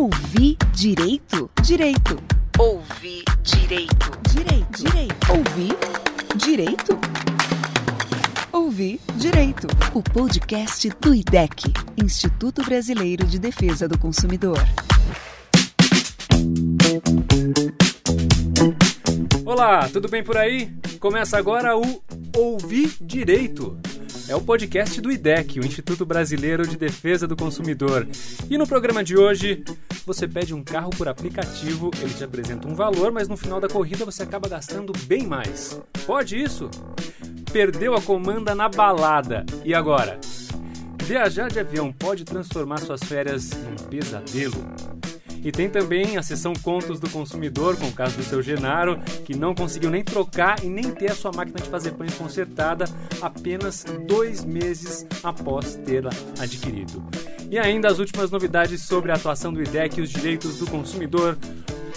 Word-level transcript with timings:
Ouvir 0.00 0.56
direito? 0.72 1.50
Direito. 1.62 2.16
Ouvir 2.58 3.22
direito. 3.42 4.10
Direito. 4.32 4.82
Direito. 4.82 5.30
Ouvir 5.30 5.76
direito? 6.36 6.98
Ouvir 8.50 8.98
direito. 9.16 9.66
O 9.92 10.02
podcast 10.02 10.88
do 11.02 11.14
IDEC, 11.14 11.74
Instituto 12.02 12.64
Brasileiro 12.64 13.26
de 13.26 13.38
Defesa 13.38 13.86
do 13.86 13.98
Consumidor. 13.98 14.58
Olá, 19.44 19.86
tudo 19.90 20.08
bem 20.08 20.24
por 20.24 20.38
aí? 20.38 20.72
Começa 20.98 21.36
agora 21.36 21.76
o 21.76 22.02
Ouvir 22.34 22.96
Direito. 23.02 23.78
É 24.30 24.36
o 24.36 24.40
podcast 24.40 25.00
do 25.00 25.10
IDEC, 25.10 25.58
o 25.58 25.66
Instituto 25.66 26.06
Brasileiro 26.06 26.64
de 26.64 26.76
Defesa 26.76 27.26
do 27.26 27.34
Consumidor. 27.34 28.06
E 28.48 28.56
no 28.56 28.64
programa 28.64 29.02
de 29.02 29.16
hoje, 29.16 29.64
você 30.06 30.28
pede 30.28 30.54
um 30.54 30.62
carro 30.62 30.90
por 30.90 31.08
aplicativo, 31.08 31.90
ele 32.00 32.14
te 32.14 32.22
apresenta 32.22 32.68
um 32.68 32.76
valor, 32.76 33.10
mas 33.10 33.26
no 33.26 33.36
final 33.36 33.60
da 33.60 33.66
corrida 33.66 34.04
você 34.04 34.22
acaba 34.22 34.48
gastando 34.48 34.92
bem 35.06 35.26
mais. 35.26 35.82
Pode 36.06 36.40
isso? 36.40 36.70
Perdeu 37.52 37.92
a 37.92 38.00
comanda 38.00 38.54
na 38.54 38.68
balada. 38.68 39.44
E 39.64 39.74
agora? 39.74 40.20
Viajar 41.02 41.50
de 41.50 41.58
avião 41.58 41.92
pode 41.92 42.24
transformar 42.24 42.78
suas 42.78 43.02
férias 43.02 43.50
num 43.50 43.88
pesadelo? 43.88 44.99
E 45.42 45.50
tem 45.50 45.68
também 45.70 46.16
a 46.16 46.22
sessão 46.22 46.52
Contos 46.52 47.00
do 47.00 47.08
Consumidor, 47.08 47.76
com 47.76 47.88
o 47.88 47.92
caso 47.92 48.16
do 48.16 48.22
seu 48.22 48.42
Genaro, 48.42 49.00
que 49.24 49.34
não 49.34 49.54
conseguiu 49.54 49.90
nem 49.90 50.04
trocar 50.04 50.62
e 50.62 50.68
nem 50.68 50.90
ter 50.90 51.10
a 51.10 51.14
sua 51.14 51.32
máquina 51.32 51.58
de 51.58 51.68
fazer 51.68 51.92
pães 51.92 52.14
consertada 52.14 52.84
apenas 53.22 53.84
dois 54.06 54.44
meses 54.44 55.06
após 55.22 55.76
tê-la 55.76 56.10
adquirido. 56.38 57.02
E 57.50 57.58
ainda 57.58 57.88
as 57.88 57.98
últimas 57.98 58.30
novidades 58.30 58.82
sobre 58.82 59.10
a 59.10 59.14
atuação 59.14 59.52
do 59.52 59.62
IDEC 59.62 59.98
e 59.98 60.02
os 60.02 60.10
direitos 60.10 60.58
do 60.58 60.66
consumidor. 60.66 61.38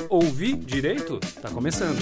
Ouvir 0.10 0.56
direito? 0.58 1.20
Tá 1.42 1.50
começando. 1.50 2.00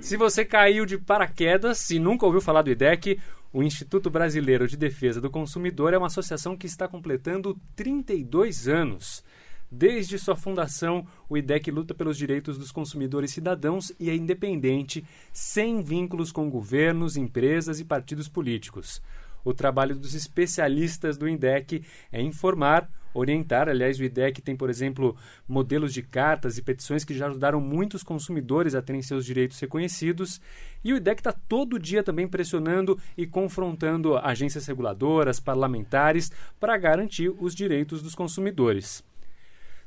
Se 0.00 0.16
você 0.16 0.44
caiu 0.44 0.84
de 0.84 0.98
paraquedas 0.98 1.90
e 1.90 1.98
nunca 1.98 2.26
ouviu 2.26 2.40
falar 2.40 2.62
do 2.62 2.70
IDEC, 2.70 3.18
o 3.52 3.62
Instituto 3.62 4.10
Brasileiro 4.10 4.68
de 4.68 4.76
Defesa 4.76 5.20
do 5.20 5.30
Consumidor 5.30 5.94
é 5.94 5.98
uma 5.98 6.08
associação 6.08 6.56
que 6.56 6.66
está 6.66 6.86
completando 6.86 7.58
32 7.74 8.68
anos. 8.68 9.24
Desde 9.70 10.18
sua 10.18 10.34
fundação, 10.34 11.06
o 11.28 11.36
IDEC 11.36 11.70
luta 11.70 11.94
pelos 11.94 12.16
direitos 12.16 12.56
dos 12.56 12.72
consumidores 12.72 13.32
cidadãos 13.32 13.92
e 14.00 14.08
é 14.08 14.16
independente, 14.16 15.04
sem 15.30 15.82
vínculos 15.82 16.32
com 16.32 16.48
governos, 16.48 17.18
empresas 17.18 17.78
e 17.78 17.84
partidos 17.84 18.28
políticos. 18.28 19.02
O 19.44 19.52
trabalho 19.52 19.94
dos 19.94 20.14
especialistas 20.14 21.18
do 21.18 21.28
INDEC 21.28 21.84
é 22.10 22.20
informar, 22.22 22.90
orientar. 23.12 23.68
Aliás, 23.68 23.98
o 23.98 24.04
IDEC 24.04 24.40
tem, 24.40 24.56
por 24.56 24.70
exemplo, 24.70 25.14
modelos 25.46 25.92
de 25.92 26.02
cartas 26.02 26.56
e 26.56 26.62
petições 26.62 27.04
que 27.04 27.14
já 27.14 27.26
ajudaram 27.26 27.60
muitos 27.60 28.02
consumidores 28.02 28.74
a 28.74 28.80
terem 28.80 29.02
seus 29.02 29.24
direitos 29.24 29.60
reconhecidos. 29.60 30.40
E 30.82 30.94
o 30.94 30.96
IDEC 30.96 31.20
está 31.20 31.32
todo 31.32 31.78
dia 31.78 32.02
também 32.02 32.26
pressionando 32.26 32.98
e 33.18 33.26
confrontando 33.26 34.16
agências 34.16 34.66
reguladoras, 34.66 35.38
parlamentares, 35.38 36.32
para 36.58 36.76
garantir 36.78 37.28
os 37.38 37.54
direitos 37.54 38.02
dos 38.02 38.14
consumidores 38.14 39.06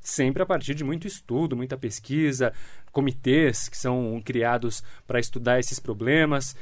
sempre 0.01 0.41
a 0.41 0.45
partir 0.45 0.73
de 0.73 0.83
muito 0.83 1.07
estudo, 1.07 1.55
muita 1.55 1.77
pesquisa, 1.77 2.51
comitês 2.91 3.69
que 3.69 3.77
são 3.77 4.21
criados 4.25 4.83
para 5.07 5.19
estudar 5.19 5.59
esses 5.59 5.79
problemas. 5.79 6.55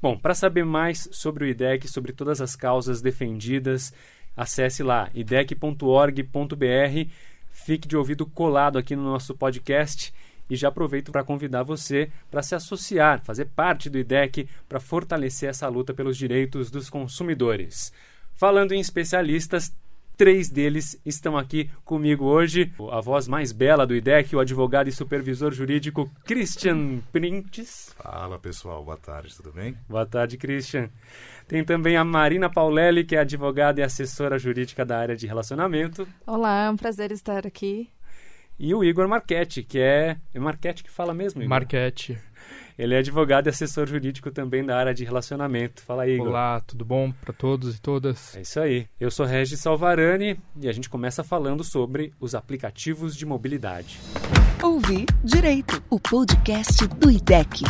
Bom, 0.00 0.16
para 0.16 0.34
saber 0.34 0.64
mais 0.64 1.08
sobre 1.12 1.44
o 1.44 1.46
IDEC, 1.46 1.86
sobre 1.88 2.12
todas 2.12 2.40
as 2.40 2.56
causas 2.56 3.00
defendidas, 3.00 3.92
acesse 4.36 4.82
lá 4.82 5.10
idec.org.br, 5.14 7.10
fique 7.50 7.86
de 7.86 7.96
ouvido 7.96 8.24
colado 8.24 8.78
aqui 8.78 8.96
no 8.96 9.02
nosso 9.02 9.34
podcast 9.34 10.14
e 10.48 10.56
já 10.56 10.68
aproveito 10.68 11.12
para 11.12 11.24
convidar 11.24 11.62
você 11.62 12.10
para 12.30 12.42
se 12.42 12.54
associar, 12.54 13.22
fazer 13.22 13.46
parte 13.46 13.90
do 13.90 13.98
IDEC 13.98 14.48
para 14.68 14.80
fortalecer 14.80 15.50
essa 15.50 15.68
luta 15.68 15.92
pelos 15.92 16.16
direitos 16.16 16.70
dos 16.70 16.88
consumidores. 16.88 17.92
Falando 18.34 18.72
em 18.72 18.80
especialistas, 18.80 19.74
Três 20.18 20.50
deles 20.50 21.00
estão 21.06 21.38
aqui 21.38 21.70
comigo 21.84 22.24
hoje. 22.24 22.72
A 22.90 23.00
voz 23.00 23.28
mais 23.28 23.52
bela 23.52 23.86
do 23.86 23.94
IDEC, 23.94 24.34
o 24.34 24.40
advogado 24.40 24.88
e 24.88 24.92
supervisor 24.92 25.52
jurídico 25.52 26.10
Christian 26.24 26.98
Printes. 27.12 27.94
Fala 27.96 28.36
pessoal, 28.36 28.84
boa 28.84 28.96
tarde, 28.96 29.36
tudo 29.36 29.52
bem? 29.52 29.76
Boa 29.88 30.04
tarde, 30.04 30.36
Christian. 30.36 30.90
Tem 31.46 31.62
também 31.62 31.96
a 31.96 32.02
Marina 32.02 32.50
Paulelli, 32.50 33.04
que 33.04 33.14
é 33.14 33.20
advogada 33.20 33.80
e 33.80 33.84
assessora 33.84 34.40
jurídica 34.40 34.84
da 34.84 34.98
área 34.98 35.14
de 35.14 35.24
relacionamento. 35.24 36.04
Olá, 36.26 36.64
é 36.64 36.70
um 36.70 36.76
prazer 36.76 37.12
estar 37.12 37.46
aqui. 37.46 37.88
E 38.58 38.74
o 38.74 38.82
Igor 38.82 39.06
Marchetti, 39.06 39.62
que 39.62 39.78
é. 39.78 40.16
É 40.34 40.40
Marchetti 40.40 40.82
que 40.82 40.90
fala 40.90 41.14
mesmo, 41.14 41.40
Igor? 41.40 41.50
Marchetti. 41.50 42.18
Ele 42.78 42.94
é 42.94 42.98
advogado 42.98 43.48
e 43.48 43.50
assessor 43.50 43.88
jurídico 43.88 44.30
também 44.30 44.64
da 44.64 44.78
área 44.78 44.94
de 44.94 45.04
relacionamento. 45.04 45.82
Fala 45.82 46.04
aí, 46.04 46.14
Igor. 46.14 46.28
Olá, 46.28 46.60
tudo 46.60 46.84
bom 46.84 47.10
para 47.10 47.32
todos 47.32 47.76
e 47.76 47.80
todas? 47.80 48.36
É 48.36 48.42
isso 48.42 48.60
aí. 48.60 48.86
Eu 49.00 49.10
sou 49.10 49.26
Regis 49.26 49.58
Salvarani 49.58 50.38
e 50.60 50.68
a 50.68 50.72
gente 50.72 50.88
começa 50.88 51.24
falando 51.24 51.64
sobre 51.64 52.12
os 52.20 52.36
aplicativos 52.36 53.16
de 53.16 53.26
mobilidade. 53.26 53.98
Ouvir 54.62 55.06
Direito, 55.24 55.82
o 55.90 55.98
podcast 55.98 56.86
do 56.86 57.10
IDEC. 57.10 57.64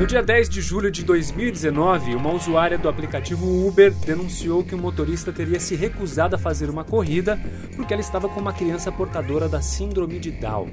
No 0.00 0.06
dia 0.06 0.22
10 0.22 0.48
de 0.48 0.62
julho 0.62 0.90
de 0.90 1.04
2019, 1.04 2.14
uma 2.14 2.32
usuária 2.32 2.78
do 2.78 2.88
aplicativo 2.88 3.68
Uber 3.68 3.92
denunciou 3.92 4.64
que 4.64 4.74
o 4.74 4.78
motorista 4.78 5.30
teria 5.30 5.60
se 5.60 5.76
recusado 5.76 6.34
a 6.34 6.38
fazer 6.38 6.70
uma 6.70 6.82
corrida 6.82 7.38
porque 7.76 7.92
ela 7.92 8.00
estava 8.00 8.26
com 8.26 8.40
uma 8.40 8.54
criança 8.54 8.90
portadora 8.90 9.46
da 9.46 9.60
síndrome 9.60 10.18
de 10.18 10.30
Down. 10.30 10.70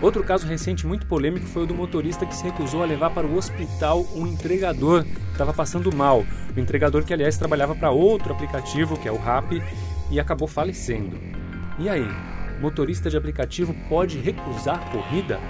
Outro 0.00 0.22
caso 0.22 0.46
recente 0.46 0.86
muito 0.86 1.04
polêmico 1.04 1.46
foi 1.46 1.64
o 1.64 1.66
do 1.66 1.74
motorista 1.74 2.24
que 2.24 2.36
se 2.36 2.44
recusou 2.44 2.84
a 2.84 2.86
levar 2.86 3.10
para 3.10 3.26
o 3.26 3.36
hospital 3.36 4.06
um 4.14 4.24
entregador 4.24 5.02
que 5.02 5.32
estava 5.32 5.52
passando 5.52 5.92
mal. 5.92 6.24
O 6.56 6.60
entregador 6.60 7.02
que, 7.02 7.12
aliás, 7.12 7.36
trabalhava 7.36 7.74
para 7.74 7.90
outro 7.90 8.32
aplicativo, 8.32 8.96
que 8.96 9.08
é 9.08 9.12
o 9.12 9.18
Rap, 9.18 9.60
e 10.12 10.20
acabou 10.20 10.46
falecendo. 10.46 11.18
E 11.76 11.88
aí, 11.88 12.06
motorista 12.60 13.10
de 13.10 13.16
aplicativo 13.16 13.74
pode 13.88 14.20
recusar 14.20 14.92
corrida? 14.92 15.40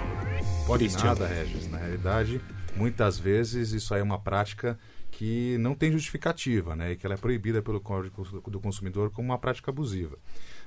Pode 0.65 0.91
nada, 1.03 1.27
Regis. 1.27 1.69
Na 1.69 1.77
realidade, 1.77 2.41
muitas 2.75 3.17
vezes 3.17 3.71
isso 3.71 3.93
aí 3.93 4.01
é 4.01 4.03
uma 4.03 4.19
prática 4.19 4.77
que 5.11 5.57
não 5.59 5.75
tem 5.75 5.91
justificativa, 5.91 6.75
né? 6.75 6.91
E 6.91 6.95
que 6.95 7.05
ela 7.05 7.15
é 7.15 7.17
proibida 7.17 7.61
pelo 7.61 7.79
Código 7.79 8.25
do 8.49 8.59
Consumidor 8.59 9.11
como 9.11 9.29
uma 9.29 9.37
prática 9.37 9.71
abusiva. 9.71 10.17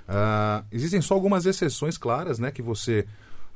Uh, 0.09 0.65
existem 0.71 1.00
só 1.00 1.15
algumas 1.15 1.47
exceções 1.47 1.99
claras, 1.99 2.39
né? 2.39 2.50
Que 2.50 2.62
você 2.62 3.06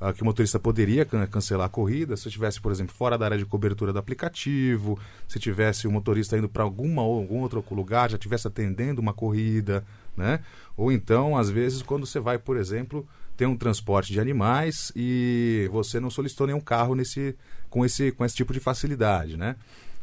uh, 0.00 0.12
que 0.12 0.22
o 0.22 0.25
motorista 0.25 0.59
poderia 0.59 1.05
can 1.05 1.27
cancelar 1.28 1.66
a 1.66 1.71
corrida 1.71 2.16
se 2.16 2.27
estivesse, 2.27 2.61
por 2.61 2.72
exemplo, 2.72 2.94
fora 2.94 3.16
da 3.16 3.25
área 3.27 3.38
de 3.38 3.47
cobertura 3.47 3.93
do 3.93 3.99
aplicativo, 3.99 4.99
se 5.28 5.38
tivesse 5.38 5.87
o 5.87 5.93
motorista 5.93 6.37
indo 6.37 6.49
para 6.49 6.65
alguma 6.65 7.03
ou 7.03 7.21
algum 7.21 7.38
outro 7.38 7.65
lugar, 7.71 8.11
já 8.11 8.17
estivesse 8.17 8.49
atendendo 8.49 9.00
uma 9.00 9.15
corrida, 9.15 9.84
né? 10.17 10.41
Ou 10.77 10.91
então, 10.91 11.37
às 11.37 11.49
vezes, 11.49 11.82
quando 11.82 12.05
você 12.05 12.19
vai, 12.19 12.37
por 12.38 12.56
exemplo, 12.56 13.06
ter 13.37 13.47
um 13.47 13.56
transporte 13.56 14.12
de 14.12 14.21
animais 14.21 14.93
e 14.94 15.69
você 15.72 16.00
não 16.00 16.11
solicitou 16.11 16.47
nenhum 16.47 16.61
carro 16.61 16.94
nesse, 16.94 17.37
com, 17.70 17.84
esse, 17.84 18.12
com 18.12 18.25
esse 18.25 18.36
tipo 18.36 18.53
de 18.53 18.60
facilidade, 18.60 19.36
né? 19.36 19.56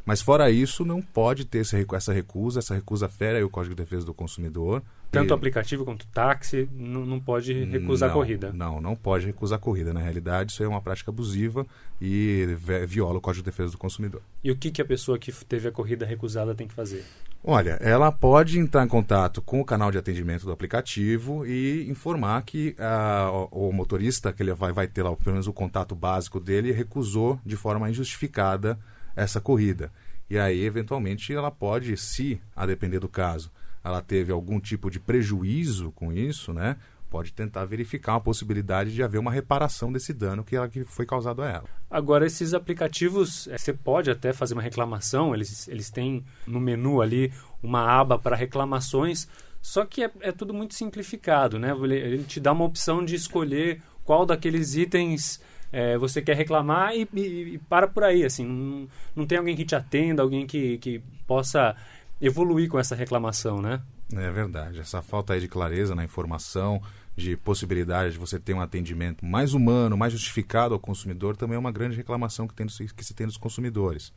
Mas 0.06 0.22
fora 0.22 0.50
isso, 0.50 0.86
não 0.86 1.02
pode 1.02 1.44
ter 1.44 1.60
essa 1.60 2.14
recusa, 2.14 2.60
essa 2.60 2.74
recusa 2.74 3.10
fere 3.10 3.44
o 3.44 3.50
Código 3.50 3.76
de 3.76 3.84
Defesa 3.84 4.06
do 4.06 4.14
Consumidor. 4.14 4.82
Tanto 5.10 5.32
o 5.32 5.34
aplicativo 5.34 5.86
quanto 5.86 6.04
o 6.04 6.08
táxi 6.08 6.68
não, 6.74 7.06
não 7.06 7.20
pode 7.20 7.54
recusar 7.66 8.10
não, 8.10 8.16
a 8.16 8.20
corrida. 8.20 8.52
Não, 8.54 8.82
não 8.82 8.96
pode 8.96 9.26
recusar 9.26 9.58
a 9.58 9.62
corrida. 9.62 9.94
Na 9.94 10.02
realidade, 10.02 10.52
isso 10.52 10.64
é 10.64 10.68
uma 10.68 10.82
prática 10.82 11.12
abusiva 11.12 11.66
e 12.02 12.46
viola 12.88 13.18
o 13.18 13.22
Código 13.22 13.44
de 13.44 13.50
Defesa 13.50 13.72
do 13.72 13.78
Consumidor. 13.78 14.22
E 14.44 14.52
o 14.52 14.56
que, 14.56 14.70
que 14.70 14.82
a 14.82 14.86
pessoa 14.86 15.18
que 15.18 15.32
teve 15.46 15.68
a 15.68 15.72
corrida 15.72 16.06
recusada 16.06 16.54
tem 16.54 16.68
que 16.68 16.74
fazer? 16.74 17.06
Olha, 17.44 17.78
ela 17.80 18.12
pode 18.12 18.60
entrar 18.60 18.84
em 18.84 18.88
contato 18.88 19.42
com 19.42 19.62
o 19.62 19.66
canal 19.66 19.92
de 19.92 19.98
atendimento 19.98 20.46
do 20.46 20.52
aplicativo 20.52 21.46
e 21.46 21.90
informar 21.90 22.42
que 22.42 22.76
uh, 22.78 23.48
o, 23.52 23.70
o, 23.70 23.74
motorista, 23.74 24.34
que 24.34 24.44
ele 24.44 24.54
vai, 24.54 24.74
vai 24.74 24.88
ter 24.88 25.04
lá 25.04 25.16
pelo 25.16 25.34
menos 25.34 25.48
o 25.48 25.54
contato 25.54 25.96
básico 25.96 26.40
dele, 26.40 26.72
recusou 26.72 27.40
de 27.46 27.56
forma 27.56 27.90
injustificada 27.90 28.78
essa 29.16 29.40
corrida. 29.40 29.92
E 30.30 30.38
aí, 30.38 30.66
eventualmente, 30.66 31.34
ela 31.34 31.50
pode, 31.50 31.96
se, 31.96 32.42
a 32.54 32.66
depender 32.66 33.00
do 33.00 33.08
caso, 33.08 33.50
ela 33.88 34.02
teve 34.02 34.32
algum 34.32 34.60
tipo 34.60 34.92
de 34.92 35.00
prejuízo 35.00 35.92
com 35.94 36.12
isso, 36.12 36.54
né? 36.54 36.76
Pode 37.10 37.32
tentar 37.32 37.64
verificar 37.64 38.16
a 38.16 38.20
possibilidade 38.20 38.94
de 38.94 39.02
haver 39.02 39.18
uma 39.18 39.32
reparação 39.32 39.94
desse 39.94 40.14
dano 40.14 40.44
que, 40.44 40.58
ela, 40.58 40.68
que 40.68 40.84
foi 40.84 41.06
causado 41.06 41.42
a 41.42 41.50
ela. 41.50 41.64
Agora, 41.90 42.26
esses 42.26 42.54
aplicativos, 42.54 43.48
é, 43.48 43.58
você 43.58 43.72
pode 43.72 44.12
até 44.12 44.34
fazer 44.34 44.54
uma 44.54 44.62
reclamação, 44.62 45.34
eles, 45.34 45.70
eles 45.70 45.90
têm 45.90 46.26
no 46.46 46.60
menu 46.60 47.02
ali 47.02 47.32
uma 47.64 47.90
aba 47.90 48.20
para 48.20 48.36
reclamações, 48.36 49.28
só 49.62 49.86
que 49.86 50.04
é, 50.04 50.12
é 50.20 50.32
tudo 50.34 50.54
muito 50.54 50.76
simplificado, 50.76 51.58
né? 51.58 51.72
Ele, 51.72 51.96
ele 51.96 52.24
te 52.26 52.42
dá 52.42 52.52
uma 52.52 52.66
opção 52.66 53.06
de 53.06 53.16
escolher 53.16 53.82
qual 54.04 54.26
daqueles 54.26 54.76
itens 54.76 55.42
é, 55.72 55.98
você 55.98 56.22
quer 56.22 56.36
reclamar 56.36 56.94
e, 56.94 57.08
e, 57.14 57.54
e, 57.54 57.58
para 57.58 57.88
por 57.88 58.04
aí, 58.04 58.26
assim, 58.26 58.46
não, 58.46 58.88
não 59.16 59.26
tem 59.26 59.38
alguém 59.38 59.56
que 59.56 59.66
te 59.66 59.76
atenda, 59.76 60.22
alguém 60.22 60.46
que, 60.46 60.78
que 60.78 61.02
possa 61.26 61.76
evoluir 62.22 62.70
com 62.70 62.80
essa 62.80 62.96
reclamação, 62.96 63.62
né? 63.62 63.82
É 64.14 64.32
verdade. 64.32 64.80
Essa 64.80 65.02
falta 65.02 65.34
aí 65.34 65.40
de 65.40 65.48
clareza 65.48 65.94
na 65.94 66.04
informação, 66.04 66.82
de 67.16 67.36
possibilidade 67.36 68.14
de 68.14 68.20
você 68.20 68.40
ter 68.40 68.54
um 68.54 68.62
atendimento 68.62 69.26
mais 69.26 69.54
humano, 69.54 69.98
mais 69.98 70.14
justificado 70.14 70.74
ao 70.74 70.80
consumidor, 70.80 71.36
também 71.36 71.56
é 71.56 71.60
uma 71.60 71.72
grande 71.72 71.98
reclamação 71.98 72.48
que, 72.48 72.54
tem, 72.54 72.66
que 72.68 73.04
se 73.04 73.14
tem 73.14 73.28
dos 73.28 73.38
consumidores. 73.38 74.14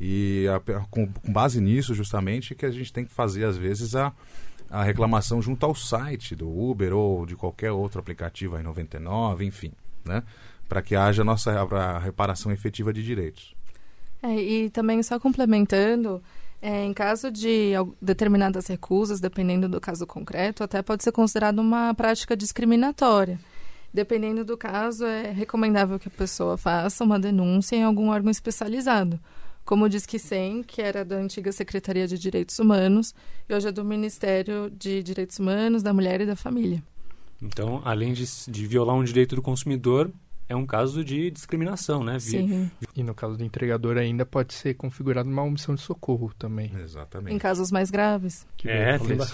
E 0.00 0.46
a, 0.48 0.60
com, 0.90 1.06
com, 1.06 1.32
base 1.32 1.60
nisso, 1.60 1.94
justamente, 1.94 2.54
que 2.54 2.66
a 2.66 2.70
gente 2.70 2.92
tem 2.92 3.04
que 3.04 3.12
fazer, 3.12 3.44
às 3.44 3.56
vezes, 3.56 3.94
a, 3.94 4.12
a 4.70 4.82
reclamação 4.82 5.40
junto 5.40 5.64
ao 5.64 5.74
site 5.74 6.34
do 6.34 6.48
Uber 6.48 6.94
ou 6.94 7.24
de 7.24 7.36
qualquer 7.36 7.72
outro 7.72 8.00
aplicativo 8.00 8.56
aí 8.56 8.62
99, 8.62 9.44
enfim, 9.44 9.72
né? 10.04 10.22
Para 10.68 10.82
que 10.82 10.96
haja 10.96 11.22
a 11.22 11.24
nossa 11.24 11.52
a 11.52 11.98
reparação 11.98 12.50
efetiva 12.50 12.92
de 12.92 13.02
direitos. 13.02 13.54
É, 14.22 14.34
e 14.34 14.70
também 14.70 15.02
só 15.02 15.20
complementando, 15.20 16.22
é, 16.60 16.84
em 16.84 16.92
caso 16.92 17.30
de 17.30 17.72
determinadas 18.00 18.66
recusas, 18.66 19.20
dependendo 19.20 19.68
do 19.68 19.80
caso 19.80 20.06
concreto, 20.06 20.64
até 20.64 20.82
pode 20.82 21.04
ser 21.04 21.12
considerado 21.12 21.58
uma 21.58 21.94
prática 21.94 22.36
discriminatória. 22.36 23.38
Dependendo 23.92 24.44
do 24.44 24.56
caso, 24.56 25.04
é 25.04 25.30
recomendável 25.30 25.98
que 25.98 26.08
a 26.08 26.10
pessoa 26.10 26.56
faça 26.56 27.04
uma 27.04 27.18
denúncia 27.18 27.76
em 27.76 27.82
algum 27.82 28.10
órgão 28.10 28.30
especializado, 28.30 29.18
como 29.64 29.84
o 29.84 29.88
Disque 29.88 30.18
100, 30.18 30.64
que 30.64 30.82
era 30.82 31.04
da 31.04 31.16
antiga 31.16 31.50
Secretaria 31.50 32.06
de 32.06 32.18
Direitos 32.18 32.58
Humanos, 32.58 33.14
e 33.48 33.54
hoje 33.54 33.68
é 33.68 33.72
do 33.72 33.84
Ministério 33.84 34.70
de 34.70 35.02
Direitos 35.02 35.38
Humanos, 35.38 35.82
da 35.82 35.94
Mulher 35.94 36.20
e 36.20 36.26
da 36.26 36.36
Família. 36.36 36.82
Então, 37.40 37.82
além 37.84 38.12
de, 38.12 38.24
de 38.48 38.66
violar 38.66 38.96
um 38.96 39.04
direito 39.04 39.36
do 39.36 39.42
consumidor, 39.42 40.10
é 40.48 40.54
um 40.54 40.64
caso 40.64 41.04
de 41.04 41.30
discriminação, 41.30 42.04
né? 42.04 42.18
Sim. 42.18 42.70
E 42.94 43.02
no 43.02 43.14
caso 43.14 43.36
do 43.36 43.44
entregador 43.44 43.96
ainda 43.96 44.24
pode 44.24 44.54
ser 44.54 44.74
configurado 44.74 45.28
uma 45.28 45.42
omissão 45.42 45.74
de 45.74 45.80
socorro 45.80 46.32
também. 46.38 46.72
Exatamente. 46.82 47.34
Em 47.34 47.38
casos 47.38 47.72
mais 47.72 47.90
graves. 47.90 48.46
Que 48.56 48.68
é, 48.68 48.98
tem, 48.98 49.16
ba 49.16 49.26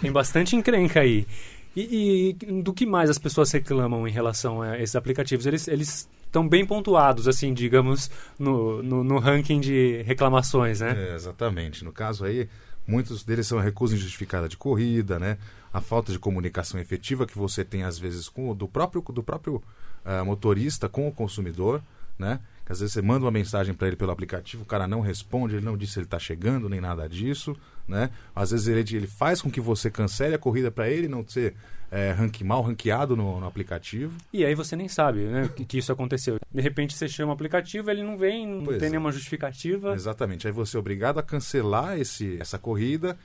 tem, 0.00 0.12
bastante 0.12 0.54
encrenca 0.54 1.00
aí. 1.00 1.26
E, 1.74 2.36
e, 2.40 2.62
do 2.62 2.72
que 2.72 2.86
mais 2.86 3.10
as 3.10 3.18
pessoas 3.18 3.50
reclamam 3.50 4.06
em 4.06 4.10
relação 4.10 4.62
a 4.62 4.78
esses 4.78 4.94
aplicativos? 4.94 5.46
Eles, 5.46 5.66
eles 5.66 6.08
estão 6.24 6.48
bem 6.48 6.64
pontuados, 6.64 7.26
assim, 7.26 7.52
digamos, 7.52 8.10
no, 8.38 8.82
no, 8.82 9.02
no 9.02 9.18
ranking 9.18 9.58
de 9.58 10.02
reclamações, 10.02 10.80
né? 10.80 10.94
É, 10.96 11.14
exatamente. 11.14 11.84
No 11.84 11.92
caso 11.92 12.24
aí, 12.24 12.48
muitos 12.92 13.24
deles 13.24 13.46
são 13.46 13.58
a 13.58 13.62
recusa 13.62 13.94
injustificada 13.94 14.46
de 14.46 14.56
corrida, 14.58 15.18
né? 15.18 15.38
A 15.72 15.80
falta 15.80 16.12
de 16.12 16.18
comunicação 16.18 16.78
efetiva 16.78 17.26
que 17.26 17.38
você 17.38 17.64
tem, 17.64 17.84
às 17.84 17.98
vezes, 17.98 18.28
com 18.28 18.54
do 18.54 18.68
próprio, 18.68 19.00
do 19.00 19.22
próprio 19.22 19.62
uh, 20.04 20.22
motorista 20.26 20.90
com 20.90 21.08
o 21.08 21.12
consumidor, 21.12 21.82
né? 22.18 22.38
Às 22.68 22.80
vezes 22.80 22.94
você 22.94 23.02
manda 23.02 23.24
uma 23.24 23.30
mensagem 23.30 23.74
para 23.74 23.88
ele 23.88 23.96
pelo 23.96 24.12
aplicativo, 24.12 24.62
o 24.62 24.66
cara 24.66 24.86
não 24.86 25.00
responde, 25.00 25.56
ele 25.56 25.64
não 25.64 25.76
disse 25.76 25.94
se 25.94 25.98
ele 25.98 26.06
está 26.06 26.18
chegando, 26.18 26.68
nem 26.68 26.80
nada 26.80 27.08
disso, 27.08 27.56
né? 27.86 28.10
Às 28.34 28.50
vezes 28.50 28.66
ele, 28.68 28.80
ele 28.96 29.06
faz 29.06 29.42
com 29.42 29.50
que 29.50 29.60
você 29.60 29.90
cancele 29.90 30.34
a 30.34 30.38
corrida 30.38 30.70
para 30.70 30.88
ele 30.88 31.08
não 31.08 31.26
ser 31.26 31.54
é, 31.90 32.12
rank, 32.12 32.40
mal 32.42 32.62
ranqueado 32.62 33.16
no, 33.16 33.40
no, 33.40 33.46
aplicativo. 33.46 34.16
E 34.32 34.44
aí 34.44 34.54
você 34.54 34.74
nem 34.74 34.88
sabe 34.88 35.20
né, 35.20 35.50
que, 35.54 35.64
que, 35.64 35.78
isso 35.78 35.92
aconteceu. 35.92 36.38
De 36.50 36.62
repente 36.62 36.96
você 36.96 37.08
chama 37.08 37.32
o 37.32 37.34
aplicativo, 37.34 37.90
ele 37.90 38.02
não 38.02 38.16
vem, 38.16 38.46
não 38.46 38.64
pois 38.64 38.78
tem 38.78 38.88
é. 38.88 38.90
nenhuma 38.90 39.12
justificativa. 39.12 39.92
Exatamente. 39.94 40.46
Aí 40.46 40.52
você 40.52 40.76
é 40.76 40.80
obrigado 40.80 41.18
a 41.18 41.22
cancelar 41.22 41.98
esse, 41.98 42.38
essa 42.40 42.58
corrida. 42.58 43.18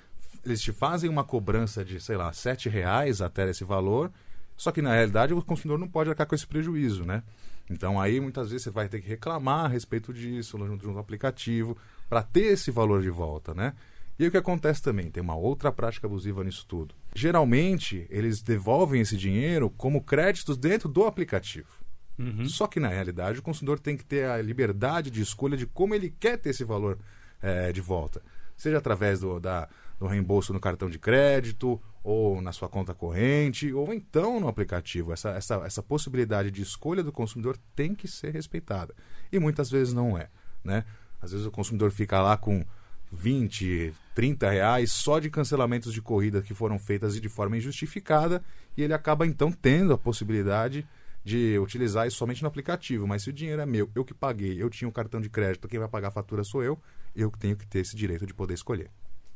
Eles 0.45 0.61
te 0.61 0.73
fazem 0.73 1.09
uma 1.09 1.23
cobrança 1.23 1.85
de, 1.85 2.01
sei 2.01 2.17
lá, 2.17 2.33
sete 2.33 2.67
reais 2.67 3.21
até 3.21 3.49
esse 3.49 3.63
valor 3.63 4.11
só 4.57 4.71
que 4.71 4.81
na 4.81 4.93
realidade 4.93 5.33
o 5.33 5.41
consumidor 5.41 5.77
não 5.77 5.87
pode 5.87 6.09
arcar 6.09 6.25
com 6.25 6.33
esse 6.33 6.47
prejuízo, 6.47 7.05
né? 7.05 7.21
Então 7.69 7.99
aí 7.99 8.19
muitas 8.19 8.49
vezes 8.49 8.63
você 8.63 8.71
vai 8.71 8.87
ter 8.87 9.01
que 9.01 9.07
reclamar 9.07 9.65
a 9.65 9.67
respeito 9.67 10.13
disso 10.13 10.57
junto 10.57 10.89
ao 10.89 10.97
aplicativo 10.97 11.77
para 12.09 12.23
ter 12.23 12.53
esse 12.53 12.71
valor 12.71 13.01
de 13.01 13.09
volta, 13.09 13.53
né? 13.53 13.73
E 14.17 14.23
aí 14.23 14.29
o 14.29 14.31
que 14.31 14.37
acontece 14.37 14.81
também? 14.81 15.11
Tem 15.11 15.21
uma 15.21 15.35
outra 15.35 15.71
prática 15.71 16.07
abusiva 16.07 16.43
nisso 16.43 16.65
tudo. 16.67 16.95
Geralmente 17.13 18.07
eles 18.09 18.41
devolvem 18.41 19.01
esse 19.01 19.15
dinheiro 19.15 19.69
como 19.69 20.03
créditos 20.03 20.57
dentro 20.57 20.89
do 20.89 21.05
aplicativo. 21.05 21.69
Uhum. 22.17 22.45
Só 22.45 22.65
que 22.65 22.79
na 22.79 22.87
realidade 22.87 23.39
o 23.39 23.43
consumidor 23.43 23.79
tem 23.79 23.95
que 23.95 24.03
ter 24.03 24.25
a 24.25 24.41
liberdade 24.41 25.11
de 25.11 25.21
escolha 25.21 25.55
de 25.55 25.67
como 25.67 25.93
ele 25.93 26.09
quer 26.09 26.37
ter 26.37 26.49
esse 26.49 26.63
valor 26.63 26.97
é, 27.41 27.71
de 27.71 27.81
volta. 27.81 28.23
Seja 28.55 28.79
através 28.79 29.19
do, 29.19 29.39
da, 29.39 29.69
do 29.99 30.07
reembolso 30.07 30.51
no 30.51 30.59
cartão 30.59 30.89
de 30.89 30.97
crédito, 30.97 31.79
ou 32.07 32.41
na 32.41 32.53
sua 32.53 32.69
conta 32.69 32.93
corrente, 32.93 33.73
ou 33.73 33.93
então 33.93 34.39
no 34.39 34.47
aplicativo. 34.47 35.11
Essa, 35.11 35.31
essa, 35.31 35.55
essa 35.65 35.83
possibilidade 35.83 36.49
de 36.49 36.61
escolha 36.61 37.03
do 37.03 37.11
consumidor 37.11 37.57
tem 37.75 37.93
que 37.93 38.07
ser 38.07 38.31
respeitada. 38.31 38.95
E 39.29 39.37
muitas 39.37 39.69
vezes 39.69 39.93
não 39.93 40.17
é. 40.17 40.29
Né? 40.63 40.85
Às 41.21 41.31
vezes 41.31 41.45
o 41.45 41.51
consumidor 41.51 41.91
fica 41.91 42.21
lá 42.21 42.37
com 42.37 42.65
20, 43.11 43.93
30 44.15 44.49
reais 44.49 44.89
só 44.89 45.19
de 45.19 45.29
cancelamentos 45.29 45.91
de 45.91 46.01
corridas 46.01 46.45
que 46.45 46.53
foram 46.53 46.79
feitas 46.79 47.19
de 47.19 47.27
forma 47.27 47.57
injustificada 47.57 48.41
e 48.77 48.83
ele 48.83 48.93
acaba 48.93 49.27
então 49.27 49.51
tendo 49.51 49.91
a 49.91 49.97
possibilidade 49.97 50.87
de 51.25 51.59
utilizar 51.59 52.07
isso 52.07 52.15
somente 52.15 52.41
no 52.41 52.47
aplicativo. 52.47 53.05
Mas 53.05 53.23
se 53.23 53.31
o 53.31 53.33
dinheiro 53.33 53.61
é 53.61 53.65
meu, 53.65 53.91
eu 53.93 54.05
que 54.05 54.13
paguei, 54.13 54.63
eu 54.63 54.69
tinha 54.69 54.87
um 54.87 54.93
cartão 54.93 55.19
de 55.19 55.29
crédito, 55.29 55.67
quem 55.67 55.77
vai 55.77 55.89
pagar 55.89 56.07
a 56.07 56.11
fatura 56.11 56.45
sou 56.45 56.63
eu, 56.63 56.79
eu 57.13 57.29
tenho 57.31 57.57
que 57.57 57.67
ter 57.67 57.79
esse 57.79 57.97
direito 57.97 58.25
de 58.25 58.33
poder 58.33 58.53
escolher. 58.53 58.89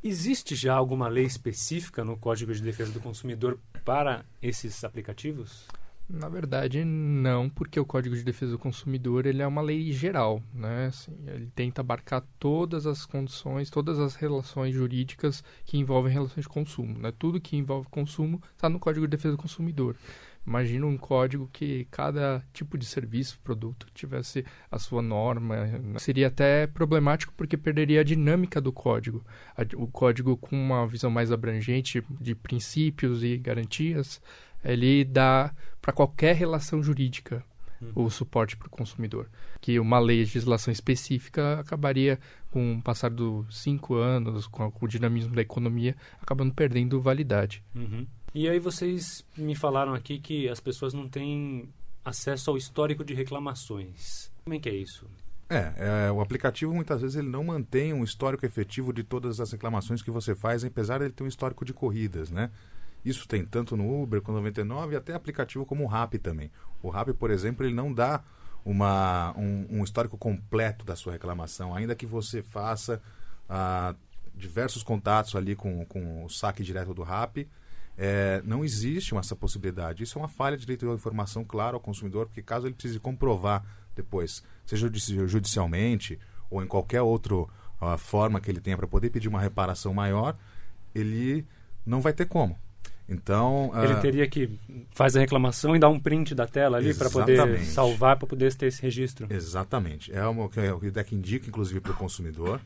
Existe 0.04 0.56
já 0.56 0.74
alguma 0.74 1.06
lei 1.06 1.24
específica 1.24 2.04
no 2.04 2.16
Código 2.16 2.52
de 2.52 2.60
Defesa 2.60 2.90
do 2.90 2.98
Consumidor 2.98 3.60
para 3.84 4.24
esses 4.42 4.82
aplicativos? 4.82 5.68
Na 6.08 6.28
verdade, 6.28 6.84
não, 6.84 7.48
porque 7.48 7.78
o 7.78 7.86
Código 7.86 8.16
de 8.16 8.24
Defesa 8.24 8.52
do 8.52 8.58
Consumidor 8.58 9.26
ele 9.26 9.40
é 9.40 9.46
uma 9.46 9.62
lei 9.62 9.92
geral, 9.92 10.42
né? 10.52 10.86
Assim, 10.86 11.12
ele 11.26 11.50
tenta 11.54 11.80
abarcar 11.80 12.22
todas 12.38 12.84
as 12.84 13.06
condições, 13.06 13.70
todas 13.70 14.00
as 14.00 14.16
relações 14.16 14.74
jurídicas 14.74 15.42
que 15.64 15.78
envolvem 15.78 16.12
relações 16.12 16.42
de 16.42 16.48
consumo. 16.48 16.98
Né? 16.98 17.12
Tudo 17.16 17.40
que 17.40 17.56
envolve 17.56 17.88
consumo 17.88 18.42
está 18.56 18.68
no 18.68 18.80
Código 18.80 19.06
de 19.06 19.16
Defesa 19.16 19.36
do 19.36 19.42
Consumidor. 19.42 19.96
Imagina 20.46 20.86
um 20.86 20.96
código 20.96 21.48
que 21.52 21.86
cada 21.90 22.44
tipo 22.52 22.76
de 22.76 22.84
serviço, 22.84 23.38
produto, 23.44 23.86
tivesse 23.94 24.44
a 24.70 24.78
sua 24.78 25.00
norma. 25.00 25.56
Seria 25.98 26.26
até 26.26 26.66
problemático 26.66 27.32
porque 27.36 27.56
perderia 27.56 28.00
a 28.00 28.04
dinâmica 28.04 28.60
do 28.60 28.72
código. 28.72 29.24
O 29.76 29.86
código 29.86 30.36
com 30.36 30.56
uma 30.56 30.86
visão 30.86 31.10
mais 31.10 31.30
abrangente 31.30 32.02
de 32.20 32.34
princípios 32.34 33.22
e 33.22 33.36
garantias, 33.36 34.20
ele 34.64 35.04
dá 35.04 35.54
para 35.80 35.92
qualquer 35.92 36.34
relação 36.34 36.82
jurídica 36.82 37.44
uhum. 37.82 38.04
o 38.06 38.10
suporte 38.10 38.56
para 38.56 38.66
o 38.66 38.70
consumidor. 38.70 39.28
Que 39.60 39.78
uma 39.78 39.98
legislação 39.98 40.72
específica 40.72 41.60
acabaria, 41.60 42.18
com 42.50 42.74
o 42.74 42.82
passar 42.82 43.10
dos 43.10 43.62
cinco 43.62 43.94
anos, 43.94 44.46
com 44.46 44.72
o 44.80 44.88
dinamismo 44.88 45.34
da 45.34 45.42
economia, 45.42 45.96
acabando 46.20 46.54
perdendo 46.54 47.00
validade. 47.00 47.62
Uhum. 47.74 48.06
E 48.34 48.48
aí 48.48 48.58
vocês 48.58 49.24
me 49.36 49.54
falaram 49.54 49.92
aqui 49.92 50.18
que 50.18 50.48
as 50.48 50.58
pessoas 50.58 50.94
não 50.94 51.08
têm 51.08 51.68
acesso 52.04 52.50
ao 52.50 52.56
histórico 52.56 53.04
de 53.04 53.14
reclamações. 53.14 54.30
Como 54.44 54.56
é 54.56 54.58
que 54.58 54.68
é 54.68 54.74
isso? 54.74 55.06
É, 55.50 56.06
é, 56.06 56.10
o 56.10 56.20
aplicativo 56.20 56.74
muitas 56.74 57.02
vezes 57.02 57.16
ele 57.16 57.28
não 57.28 57.44
mantém 57.44 57.92
um 57.92 58.02
histórico 58.02 58.46
efetivo 58.46 58.90
de 58.90 59.04
todas 59.04 59.38
as 59.38 59.52
reclamações 59.52 60.00
que 60.00 60.10
você 60.10 60.34
faz, 60.34 60.64
apesar 60.64 60.98
de 60.98 61.04
ele 61.04 61.12
ter 61.12 61.22
um 61.22 61.26
histórico 61.26 61.62
de 61.62 61.74
corridas, 61.74 62.30
né? 62.30 62.50
Isso 63.04 63.28
tem 63.28 63.44
tanto 63.44 63.76
no 63.76 64.02
Uber 64.02 64.22
no 64.26 64.34
99 64.34 64.94
e 64.94 64.96
até 64.96 65.12
aplicativo 65.12 65.66
como 65.66 65.84
o 65.84 65.86
Rap 65.86 66.18
também. 66.18 66.50
O 66.82 66.88
Rap, 66.88 67.12
por 67.12 67.30
exemplo, 67.30 67.66
ele 67.66 67.74
não 67.74 67.92
dá 67.92 68.22
uma, 68.64 69.34
um, 69.36 69.80
um 69.80 69.84
histórico 69.84 70.16
completo 70.16 70.86
da 70.86 70.96
sua 70.96 71.12
reclamação, 71.12 71.74
ainda 71.74 71.94
que 71.94 72.06
você 72.06 72.42
faça 72.42 73.02
ah, 73.48 73.94
diversos 74.34 74.82
contatos 74.82 75.36
ali 75.36 75.54
com, 75.54 75.84
com 75.84 76.24
o 76.24 76.30
saque 76.30 76.62
direto 76.62 76.94
do 76.94 77.02
Rap, 77.02 77.46
é, 77.96 78.42
não 78.44 78.64
existe 78.64 79.16
essa 79.16 79.36
possibilidade. 79.36 80.02
Isso 80.02 80.18
é 80.18 80.22
uma 80.22 80.28
falha 80.28 80.56
de 80.56 80.62
direito 80.62 80.86
de 80.86 80.92
informação, 80.92 81.44
claro, 81.44 81.76
ao 81.76 81.80
consumidor, 81.80 82.26
porque 82.26 82.42
caso 82.42 82.66
ele 82.66 82.74
precise 82.74 82.98
comprovar 82.98 83.64
depois, 83.94 84.42
seja 84.64 84.90
judicialmente 85.26 86.18
ou 86.50 86.62
em 86.62 86.66
qualquer 86.66 87.02
outra 87.02 87.34
uh, 87.34 87.48
forma 87.98 88.40
que 88.40 88.50
ele 88.50 88.60
tenha 88.60 88.76
para 88.76 88.86
poder 88.86 89.10
pedir 89.10 89.28
uma 89.28 89.40
reparação 89.40 89.92
maior, 89.92 90.36
ele 90.94 91.46
não 91.84 92.00
vai 92.00 92.12
ter 92.12 92.26
como. 92.26 92.58
Então 93.08 93.70
ele 93.82 93.94
uh, 93.94 94.00
teria 94.00 94.28
que 94.28 94.58
fazer 94.92 95.18
a 95.18 95.22
reclamação 95.22 95.74
e 95.76 95.78
dar 95.78 95.88
um 95.88 95.98
print 95.98 96.34
da 96.34 96.46
tela 96.46 96.78
ali 96.78 96.94
para 96.94 97.10
poder 97.10 97.60
salvar, 97.64 98.16
para 98.16 98.26
poder 98.26 98.54
ter 98.54 98.66
esse 98.66 98.80
registro. 98.80 99.26
Exatamente. 99.28 100.12
É 100.14 100.24
o 100.26 100.48
que 100.48 100.60
o 100.60 100.84
IDEC 100.84 101.14
indica, 101.14 101.48
inclusive, 101.48 101.80
para 101.80 101.92
o 101.92 101.96
consumidor 101.96 102.60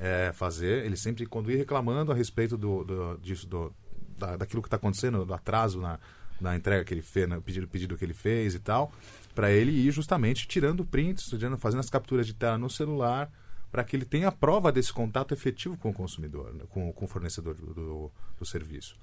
é, 0.00 0.32
fazer. 0.32 0.84
Ele 0.84 0.96
sempre, 0.96 1.26
quando 1.26 1.50
ir 1.50 1.56
reclamando 1.56 2.10
a 2.10 2.14
respeito 2.14 2.56
do, 2.56 2.82
do 2.82 3.18
disso, 3.18 3.46
do, 3.46 3.72
da, 4.18 4.36
daquilo 4.36 4.62
que 4.62 4.68
está 4.68 4.76
acontecendo, 4.76 5.24
do 5.24 5.34
atraso 5.34 5.80
na, 5.80 5.98
na 6.40 6.56
entrega 6.56 6.84
que 6.84 6.92
ele 6.92 7.02
fez, 7.02 7.28
no 7.28 7.40
pedido, 7.40 7.68
pedido 7.68 7.96
que 7.96 8.04
ele 8.04 8.14
fez 8.14 8.54
e 8.54 8.58
tal, 8.58 8.92
para 9.34 9.50
ele 9.50 9.70
ir 9.70 9.90
justamente 9.90 10.46
tirando 10.46 10.84
prints, 10.84 11.30
fazendo 11.58 11.80
as 11.80 11.90
capturas 11.90 12.26
de 12.26 12.34
tela 12.34 12.58
no 12.58 12.68
celular, 12.68 13.30
para 13.70 13.82
que 13.82 13.96
ele 13.96 14.04
tenha 14.04 14.28
a 14.28 14.32
prova 14.32 14.70
desse 14.70 14.92
contato 14.92 15.32
efetivo 15.32 15.78
com 15.78 15.88
o 15.88 15.94
consumidor, 15.94 16.52
né, 16.52 16.64
com, 16.68 16.92
com 16.92 17.04
o 17.06 17.08
fornecedor 17.08 17.54
do, 17.54 17.72
do, 17.72 18.12
do 18.38 18.44
serviço. 18.44 18.94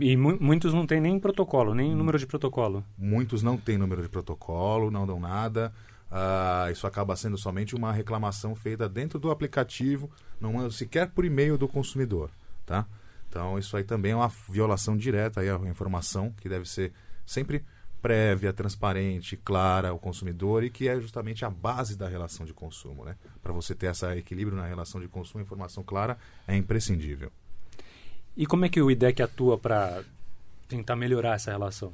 E 0.00 0.16
mu 0.16 0.36
muitos 0.40 0.74
não 0.74 0.84
têm 0.84 1.00
nem 1.00 1.20
protocolo, 1.20 1.74
nem 1.74 1.94
número 1.94 2.18
de 2.18 2.26
protocolo. 2.26 2.84
Muitos 2.98 3.40
não 3.40 3.56
têm 3.56 3.78
número 3.78 4.02
de 4.02 4.08
protocolo, 4.08 4.90
não 4.90 5.06
dão 5.06 5.20
nada. 5.20 5.72
uh, 6.10 6.72
isso 6.72 6.88
acaba 6.88 7.14
sendo 7.14 7.38
somente 7.38 7.76
uma 7.76 7.92
reclamação 7.92 8.56
feita 8.56 8.88
dentro 8.88 9.18
do 9.20 9.30
aplicativo, 9.30 10.10
não 10.40 10.66
é 10.66 10.70
sequer 10.70 11.10
por 11.10 11.24
e-mail 11.24 11.56
do 11.56 11.68
consumidor, 11.68 12.30
tá? 12.66 12.86
Então 13.30 13.56
isso 13.56 13.76
aí 13.76 13.84
também 13.84 14.10
é 14.10 14.16
uma 14.16 14.30
violação 14.48 14.96
direta 14.96 15.40
aí 15.40 15.48
à 15.48 15.56
informação 15.68 16.32
que 16.32 16.48
deve 16.48 16.68
ser 16.68 16.92
sempre 17.24 17.64
prévia, 18.02 18.52
transparente, 18.52 19.36
clara 19.36 19.90
ao 19.90 19.98
consumidor 19.98 20.64
e 20.64 20.70
que 20.70 20.88
é 20.88 20.98
justamente 21.00 21.44
a 21.44 21.50
base 21.50 21.96
da 21.96 22.08
relação 22.08 22.44
de 22.44 22.52
consumo, 22.52 23.04
né? 23.04 23.14
Para 23.42 23.52
você 23.52 23.74
ter 23.74 23.86
esse 23.86 24.04
equilíbrio 24.16 24.56
na 24.56 24.66
relação 24.66 25.00
de 25.00 25.06
consumo, 25.06 25.44
informação 25.44 25.84
clara 25.84 26.18
é 26.48 26.56
imprescindível. 26.56 27.30
E 28.36 28.46
como 28.46 28.64
é 28.64 28.68
que 28.68 28.80
o 28.80 28.90
IDEC 28.90 29.22
atua 29.22 29.56
para 29.58 30.02
tentar 30.66 30.96
melhorar 30.96 31.34
essa 31.34 31.50
relação? 31.50 31.92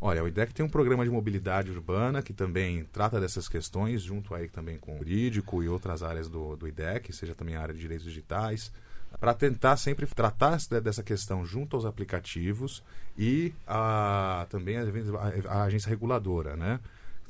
Olha, 0.00 0.22
o 0.22 0.28
IDEC 0.28 0.52
tem 0.52 0.64
um 0.64 0.68
programa 0.68 1.04
de 1.04 1.10
mobilidade 1.10 1.70
urbana 1.70 2.22
que 2.22 2.32
também 2.32 2.84
trata 2.84 3.20
dessas 3.20 3.48
questões, 3.48 4.02
junto 4.02 4.34
aí 4.34 4.48
também 4.48 4.78
com 4.78 4.94
o 4.94 4.98
jurídico 4.98 5.62
e 5.62 5.68
outras 5.68 6.02
áreas 6.02 6.28
do, 6.28 6.56
do 6.56 6.68
IDEC, 6.68 7.12
seja 7.12 7.34
também 7.34 7.56
a 7.56 7.62
área 7.62 7.74
de 7.74 7.80
direitos 7.80 8.06
digitais, 8.06 8.72
para 9.20 9.34
tentar 9.34 9.76
sempre 9.76 10.06
tratar 10.06 10.58
dessa 10.82 11.02
questão 11.02 11.44
junto 11.44 11.76
aos 11.76 11.84
aplicativos 11.84 12.82
e 13.16 13.52
a, 13.66 14.46
também 14.48 14.76
a, 14.76 14.82
a, 14.82 15.60
a 15.60 15.62
agência 15.64 15.88
reguladora, 15.88 16.56
né? 16.56 16.78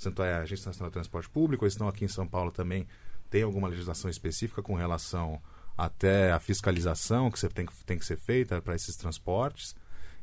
Tanto 0.02 0.22
é 0.22 0.34
a 0.34 0.40
Agência 0.42 0.68
Nacional 0.68 0.90
de 0.90 0.94
Transporte 0.94 1.28
Público, 1.28 1.64
eles 1.64 1.74
estão 1.74 1.88
aqui 1.88 2.04
em 2.04 2.08
São 2.08 2.26
Paulo 2.26 2.52
também, 2.52 2.86
tem 3.28 3.42
alguma 3.42 3.68
legislação 3.68 4.08
específica 4.08 4.62
com 4.62 4.74
relação 4.74 5.40
até 5.76 6.32
a 6.32 6.38
fiscalização 6.38 7.30
que 7.30 7.48
tem, 7.48 7.66
tem 7.86 7.98
que 7.98 8.04
ser 8.04 8.16
feita 8.16 8.60
para 8.60 8.74
esses 8.74 8.96
transportes. 8.96 9.74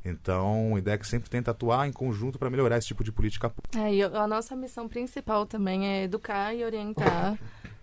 Então, 0.03 0.73
o 0.73 0.77
IDEC 0.77 1.05
sempre 1.05 1.29
tenta 1.29 1.51
atuar 1.51 1.87
em 1.87 1.91
conjunto 1.91 2.37
para 2.37 2.49
melhorar 2.49 2.77
esse 2.77 2.87
tipo 2.87 3.03
de 3.03 3.11
política 3.11 3.49
pública. 3.49 3.79
É, 3.79 3.95
e 3.95 4.03
a 4.03 4.27
nossa 4.27 4.55
missão 4.55 4.87
principal 4.87 5.45
também 5.45 5.87
é 5.87 6.03
educar 6.03 6.53
e 6.53 6.63
orientar 6.63 7.39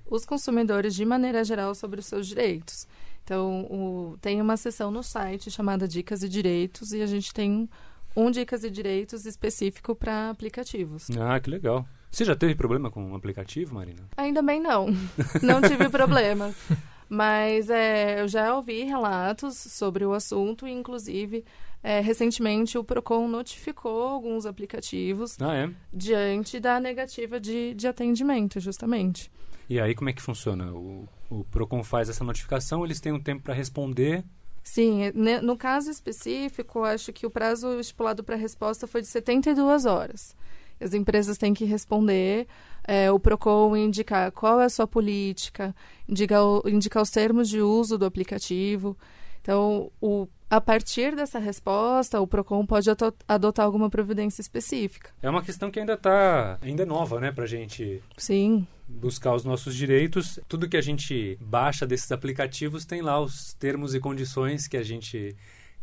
os 0.09 0.25
consumidores 0.25 0.95
de 0.95 1.05
maneira 1.05 1.43
geral 1.43 1.75
sobre 1.75 1.99
os 1.99 2.07
seus 2.07 2.29
direitos. 2.29 2.87
Então, 3.25 3.63
o, 3.71 4.19
tem 4.21 4.41
uma 4.41 4.57
seção 4.57 4.91
no 4.91 5.03
site 5.03 5.51
chamada 5.51 5.87
Dicas 5.87 6.23
e 6.23 6.29
Direitos 6.29 6.93
e 6.93 7.01
a 7.03 7.07
gente 7.07 7.33
tem 7.33 7.69
um 8.17 8.31
Dicas 8.31 8.65
e 8.65 8.71
Direitos 8.71 9.27
específico 9.27 9.95
para 9.95 10.31
aplicativos. 10.31 11.09
Ah, 11.19 11.39
que 11.39 11.49
legal. 11.49 11.87
Você 12.11 12.25
já 12.25 12.37
teve 12.37 12.55
problema 12.55 12.91
com 12.91 13.03
um 13.03 13.15
aplicativo, 13.15 13.75
Marina? 13.75 14.03
Ainda 14.17 14.43
bem 14.43 14.61
não. 14.61 14.87
Não 15.43 15.63
tive 15.63 15.89
problemas. 15.89 16.55
Mas 17.09 17.69
é, 17.71 18.21
eu 18.21 18.29
já 18.29 18.55
ouvi 18.55 18.85
relatos 18.85 19.57
sobre 19.57 20.05
o 20.05 20.13
assunto 20.13 20.67
e, 20.67 20.73
inclusive, 20.73 21.45
é, 21.83 22.01
recentemente 22.01 22.79
o 22.79 22.85
PROCON 22.85 23.29
notificou 23.29 24.09
alguns 24.09 24.47
aplicativos 24.47 25.37
ah, 25.41 25.55
é? 25.55 25.71
diante 25.93 26.59
da 26.59 26.81
negativa 26.81 27.39
de, 27.39 27.75
de 27.75 27.87
atendimento, 27.87 28.61
justamente. 28.61 29.31
E 29.69 29.81
aí 29.81 29.95
como 29.95 30.11
é 30.11 30.13
que 30.13 30.23
funciona? 30.23 30.73
O, 30.73 31.09
o 31.41 31.45
PROCON 31.45 31.83
faz 31.83 32.09
essa 32.09 32.25
notificação, 32.25 32.85
eles 32.85 33.01
têm 33.01 33.13
um 33.13 33.21
tempo 33.21 33.43
para 33.43 33.55
responder? 33.55 34.25
Sim, 34.63 35.11
no 35.43 35.57
caso 35.57 35.91
específico, 35.91 36.85
acho 36.85 37.13
que 37.13 37.27
o 37.27 37.31
prazo 37.31 37.81
estipulado 37.81 38.23
para 38.23 38.37
resposta 38.37 38.87
foi 38.87 39.01
de 39.01 39.09
72 39.09 39.87
horas. 39.87 40.37
As 40.81 40.95
empresas 40.95 41.37
têm 41.37 41.55
que 41.55 41.65
responder, 41.65 42.47
é, 42.85 43.11
o 43.11 43.19
PROCON 43.19 43.77
indicar 43.77 44.31
qual 44.33 44.61
é 44.61 44.65
a 44.65 44.69
sua 44.69 44.87
política, 44.87 45.75
indicar, 46.09 46.43
indicar 46.67 47.03
os 47.03 47.11
termos 47.11 47.49
de 47.49 47.61
uso 47.61 47.99
do 47.99 48.05
aplicativo. 48.05 48.97
Então, 49.41 49.91
o 50.01 50.29
a 50.53 50.61
partir 50.61 51.17
dessa 51.17 51.39
resposta, 51.39 52.21
o 52.21 52.27
PROCON 52.27 52.67
pode 52.67 52.87
adotar 53.27 53.65
alguma 53.65 53.89
providência 53.89 54.43
específica. 54.43 55.09
É 55.23 55.31
uma 55.31 55.43
questão 55.43 55.71
que 55.71 55.81
ainda 55.81 55.95
está 55.95 56.59
ainda 56.61 56.83
é 56.83 56.85
nova, 56.85 57.19
né, 57.19 57.33
para 57.33 57.45
a 57.45 57.47
gente 57.47 58.03
Sim. 58.19 58.67
buscar 58.87 59.35
os 59.35 59.47
nossos 59.47 59.75
direitos. 59.75 60.39
Tudo 60.47 60.69
que 60.69 60.77
a 60.77 60.83
gente 60.83 61.39
baixa 61.41 61.87
desses 61.87 62.13
aplicativos 62.13 62.85
tem 62.85 63.01
lá 63.01 63.19
os 63.19 63.55
termos 63.55 63.95
e 63.95 63.99
condições 63.99 64.69
que 64.69 64.77
a 64.77 64.83
gente 64.83 65.35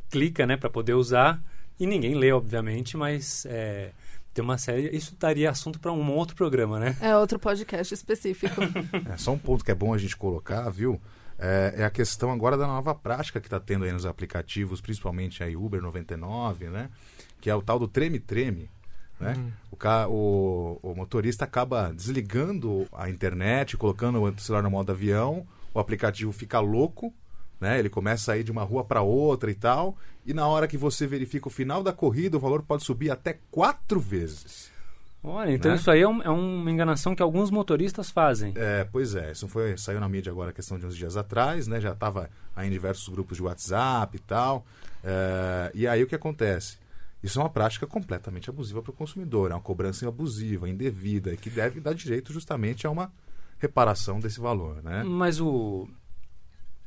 clica, 0.08 0.46
né, 0.46 0.56
para 0.56 0.70
poder 0.70 0.94
usar. 0.94 1.42
E 1.80 1.88
ninguém 1.88 2.14
lê, 2.14 2.32
obviamente, 2.32 2.96
mas 2.96 3.48
é, 3.48 3.90
tem 4.36 4.44
uma 4.44 4.60
série. 4.60 4.96
Isso 4.96 5.16
daria 5.20 5.50
assunto 5.50 5.80
para 5.80 5.92
um 5.92 6.12
outro 6.12 6.36
programa, 6.36 6.80
né? 6.80 6.96
É 7.02 7.18
outro 7.18 7.40
podcast 7.40 7.92
específico. 7.92 8.62
é, 9.12 9.18
só 9.18 9.32
um 9.32 9.40
ponto 9.40 9.66
que 9.66 9.72
é 9.72 9.76
bom 9.76 9.96
a 9.96 9.98
gente 9.98 10.16
colocar, 10.16 10.70
viu? 10.70 11.02
É, 11.40 11.76
é 11.78 11.86
a 11.86 11.90
questão 11.90 12.32
agora 12.32 12.58
da 12.58 12.68
nova 12.68 12.94
prática 12.94 13.40
que 13.40 13.48
está 13.48 13.60
tendo 13.60 13.86
aí 13.86 13.92
nos 13.92 14.06
aplicativos, 14.06 14.82
principalmente 14.82 15.44
aí 15.44 15.56
Uber 15.56 15.82
99, 15.82 16.70
né? 16.70 16.90
Que 17.40 17.50
é 17.50 17.56
o 17.56 17.62
tal 17.62 17.80
do 17.80 17.88
treme-treme. 17.88 18.70
Né? 19.20 19.34
Uhum. 19.36 19.52
O, 20.10 20.80
o, 20.84 20.92
o, 20.92 20.96
motorista 20.96 21.46
acaba 21.46 21.92
desligando 21.94 22.88
a 22.94 23.10
internet, 23.10 23.76
colocando 23.76 24.22
o 24.22 24.40
celular 24.40 24.64
no 24.64 24.70
modo 24.70 24.92
avião, 24.92 25.46
o 25.74 25.80
aplicativo 25.80 26.32
fica 26.32 26.60
louco, 26.60 27.14
né? 27.60 27.78
ele 27.78 27.90
começa 27.90 28.32
a 28.32 28.38
ir 28.38 28.44
de 28.44 28.52
uma 28.52 28.64
rua 28.64 28.84
para 28.86 29.02
outra 29.02 29.52
e 29.52 29.56
tal, 29.56 29.98
e 30.26 30.34
na 30.34 30.48
hora 30.48 30.68
que 30.70 30.78
você 30.78 31.06
verifica 31.06 31.50
o 31.50 31.52
final 31.52 31.84
da 31.84 31.92
corrida, 31.92 32.38
o 32.38 32.40
valor 32.40 32.64
pode 32.64 32.86
subir 32.86 33.12
até 33.12 33.40
quatro 33.52 34.00
vezes. 34.00 34.72
Olha, 35.24 35.52
então 35.52 35.72
né? 35.72 35.78
isso 35.78 35.92
aí 35.92 36.02
é, 36.02 36.08
um, 36.08 36.22
é, 36.22 36.30
uma 36.30 36.72
enganação 36.72 37.14
que 37.14 37.22
alguns 37.22 37.52
motoristas 37.52 38.10
fazem. 38.10 38.54
É, 38.56 38.86
pois 38.86 39.16
é. 39.16 39.32
Isso 39.32 39.48
foi, 39.48 39.78
saiu 39.78 40.00
na 40.00 40.08
mídia 40.08 40.32
agora, 40.32 40.52
a 40.52 40.54
questão 40.54 40.80
de 40.80 40.86
uns 40.86 40.96
dias 40.96 41.18
atrás, 41.18 41.68
né? 41.68 41.82
Já 41.82 41.92
estava 41.92 42.30
em 42.58 42.70
diversos 42.70 43.08
grupos 43.10 43.38
de 43.38 43.44
WhatsApp 43.44 44.16
e 44.16 44.20
tal. 44.20 44.66
É, 45.04 45.72
e 45.74 45.88
aí 45.88 46.02
o 46.04 46.08
que 46.08 46.16
acontece? 46.16 46.78
Isso 47.22 47.40
é 47.40 47.44
uma 47.44 47.50
prática 47.50 47.86
completamente 47.86 48.50
abusiva 48.50 48.82
para 48.82 48.92
o 48.92 48.94
consumidor. 48.94 49.52
É 49.52 49.54
uma 49.54 49.62
cobrança 49.62 50.08
abusiva, 50.08 50.70
indevida, 50.70 51.34
e 51.34 51.38
que 51.38 51.50
deve 51.50 51.82
dar 51.82 51.94
direito 51.94 52.32
justamente 52.32 52.88
a 52.88 52.90
uma 52.90 53.12
reparação 53.58 54.22
desse 54.22 54.40
valor, 54.40 54.82
né? 54.82 55.04
Mas 55.04 55.42
o, 55.42 55.86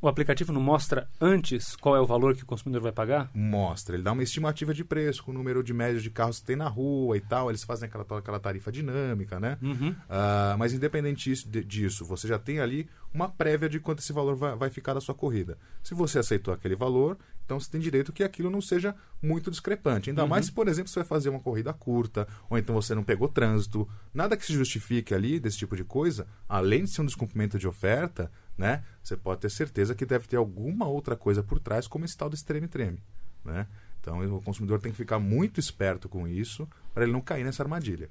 o 0.03 0.09
aplicativo 0.09 0.53
não 0.53 0.61
mostra 0.61 1.09
antes 1.21 1.77
qual 1.77 1.95
é 1.95 2.01
o 2.01 2.07
valor 2.07 2.35
que 2.35 2.43
o 2.43 2.47
consumidor 2.47 2.83
vai 2.83 2.91
pagar? 2.91 3.31
Mostra. 3.33 3.95
Ele 3.95 4.03
dá 4.03 4.11
uma 4.11 4.25
estimativa 4.25 4.75
de 4.75 4.85
preço 4.85 5.23
com 5.23 5.31
o 5.31 5.35
número 5.35 5.63
de 5.63 5.73
médio 5.73 6.01
de 6.01 6.11
carros 6.11 6.41
que 6.41 6.47
tem 6.47 6.57
na 6.57 6.67
rua 6.67 7.17
e 7.17 7.21
tal. 7.21 7.49
Eles 7.49 7.63
fazem 7.63 7.89
aquela, 7.89 8.05
aquela 8.19 8.41
tarifa 8.41 8.73
dinâmica, 8.73 9.39
né? 9.39 9.57
Uhum. 9.63 9.91
Uh, 9.91 10.59
mas 10.59 10.73
independente 10.75 11.33
disso, 11.65 12.05
você 12.05 12.27
já 12.27 12.37
tem 12.37 12.59
ali 12.59 12.89
uma 13.15 13.29
prévia 13.29 13.69
de 13.69 13.79
quanto 13.79 14.01
esse 14.01 14.13
valor 14.13 14.35
vai, 14.35 14.57
vai 14.57 14.71
ficar 14.71 14.93
da 14.93 15.01
sua 15.01 15.15
corrida. 15.15 15.57
Se 15.85 15.95
você 15.95 16.19
aceitou 16.19 16.53
aquele 16.53 16.75
valor, 16.75 17.17
então 17.45 17.61
você 17.61 17.71
tem 17.71 17.81
direito 17.81 18.13
que 18.13 18.25
aquilo 18.25 18.51
não 18.51 18.61
seja 18.61 18.97
muito 19.23 19.53
discrepante. 19.53 20.11
Ainda 20.11 20.23
uhum. 20.23 20.29
mais 20.29 20.47
se, 20.47 20.53
por 20.53 20.67
exemplo, 20.67 20.91
você 20.91 20.99
vai 20.99 21.07
fazer 21.07 21.29
uma 21.29 21.39
corrida 21.39 21.73
curta, 21.73 22.27
ou 22.51 22.59
então 22.59 22.75
você 22.75 22.93
não 22.93 23.05
pegou 23.05 23.29
trânsito. 23.29 23.89
Nada 24.13 24.37
que 24.37 24.45
se 24.45 24.53
justifique 24.53 25.15
ali 25.15 25.39
desse 25.39 25.59
tipo 25.59 25.77
de 25.77 25.85
coisa, 25.85 26.27
além 26.49 26.83
de 26.85 26.91
ser 26.91 27.03
um 27.03 27.07
descumprimento 27.07 27.57
de 27.57 27.69
oferta, 27.69 28.33
né? 28.57 28.83
Você 29.03 29.17
pode 29.17 29.41
ter 29.41 29.51
certeza 29.51 29.95
que 29.95 30.07
deve 30.07 30.27
ter 30.27 30.37
alguma 30.37 30.87
outra 30.87 31.17
coisa 31.17 31.43
por 31.43 31.59
trás, 31.59 31.87
como 31.87 32.05
esse 32.05 32.17
tal 32.17 32.29
do 32.29 32.35
extreme-treme, 32.35 33.03
né? 33.45 33.67
Então 34.01 34.37
o 34.37 34.43
consumidor 34.43 34.81
tem 34.81 34.91
que 34.91 34.99
ficar 34.99 35.19
muito 35.19 35.61
esperto 35.61 36.09
com 36.09 36.27
isso 36.27 36.69
para 36.93 37.05
ele 37.05 37.13
não 37.13 37.21
cair 37.21 37.45
nessa 37.45 37.63
armadilha. 37.63 38.09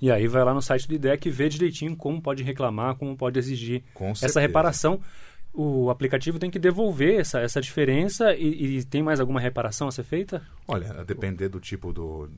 E 0.00 0.10
aí 0.10 0.26
vai 0.26 0.44
lá 0.44 0.52
no 0.52 0.62
site 0.62 0.88
do 0.88 0.94
IDEC 0.94 1.28
e 1.28 1.30
vê 1.30 1.48
direitinho 1.48 1.96
como 1.96 2.20
pode 2.20 2.42
reclamar, 2.42 2.96
como 2.96 3.16
pode 3.16 3.38
exigir 3.38 3.82
essa 4.22 4.40
reparação. 4.40 5.00
O 5.52 5.88
aplicativo 5.88 6.38
tem 6.38 6.50
que 6.50 6.58
devolver 6.58 7.18
essa, 7.18 7.40
essa 7.40 7.62
diferença 7.62 8.34
e, 8.34 8.78
e, 8.78 8.84
tem 8.84 9.02
mais 9.02 9.20
alguma 9.20 9.40
reparação 9.40 9.88
a 9.88 9.92
ser 9.92 10.04
feita? 10.04 10.42
Olha, 10.68 11.00
a 11.00 11.02
depender 11.02 11.48
do 11.48 11.58
tipo 11.58 11.94
do, 11.94 12.28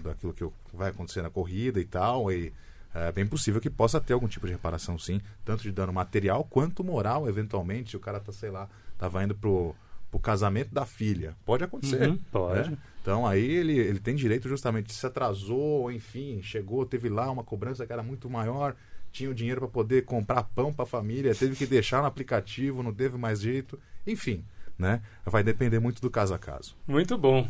daquilo 0.00 0.32
que 0.32 0.46
vai 0.72 0.90
acontecer 0.90 1.20
na 1.20 1.28
corrida 1.30 1.80
e 1.80 1.84
tal, 1.84 2.30
e 2.30 2.52
é 2.94 3.12
bem 3.12 3.26
possível 3.26 3.60
que 3.60 3.70
possa 3.70 4.00
ter 4.00 4.12
algum 4.12 4.28
tipo 4.28 4.46
de 4.46 4.52
reparação, 4.52 4.98
sim, 4.98 5.20
tanto 5.44 5.62
de 5.62 5.72
dano 5.72 5.92
material 5.92 6.44
quanto 6.44 6.82
moral, 6.82 7.28
eventualmente. 7.28 7.90
Se 7.90 7.96
o 7.96 8.00
cara 8.00 8.18
tá, 8.18 8.32
sei 8.32 8.50
lá, 8.50 8.68
tava 8.96 9.22
indo 9.22 9.34
pro, 9.34 9.74
pro 10.10 10.18
casamento 10.18 10.74
da 10.74 10.86
filha. 10.86 11.36
Pode 11.44 11.64
acontecer. 11.64 12.08
Uhum, 12.08 12.18
pode. 12.32 12.70
Né? 12.70 12.78
Então 13.02 13.26
aí 13.26 13.44
ele, 13.44 13.78
ele 13.78 14.00
tem 14.00 14.14
direito 14.14 14.48
justamente, 14.48 14.92
se 14.92 15.06
atrasou, 15.06 15.90
enfim, 15.90 16.40
chegou, 16.42 16.84
teve 16.84 17.08
lá 17.08 17.30
uma 17.30 17.44
cobrança 17.44 17.86
que 17.86 17.92
era 17.92 18.02
muito 18.02 18.28
maior, 18.28 18.74
tinha 19.10 19.30
o 19.30 19.34
dinheiro 19.34 19.60
para 19.60 19.68
poder 19.68 20.04
comprar 20.04 20.42
pão 20.42 20.72
para 20.72 20.82
a 20.82 20.86
família, 20.86 21.34
teve 21.34 21.56
que 21.56 21.66
deixar 21.66 22.00
no 22.00 22.06
aplicativo, 22.06 22.82
não 22.82 22.92
teve 22.92 23.16
mais 23.16 23.40
jeito, 23.40 23.78
enfim, 24.06 24.44
né? 24.78 25.00
Vai 25.24 25.42
depender 25.42 25.78
muito 25.78 26.02
do 26.02 26.10
caso 26.10 26.34
a 26.34 26.38
caso. 26.38 26.76
Muito 26.86 27.16
bom. 27.16 27.48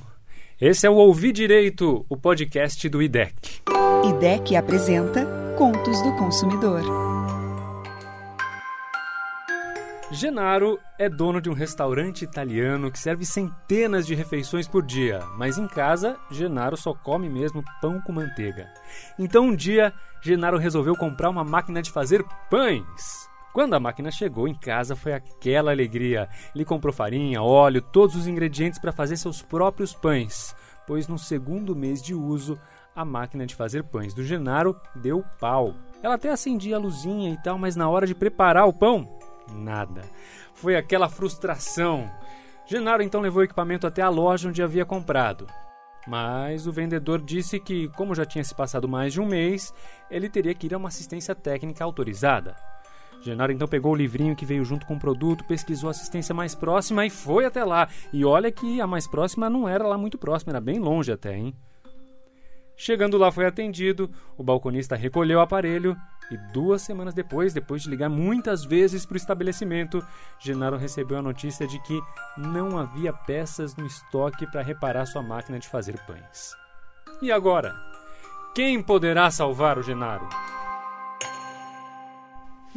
Esse 0.60 0.88
é 0.88 0.90
o 0.90 0.94
Ouvir 0.94 1.30
Direito, 1.30 2.04
o 2.08 2.16
podcast 2.16 2.88
do 2.88 3.00
IDEC. 3.00 3.62
IDEC 4.08 4.56
apresenta 4.56 5.24
Contos 5.56 6.02
do 6.02 6.16
Consumidor. 6.16 6.82
Genaro 10.10 10.76
é 10.98 11.08
dono 11.08 11.40
de 11.40 11.48
um 11.48 11.52
restaurante 11.52 12.22
italiano 12.22 12.90
que 12.90 12.98
serve 12.98 13.24
centenas 13.24 14.04
de 14.04 14.16
refeições 14.16 14.66
por 14.66 14.84
dia, 14.84 15.20
mas 15.36 15.58
em 15.58 15.68
casa, 15.68 16.18
Genaro 16.28 16.76
só 16.76 16.92
come 16.92 17.28
mesmo 17.28 17.62
pão 17.80 18.00
com 18.00 18.10
manteiga. 18.10 18.68
Então 19.16 19.44
um 19.44 19.54
dia, 19.54 19.94
Genaro 20.20 20.58
resolveu 20.58 20.96
comprar 20.96 21.30
uma 21.30 21.44
máquina 21.44 21.80
de 21.80 21.92
fazer 21.92 22.24
pães. 22.50 23.28
Quando 23.58 23.74
a 23.74 23.80
máquina 23.80 24.08
chegou 24.12 24.46
em 24.46 24.54
casa, 24.54 24.94
foi 24.94 25.12
aquela 25.12 25.72
alegria. 25.72 26.28
Ele 26.54 26.64
comprou 26.64 26.94
farinha, 26.94 27.42
óleo, 27.42 27.82
todos 27.82 28.14
os 28.14 28.28
ingredientes 28.28 28.78
para 28.78 28.92
fazer 28.92 29.16
seus 29.16 29.42
próprios 29.42 29.92
pães, 29.92 30.54
pois 30.86 31.08
no 31.08 31.18
segundo 31.18 31.74
mês 31.74 32.00
de 32.00 32.14
uso, 32.14 32.56
a 32.94 33.04
máquina 33.04 33.44
de 33.44 33.56
fazer 33.56 33.82
pães 33.82 34.14
do 34.14 34.22
Genaro 34.22 34.80
deu 34.94 35.24
pau. 35.40 35.74
Ela 36.04 36.14
até 36.14 36.30
acendia 36.30 36.76
a 36.76 36.78
luzinha 36.78 37.32
e 37.32 37.36
tal, 37.42 37.58
mas 37.58 37.74
na 37.74 37.88
hora 37.88 38.06
de 38.06 38.14
preparar 38.14 38.64
o 38.64 38.72
pão, 38.72 39.18
nada. 39.52 40.02
Foi 40.54 40.76
aquela 40.76 41.08
frustração. 41.08 42.08
Genaro 42.64 43.02
então 43.02 43.20
levou 43.20 43.40
o 43.40 43.44
equipamento 43.44 43.88
até 43.88 44.02
a 44.02 44.08
loja 44.08 44.48
onde 44.48 44.62
havia 44.62 44.84
comprado. 44.84 45.48
Mas 46.06 46.68
o 46.68 46.72
vendedor 46.72 47.20
disse 47.20 47.58
que, 47.58 47.88
como 47.88 48.14
já 48.14 48.24
tinha 48.24 48.44
se 48.44 48.54
passado 48.54 48.88
mais 48.88 49.12
de 49.12 49.20
um 49.20 49.26
mês, 49.26 49.74
ele 50.08 50.28
teria 50.28 50.54
que 50.54 50.68
ir 50.68 50.74
a 50.74 50.78
uma 50.78 50.90
assistência 50.90 51.34
técnica 51.34 51.82
autorizada. 51.82 52.54
Genaro 53.20 53.52
então 53.52 53.66
pegou 53.66 53.92
o 53.92 53.96
livrinho 53.96 54.36
que 54.36 54.46
veio 54.46 54.64
junto 54.64 54.86
com 54.86 54.94
o 54.94 54.98
produto, 54.98 55.44
pesquisou 55.44 55.88
a 55.88 55.90
assistência 55.90 56.34
mais 56.34 56.54
próxima 56.54 57.04
e 57.04 57.10
foi 57.10 57.44
até 57.44 57.64
lá. 57.64 57.88
E 58.12 58.24
olha 58.24 58.50
que 58.50 58.80
a 58.80 58.86
mais 58.86 59.06
próxima 59.06 59.50
não 59.50 59.68
era 59.68 59.86
lá 59.86 59.98
muito 59.98 60.16
próxima, 60.16 60.52
era 60.52 60.60
bem 60.60 60.78
longe 60.78 61.10
até, 61.10 61.36
hein? 61.36 61.54
Chegando 62.76 63.18
lá 63.18 63.32
foi 63.32 63.44
atendido, 63.44 64.08
o 64.36 64.44
balconista 64.44 64.94
recolheu 64.94 65.40
o 65.40 65.42
aparelho 65.42 65.96
e 66.30 66.36
duas 66.52 66.80
semanas 66.82 67.12
depois, 67.12 67.52
depois 67.52 67.82
de 67.82 67.90
ligar 67.90 68.08
muitas 68.08 68.64
vezes 68.64 69.04
para 69.04 69.14
o 69.14 69.16
estabelecimento, 69.16 70.00
Genaro 70.38 70.76
recebeu 70.76 71.18
a 71.18 71.22
notícia 71.22 71.66
de 71.66 71.80
que 71.82 72.00
não 72.36 72.78
havia 72.78 73.12
peças 73.12 73.74
no 73.74 73.84
estoque 73.84 74.46
para 74.46 74.62
reparar 74.62 75.06
sua 75.06 75.22
máquina 75.22 75.58
de 75.58 75.68
fazer 75.68 75.98
pães. 76.06 76.54
E 77.20 77.32
agora? 77.32 77.74
Quem 78.54 78.80
poderá 78.80 79.28
salvar 79.28 79.76
o 79.76 79.82
Genaro? 79.82 80.28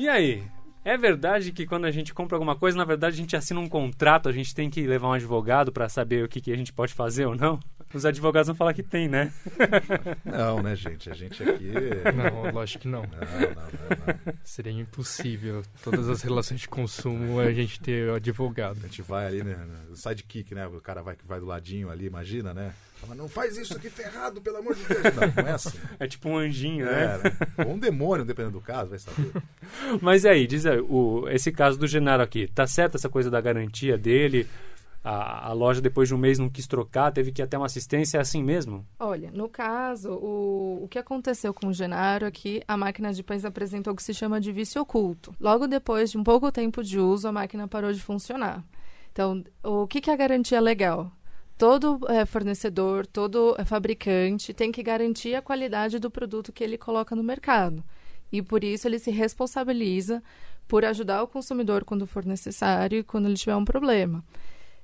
E 0.01 0.10
aí? 0.10 0.43
É 0.84 0.98
verdade 0.98 1.51
que 1.51 1.63
quando 1.63 1.86
a 1.86 1.91
gente 1.91 2.12
compra 2.12 2.36
alguma 2.36 2.55
coisa, 2.55 2.75
na 2.75 2.84
verdade 2.84 3.13
a 3.13 3.17
gente 3.17 3.36
assina 3.36 3.60
um 3.60 3.70
contrato, 3.70 4.27
a 4.27 4.31
gente 4.31 4.55
tem 4.55 4.67
que 4.67 4.81
levar 4.88 5.10
um 5.10 5.13
advogado 5.13 5.72
para 5.72 5.88
saber 5.88 6.25
o 6.25 6.27
que, 6.27 6.41
que 6.41 6.51
a 6.51 6.58
gente 6.58 6.74
pode 6.74 6.91
fazer 6.91 7.27
ou 7.27 7.36
não? 7.36 7.60
Os 7.93 8.03
advogados 8.03 8.48
vão 8.48 8.55
falar 8.55 8.74
que 8.74 8.81
tem, 8.81 9.08
né? 9.08 9.31
Não, 10.25 10.63
né, 10.63 10.75
gente? 10.75 11.08
A 11.08 11.13
gente 11.13 11.43
aqui. 11.43 11.72
Não, 12.15 12.51
lógico 12.51 12.84
que 12.84 12.88
não. 12.88 13.01
Não, 13.01 13.10
não, 13.10 13.39
não, 13.39 14.25
não. 14.25 14.34
Seria 14.43 14.72
impossível. 14.72 15.62
Todas 15.84 16.10
as 16.10 16.22
relações 16.22 16.62
de 16.62 16.70
consumo 16.70 17.39
a 17.39 17.51
gente 17.51 17.81
ter 17.81 18.10
advogado. 18.10 18.77
A 18.77 18.88
gente 18.88 19.01
vai 19.01 19.27
ali, 19.27 19.43
né? 19.43 19.58
Sidekick, 19.93 20.55
né? 20.55 20.65
O 20.67 20.79
cara 20.79 21.03
vai, 21.03 21.17
vai 21.25 21.41
do 21.41 21.46
ladinho 21.46 21.89
ali, 21.91 22.05
imagina, 22.05 22.53
né? 22.53 22.74
Fala, 23.01 23.15
não 23.15 23.27
faz 23.27 23.58
isso 23.58 23.75
aqui, 23.75 23.89
tá 23.89 24.03
errado, 24.03 24.39
pelo 24.41 24.58
amor 24.58 24.75
de 24.75 24.84
Deus. 24.84 25.03
Não, 25.03 25.43
não 25.43 25.50
é 25.50 25.53
assim. 25.53 25.77
É 26.00 26.08
tipo 26.08 26.29
um 26.29 26.38
anjinho, 26.38 26.86
né? 26.86 27.03
É, 27.03 27.17
né? 27.17 27.65
Ou 27.65 27.74
um 27.74 27.79
demônio, 27.79 28.24
dependendo 28.24 28.60
do 28.60 28.62
caso, 28.62 28.91
vai 28.91 29.00
saber. 29.00 29.34
Mas 30.00 30.24
e 30.24 30.29
aí, 30.29 30.46
diz 30.46 30.67
aí, 30.67 30.79
o, 30.79 31.27
esse 31.29 31.51
caso 31.51 31.79
do 31.79 31.88
Genaro 31.88 32.22
aqui, 32.22 32.48
tá 32.48 32.67
certo 32.67 32.96
essa 32.96 33.10
coisa 33.10 33.31
da 33.31 33.41
garantia 33.41 33.98
dele? 33.98 34.48
A, 35.03 35.48
a 35.48 35.53
loja, 35.53 35.81
depois 35.81 36.08
de 36.08 36.13
um 36.13 36.17
mês, 36.17 36.38
não 36.38 36.48
quis 36.48 36.67
trocar, 36.67 37.12
teve 37.12 37.31
que 37.31 37.41
ir 37.41 37.43
até 37.43 37.58
uma 37.58 37.65
assistência, 37.65 38.20
é 38.20 38.22
assim 38.22 38.43
mesmo? 38.43 38.86
Olha, 39.00 39.31
no 39.31 39.50
caso, 39.50 40.12
o, 40.12 40.84
o 40.84 40.88
que 40.88 41.00
aconteceu 41.00 41.51
com 41.55 41.70
o 41.70 41.74
Genaro 41.74 42.27
é 42.27 42.31
que 42.31 42.62
a 42.67 42.77
máquina 42.77 43.12
de 43.12 43.24
pães 43.24 43.43
apresentou 43.43 43.93
o 43.93 43.96
que 43.96 44.03
se 44.03 44.13
chama 44.13 44.39
de 44.39 44.51
vício 44.51 44.79
oculto. 44.79 45.34
Logo 45.39 45.65
depois 45.67 46.12
de 46.12 46.20
um 46.20 46.24
pouco 46.24 46.51
tempo 46.51 46.84
de 46.84 47.00
uso, 47.00 47.27
a 47.27 47.31
máquina 47.31 47.67
parou 47.67 47.91
de 47.91 48.00
funcionar. 48.00 48.63
Então, 49.12 49.43
o 49.63 49.88
que, 49.88 50.00
que 50.00 50.12
é 50.12 50.13
a 50.13 50.17
garantia 50.17 50.62
legal? 50.62 51.12
Todo 51.62 52.00
é, 52.10 52.25
fornecedor, 52.25 53.06
todo 53.06 53.56
é, 53.56 53.63
fabricante 53.63 54.51
tem 54.51 54.72
que 54.72 54.82
garantir 54.82 55.36
a 55.36 55.44
qualidade 55.44 56.00
do 56.00 56.10
produto 56.10 56.51
que 56.51 56.63
ele 56.63 56.75
coloca 56.75 57.15
no 57.15 57.22
mercado. 57.22 57.84
E 58.32 58.41
por 58.41 58.63
isso 58.63 58.88
ele 58.88 58.98
se 58.98 59.12
responsabiliza 59.12 60.24
por 60.68 60.84
ajudar 60.84 61.22
o 61.22 61.27
consumidor 61.27 61.86
quando 61.86 62.08
for 62.08 62.25
necessário 62.25 62.98
e 62.98 63.03
quando 63.03 63.27
ele 63.27 63.36
tiver 63.36 63.56
um 63.56 63.63
problema. 63.63 64.25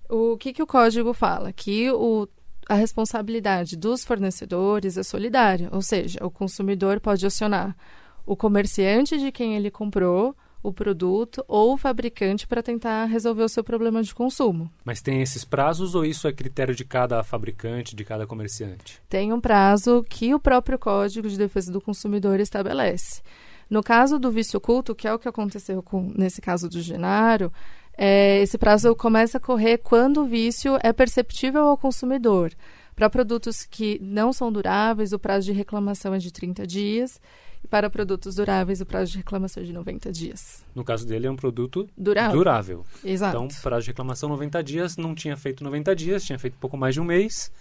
O 0.08 0.38
que, 0.38 0.54
que 0.54 0.62
o 0.62 0.68
código 0.68 1.16
fala? 1.16 1.52
Que 1.52 1.90
o, 1.90 2.30
a 2.70 2.76
responsabilidade 2.76 3.76
dos 3.76 4.06
fornecedores 4.06 5.00
é 5.00 5.02
solidária, 5.02 5.70
ou 5.72 5.82
seja, 5.82 6.24
o 6.24 6.30
consumidor 6.30 7.00
pode 7.00 7.26
acionar 7.26 7.76
o 8.24 8.36
comerciante 8.36 9.18
de 9.18 9.32
quem 9.32 9.56
ele 9.56 9.72
comprou 9.72 10.36
o 10.62 10.74
produto 10.74 11.44
ou 11.48 11.74
o 11.74 11.78
fabricante 11.78 12.48
para 12.48 12.64
tentar 12.64 13.06
resolver 13.06 13.44
o 13.44 13.50
seu 13.50 13.64
problema 13.64 14.02
de 14.02 14.14
consumo. 14.14 14.72
Mas 14.84 15.02
tem 15.02 15.22
esses 15.22 15.46
prazos 15.46 15.96
ou 15.96 16.06
isso 16.06 16.28
é 16.28 16.34
critério 16.34 16.76
de 16.76 16.84
cada 16.84 17.24
fabricante, 17.24 17.96
de 17.96 18.04
cada 18.04 18.26
comerciante? 18.26 19.02
Tem 19.08 19.32
um 19.32 19.40
prazo 19.40 20.06
que 20.10 20.34
o 20.34 20.40
próprio 20.40 20.80
Código 20.80 21.30
de 21.30 21.38
Defesa 21.38 21.72
do 21.72 21.82
Consumidor 21.82 22.40
estabelece. 22.40 23.22
No 23.70 23.84
caso 23.84 24.18
do 24.18 24.32
vício 24.32 24.58
oculto, 24.58 24.96
que 24.96 25.08
é 25.08 25.14
o 25.14 25.20
que 25.20 25.28
aconteceu 25.28 25.84
com, 25.84 26.12
nesse 26.16 26.42
caso 26.42 26.70
do 26.70 26.82
Genaro, 26.82 27.52
é, 27.98 28.42
esse 28.42 28.58
prazo 28.58 28.96
começa 28.96 29.38
a 29.38 29.42
correr 29.42 29.80
quando 29.80 30.22
o 30.22 30.26
vício 30.26 30.78
é 30.82 30.94
perceptível 30.94 31.68
ao 31.68 31.78
consumidor. 31.78 32.54
Para 32.96 33.10
produtos 33.10 33.66
que 33.66 34.00
não 34.02 34.32
são 34.32 34.52
duráveis, 34.52 35.14
o 35.14 35.20
prazo 35.20 35.46
de 35.46 35.52
reclamação 35.52 36.14
é 36.14 36.18
de 36.18 36.32
30 36.32 36.66
dias. 36.66 37.20
E 37.64 37.68
para 37.68 37.90
produtos 37.90 38.36
duráveis, 38.36 38.82
o 38.82 38.86
prazo 38.86 39.12
de 39.12 39.18
reclamação 39.18 39.62
é 39.64 39.66
de 39.66 39.74
90 39.74 40.12
dias. 40.12 40.64
No 40.76 40.84
caso 40.84 41.06
dele, 41.08 41.28
é 41.28 41.32
um 41.32 41.36
produto 41.36 41.88
Durável. 41.98 42.38
durável. 42.38 42.86
Exato. 43.04 43.36
Então, 43.38 43.62
prazo 43.62 43.84
de 43.86 43.92
reclamação 43.92 44.30
90 44.30 44.64
dias, 44.64 44.98
não 44.98 45.14
tinha 45.16 45.36
feito 45.36 45.64
90 45.64 45.96
dias, 45.96 46.24
tinha 46.24 46.38
feito 46.40 46.58
pouco 46.60 46.78
mais 46.78 46.94
de 46.94 47.02
um 47.02 47.04
mês. 47.04 47.52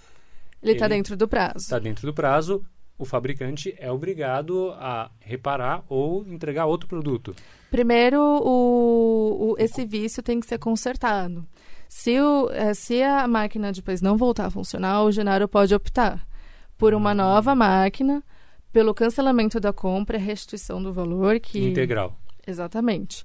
ele 0.63 0.73
está 0.73 0.87
dentro 0.89 1.17
do 1.17 1.27
prazo. 1.27 1.59
Está 1.59 1.79
dentro 1.79 2.07
do 2.07 2.13
prazo, 2.15 2.65
o 2.99 3.05
fabricante 3.05 3.75
é 3.79 3.91
obrigado 3.91 4.71
a 4.79 5.11
reparar 5.21 5.83
ou 5.89 6.27
entregar 6.27 6.67
outro 6.67 6.89
produto. 6.89 7.35
Primeiro, 7.71 8.21
o, 8.21 9.53
o- 9.53 9.57
esse 9.59 9.85
vício 9.85 10.23
tem 10.23 10.41
que 10.41 10.47
ser 10.47 10.59
consertado. 10.59 11.47
Se, 11.89 12.21
o, 12.21 12.51
eh, 12.51 12.75
se 12.75 13.03
a 13.03 13.27
máquina 13.29 13.71
depois 13.73 14.01
não 14.03 14.17
voltar 14.17 14.47
a 14.47 14.51
funcionar, 14.51 15.03
o 15.05 15.13
Genaro 15.13 15.47
pode 15.49 15.75
optar 15.75 16.27
por 16.79 16.95
uma 16.95 17.15
nova 17.15 17.55
máquina, 17.55 18.23
pelo 18.77 18.93
cancelamento 18.93 19.59
da 19.59 19.73
compra 19.73 20.19
restituição 20.19 20.83
do 20.83 20.93
valor 20.93 21.41
que 21.41 21.71
Integral. 21.71 22.15
Exatamente. 22.47 23.25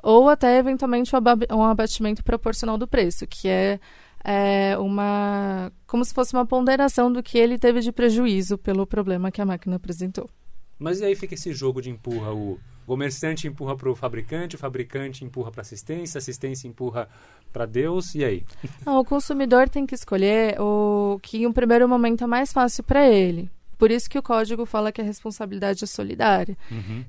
Ou 0.00 0.28
até, 0.28 0.58
eventualmente, 0.58 1.12
um 1.12 1.18
aba- 1.18 1.70
abatimento 1.72 2.22
proporcional 2.22 2.78
do 2.78 2.86
preço, 2.86 3.26
que 3.26 3.48
é, 3.48 3.80
é, 4.22 4.78
uma. 4.78 5.72
como 5.88 6.04
se 6.04 6.14
fosse 6.14 6.32
uma 6.34 6.46
ponderação 6.46 7.12
do 7.12 7.20
que 7.20 7.36
ele 7.36 7.58
teve 7.58 7.80
de 7.80 7.90
prejuízo 7.90 8.56
pelo 8.56 8.86
problema 8.86 9.32
que 9.32 9.42
a 9.42 9.44
máquina 9.44 9.74
apresentou. 9.74 10.30
Mas 10.78 11.00
e 11.00 11.04
aí 11.04 11.16
fica 11.16 11.34
esse 11.34 11.52
jogo 11.52 11.82
de 11.82 11.90
empurra 11.90 12.32
o 12.32 12.60
comerciante 12.86 13.48
empurra 13.48 13.74
para 13.74 13.90
o 13.90 13.96
fabricante, 13.96 14.54
o 14.54 14.58
fabricante 14.58 15.24
empurra 15.24 15.50
para 15.50 15.62
assistência, 15.62 16.18
a 16.18 16.20
assistência 16.20 16.68
empurra 16.68 17.08
para 17.52 17.66
Deus, 17.66 18.14
e 18.14 18.24
aí? 18.24 18.44
Não, 18.86 19.00
o 19.00 19.04
consumidor 19.04 19.68
tem 19.68 19.84
que 19.84 19.96
escolher 19.96 20.60
o 20.60 21.18
que, 21.20 21.38
em 21.38 21.46
um 21.46 21.52
primeiro 21.52 21.88
momento, 21.88 22.22
é 22.22 22.26
mais 22.28 22.52
fácil 22.52 22.84
para 22.84 23.08
ele. 23.08 23.50
Por 23.82 23.90
isso 23.90 24.08
que 24.08 24.16
o 24.16 24.22
código 24.22 24.64
fala 24.64 24.92
que 24.92 25.00
a 25.00 25.04
responsabilidade 25.04 25.82
é 25.82 25.86
solidária. 25.88 26.56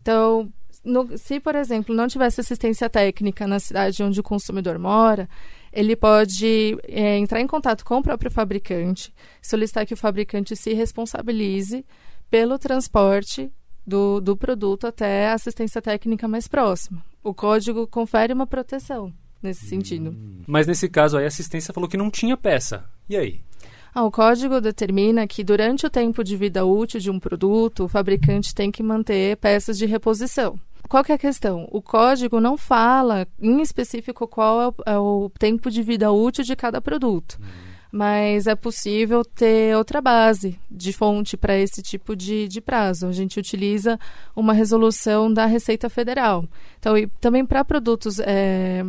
Então, 0.01 0.51
no- 0.83 1.15
se, 1.19 1.39
por 1.39 1.53
exemplo, 1.53 1.93
não 1.93 2.07
tivesse 2.07 2.41
assistência 2.41 2.89
técnica 2.89 3.45
na 3.45 3.59
cidade 3.59 4.01
onde 4.01 4.19
o 4.19 4.23
consumidor 4.23 4.79
mora, 4.79 5.29
ele 5.71 5.95
pode 5.95 6.75
é, 6.87 7.15
entrar 7.19 7.39
em 7.41 7.45
contato 7.45 7.85
com 7.85 7.97
o 7.99 8.01
próprio 8.01 8.31
fabricante, 8.31 9.13
solicitar 9.39 9.85
que 9.85 9.93
o 9.93 9.97
fabricante 9.97 10.55
se 10.55 10.73
responsabilize 10.73 11.85
pelo 12.27 12.57
transporte 12.57 13.51
do, 13.85 14.19
do 14.19 14.35
produto 14.35 14.87
até 14.87 15.27
a 15.27 15.33
assistência 15.35 15.79
técnica 15.79 16.27
mais 16.27 16.47
próxima. 16.47 17.05
O 17.23 17.35
código 17.35 17.85
confere 17.85 18.33
uma 18.33 18.47
proteção 18.47 19.13
nesse 19.43 19.67
sentido. 19.67 20.15
Mas 20.47 20.65
nesse 20.65 20.89
caso 20.89 21.17
aí, 21.17 21.25
a 21.25 21.27
assistência 21.27 21.71
falou 21.71 21.87
que 21.87 21.97
não 21.97 22.09
tinha 22.09 22.35
peça. 22.35 22.83
E 23.07 23.15
aí? 23.15 23.41
Ah, 23.95 24.03
o 24.03 24.11
código 24.11 24.59
determina 24.59 25.27
que 25.27 25.43
durante 25.43 25.85
o 25.85 25.89
tempo 25.89 26.23
de 26.23 26.35
vida 26.35 26.65
útil 26.65 26.99
de 26.99 27.11
um 27.11 27.19
produto, 27.19 27.83
o 27.83 27.87
fabricante 27.87 28.55
tem 28.55 28.71
que 28.71 28.81
manter 28.81 29.37
peças 29.37 29.77
de 29.77 29.85
reposição. 29.85 30.59
Qual 30.89 31.03
que 31.03 31.11
é 31.11 31.15
a 31.15 31.19
questão? 31.19 31.67
O 31.71 31.81
código 31.81 32.39
não 32.39 32.57
fala 32.57 33.27
em 33.39 33.61
específico 33.61 34.27
qual 34.27 34.61
é 34.61 34.67
o, 34.67 34.73
é 34.85 34.97
o 34.97 35.31
tempo 35.37 35.69
de 35.69 35.83
vida 35.83 36.11
útil 36.11 36.43
de 36.43 36.55
cada 36.55 36.81
produto. 36.81 37.39
Mas 37.91 38.47
é 38.47 38.55
possível 38.55 39.23
ter 39.23 39.77
outra 39.77 40.01
base 40.01 40.59
de 40.69 40.91
fonte 40.91 41.37
para 41.37 41.55
esse 41.55 41.83
tipo 41.83 42.15
de, 42.15 42.47
de 42.47 42.59
prazo. 42.59 43.05
A 43.05 43.11
gente 43.11 43.39
utiliza 43.39 43.99
uma 44.35 44.53
resolução 44.53 45.31
da 45.31 45.45
Receita 45.45 45.87
Federal. 45.87 46.45
Então, 46.79 46.97
e 46.97 47.05
também 47.21 47.45
para 47.45 47.63
produtos 47.63 48.19
é, 48.19 48.83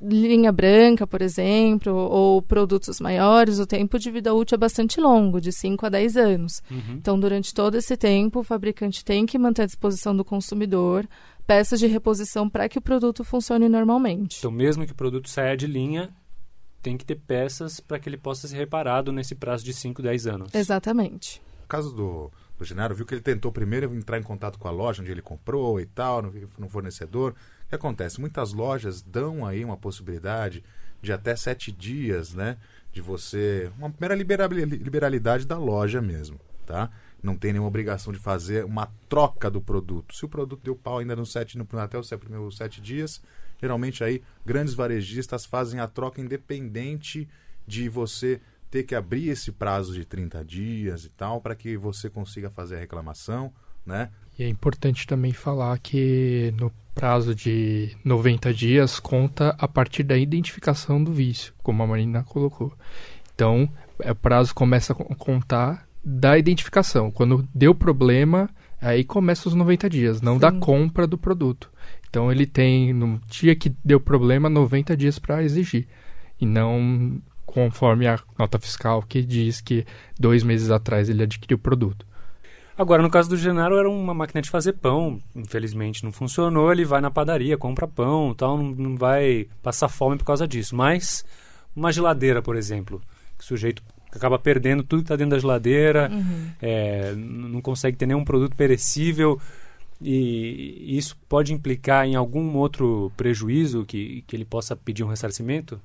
linha 0.00 0.52
branca, 0.52 1.06
por 1.06 1.20
exemplo, 1.22 1.92
ou 1.92 2.40
produtos 2.40 3.00
maiores, 3.00 3.58
o 3.58 3.66
tempo 3.66 3.98
de 3.98 4.10
vida 4.10 4.32
útil 4.32 4.54
é 4.54 4.58
bastante 4.58 5.00
longo, 5.00 5.40
de 5.40 5.52
5 5.52 5.86
a 5.86 5.88
10 5.88 6.16
anos. 6.16 6.62
Então, 6.90 7.18
durante 7.18 7.52
todo 7.52 7.76
esse 7.76 7.96
tempo, 7.96 8.40
o 8.40 8.44
fabricante 8.44 9.04
tem 9.04 9.26
que 9.26 9.38
manter 9.38 9.62
à 9.62 9.66
disposição 9.66 10.16
do 10.16 10.24
consumidor 10.24 11.06
peças 11.48 11.80
de 11.80 11.86
reposição 11.86 12.48
para 12.48 12.68
que 12.68 12.76
o 12.76 12.82
produto 12.82 13.24
funcione 13.24 13.70
normalmente. 13.70 14.36
Então, 14.38 14.50
mesmo 14.50 14.84
que 14.84 14.92
o 14.92 14.94
produto 14.94 15.30
saia 15.30 15.56
de 15.56 15.66
linha, 15.66 16.10
tem 16.82 16.94
que 16.94 17.06
ter 17.06 17.16
peças 17.16 17.80
para 17.80 17.98
que 17.98 18.06
ele 18.06 18.18
possa 18.18 18.46
ser 18.46 18.56
reparado 18.56 19.10
nesse 19.10 19.34
prazo 19.34 19.64
de 19.64 19.72
5, 19.72 20.02
10 20.02 20.26
anos. 20.26 20.54
Exatamente. 20.54 21.40
No 21.62 21.66
caso 21.66 21.90
do, 21.90 22.30
do 22.58 22.64
Genaro, 22.66 22.94
viu 22.94 23.06
que 23.06 23.14
ele 23.14 23.22
tentou 23.22 23.50
primeiro 23.50 23.94
entrar 23.94 24.18
em 24.18 24.22
contato 24.22 24.58
com 24.58 24.68
a 24.68 24.70
loja 24.70 25.00
onde 25.00 25.10
ele 25.10 25.22
comprou 25.22 25.80
e 25.80 25.86
tal, 25.86 26.20
no, 26.20 26.32
no 26.58 26.68
fornecedor. 26.68 27.34
O 27.68 27.70
que 27.70 27.74
acontece? 27.76 28.20
Muitas 28.20 28.52
lojas 28.52 29.00
dão 29.00 29.46
aí 29.46 29.64
uma 29.64 29.76
possibilidade 29.76 30.64
de 31.00 31.12
até 31.12 31.36
sete 31.36 31.70
dias, 31.70 32.34
né? 32.34 32.56
De 32.92 33.00
você. 33.00 33.70
Uma 33.78 33.94
mera 34.00 34.14
liberali- 34.14 34.64
liberalidade 34.64 35.46
da 35.46 35.58
loja 35.58 36.00
mesmo, 36.00 36.40
tá? 36.66 36.90
não 37.22 37.36
tem 37.36 37.52
nenhuma 37.52 37.68
obrigação 37.68 38.12
de 38.12 38.18
fazer 38.18 38.64
uma 38.64 38.86
troca 39.08 39.50
do 39.50 39.60
produto. 39.60 40.14
Se 40.14 40.24
o 40.24 40.28
produto 40.28 40.62
deu 40.62 40.76
pau 40.76 40.98
ainda 40.98 41.16
no 41.16 41.26
sete, 41.26 41.58
no, 41.58 41.66
até 41.78 41.98
os 41.98 42.08
primeiros 42.10 42.56
sete 42.56 42.80
dias, 42.80 43.20
geralmente 43.60 44.04
aí 44.04 44.22
grandes 44.46 44.74
varejistas 44.74 45.44
fazem 45.44 45.80
a 45.80 45.88
troca 45.88 46.20
independente 46.20 47.28
de 47.66 47.88
você 47.88 48.40
ter 48.70 48.84
que 48.84 48.94
abrir 48.94 49.28
esse 49.28 49.50
prazo 49.50 49.94
de 49.94 50.04
30 50.04 50.44
dias 50.44 51.04
e 51.04 51.08
tal, 51.10 51.40
para 51.40 51.54
que 51.54 51.76
você 51.76 52.08
consiga 52.08 52.50
fazer 52.50 52.76
a 52.76 52.78
reclamação, 52.78 53.52
né? 53.84 54.10
E 54.38 54.44
é 54.44 54.48
importante 54.48 55.06
também 55.06 55.32
falar 55.32 55.76
que 55.78 56.54
no 56.56 56.72
prazo 56.94 57.34
de 57.34 57.96
90 58.04 58.52
dias 58.54 59.00
conta 59.00 59.54
a 59.58 59.66
partir 59.66 60.02
da 60.02 60.16
identificação 60.16 61.02
do 61.02 61.12
vício, 61.12 61.52
como 61.62 61.82
a 61.82 61.86
Marina 61.86 62.22
colocou. 62.22 62.72
Então, 63.34 63.68
o 63.98 64.14
prazo 64.14 64.54
começa 64.54 64.92
a 64.92 65.14
contar 65.14 65.88
da 66.04 66.38
identificação. 66.38 67.10
Quando 67.10 67.48
deu 67.54 67.74
problema, 67.74 68.48
aí 68.80 69.04
começa 69.04 69.48
os 69.48 69.54
90 69.54 69.90
dias, 69.90 70.22
não 70.22 70.34
Sim. 70.34 70.40
da 70.40 70.52
compra 70.52 71.06
do 71.06 71.18
produto. 71.18 71.70
Então 72.08 72.32
ele 72.32 72.46
tem, 72.46 72.92
no 72.92 73.20
dia 73.28 73.54
que 73.54 73.74
deu 73.84 74.00
problema, 74.00 74.48
90 74.48 74.96
dias 74.96 75.18
para 75.18 75.42
exigir. 75.42 75.86
E 76.40 76.46
não 76.46 77.20
conforme 77.44 78.06
a 78.06 78.18
nota 78.38 78.58
fiscal 78.58 79.02
que 79.02 79.22
diz 79.22 79.60
que 79.60 79.84
dois 80.18 80.42
meses 80.42 80.70
atrás 80.70 81.08
ele 81.08 81.22
adquiriu 81.22 81.56
o 81.56 81.60
produto. 81.60 82.06
Agora, 82.78 83.02
no 83.02 83.10
caso 83.10 83.28
do 83.28 83.36
Genaro, 83.36 83.76
era 83.76 83.90
uma 83.90 84.14
máquina 84.14 84.40
de 84.40 84.48
fazer 84.48 84.74
pão. 84.74 85.20
Infelizmente 85.34 86.04
não 86.04 86.12
funcionou. 86.12 86.70
Ele 86.70 86.84
vai 86.84 87.00
na 87.00 87.10
padaria, 87.10 87.58
compra 87.58 87.88
pão 87.88 88.32
tal, 88.32 88.56
não, 88.56 88.70
não 88.70 88.96
vai 88.96 89.48
passar 89.60 89.88
fome 89.88 90.16
por 90.16 90.24
causa 90.24 90.46
disso. 90.46 90.76
Mas 90.76 91.24
uma 91.74 91.90
geladeira, 91.90 92.40
por 92.40 92.54
exemplo, 92.54 93.02
que 93.36 93.42
o 93.42 93.46
sujeito 93.46 93.82
acaba 94.12 94.38
perdendo 94.38 94.84
tudo 94.84 95.00
que 95.00 95.06
está 95.06 95.16
dentro 95.16 95.32
da 95.32 95.40
geladeira, 95.40 96.08
uhum. 96.10 96.50
é, 96.62 97.14
não 97.16 97.60
consegue 97.60 97.96
ter 97.96 98.06
nenhum 98.06 98.24
produto 98.24 98.54
perecível. 98.54 99.40
E 100.00 100.96
isso 100.96 101.16
pode 101.28 101.52
implicar 101.52 102.06
em 102.06 102.14
algum 102.14 102.56
outro 102.56 103.10
prejuízo 103.16 103.84
que, 103.84 104.22
que 104.24 104.36
ele 104.36 104.44
possa 104.44 104.76
pedir 104.76 105.02
um 105.02 105.08
ressarcimento? 105.08 105.80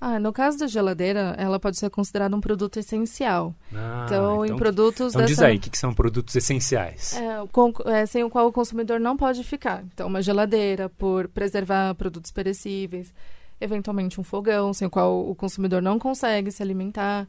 Ah, 0.00 0.18
no 0.18 0.32
caso 0.32 0.58
da 0.58 0.66
geladeira, 0.66 1.34
ela 1.36 1.60
pode 1.60 1.76
ser 1.76 1.90
considerada 1.90 2.34
um 2.34 2.40
produto 2.40 2.78
essencial. 2.78 3.54
Ah, 3.74 4.04
então, 4.06 4.44
então, 4.44 4.56
em 4.56 4.58
produtos 4.58 5.08
então 5.12 5.20
dessa... 5.20 5.34
diz 5.34 5.42
aí, 5.42 5.56
o 5.58 5.60
que, 5.60 5.68
que, 5.68 5.76
são 5.76 5.92
produtos 5.92 6.34
essenciais? 6.34 7.14
É, 7.14 7.46
com, 7.52 7.70
é, 7.84 8.06
sem 8.06 8.24
o 8.24 8.30
qual 8.30 8.48
o 8.48 8.52
consumidor 8.52 8.98
não 8.98 9.14
pode 9.14 9.44
ficar. 9.44 9.84
Então, 9.92 10.08
uma 10.08 10.22
geladeira, 10.22 10.88
por 10.88 11.28
preservar 11.28 11.94
produtos 11.94 12.30
perecíveis. 12.30 13.12
Eventualmente, 13.60 14.18
um 14.18 14.24
fogão, 14.24 14.72
sem 14.72 14.88
o 14.88 14.90
qual 14.90 15.28
o 15.28 15.34
consumidor 15.34 15.82
não 15.82 15.98
consegue 15.98 16.50
se 16.50 16.62
alimentar. 16.62 17.28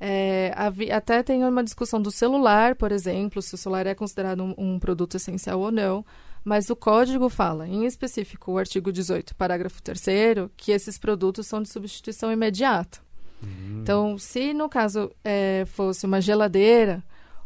É, 0.00 0.52
até 0.92 1.22
tem 1.22 1.44
uma 1.44 1.62
discussão 1.62 2.02
do 2.02 2.10
celular, 2.10 2.74
por 2.74 2.90
exemplo, 2.90 3.40
se 3.40 3.54
o 3.54 3.58
celular 3.58 3.86
é 3.86 3.94
considerado 3.94 4.42
um, 4.42 4.54
um 4.58 4.78
produto 4.80 5.16
essencial 5.16 5.60
ou 5.60 5.70
não 5.70 6.04
mas 6.44 6.70
o 6.70 6.76
código 6.76 7.28
fala, 7.28 7.66
em 7.66 7.84
específico, 7.84 8.52
o 8.52 8.58
artigo 8.58 8.92
18, 8.92 9.34
parágrafo 9.34 9.82
3 9.82 10.50
que 10.56 10.72
esses 10.72 10.98
produtos 10.98 11.46
são 11.46 11.62
de 11.62 11.68
substituição 11.68 12.32
imediata. 12.32 13.00
Hum. 13.42 13.80
Então, 13.82 14.18
se 14.18 14.52
no 14.52 14.68
caso 14.68 15.10
é, 15.24 15.64
fosse 15.66 16.06
uma 16.06 16.20
geladeira, 16.20 17.02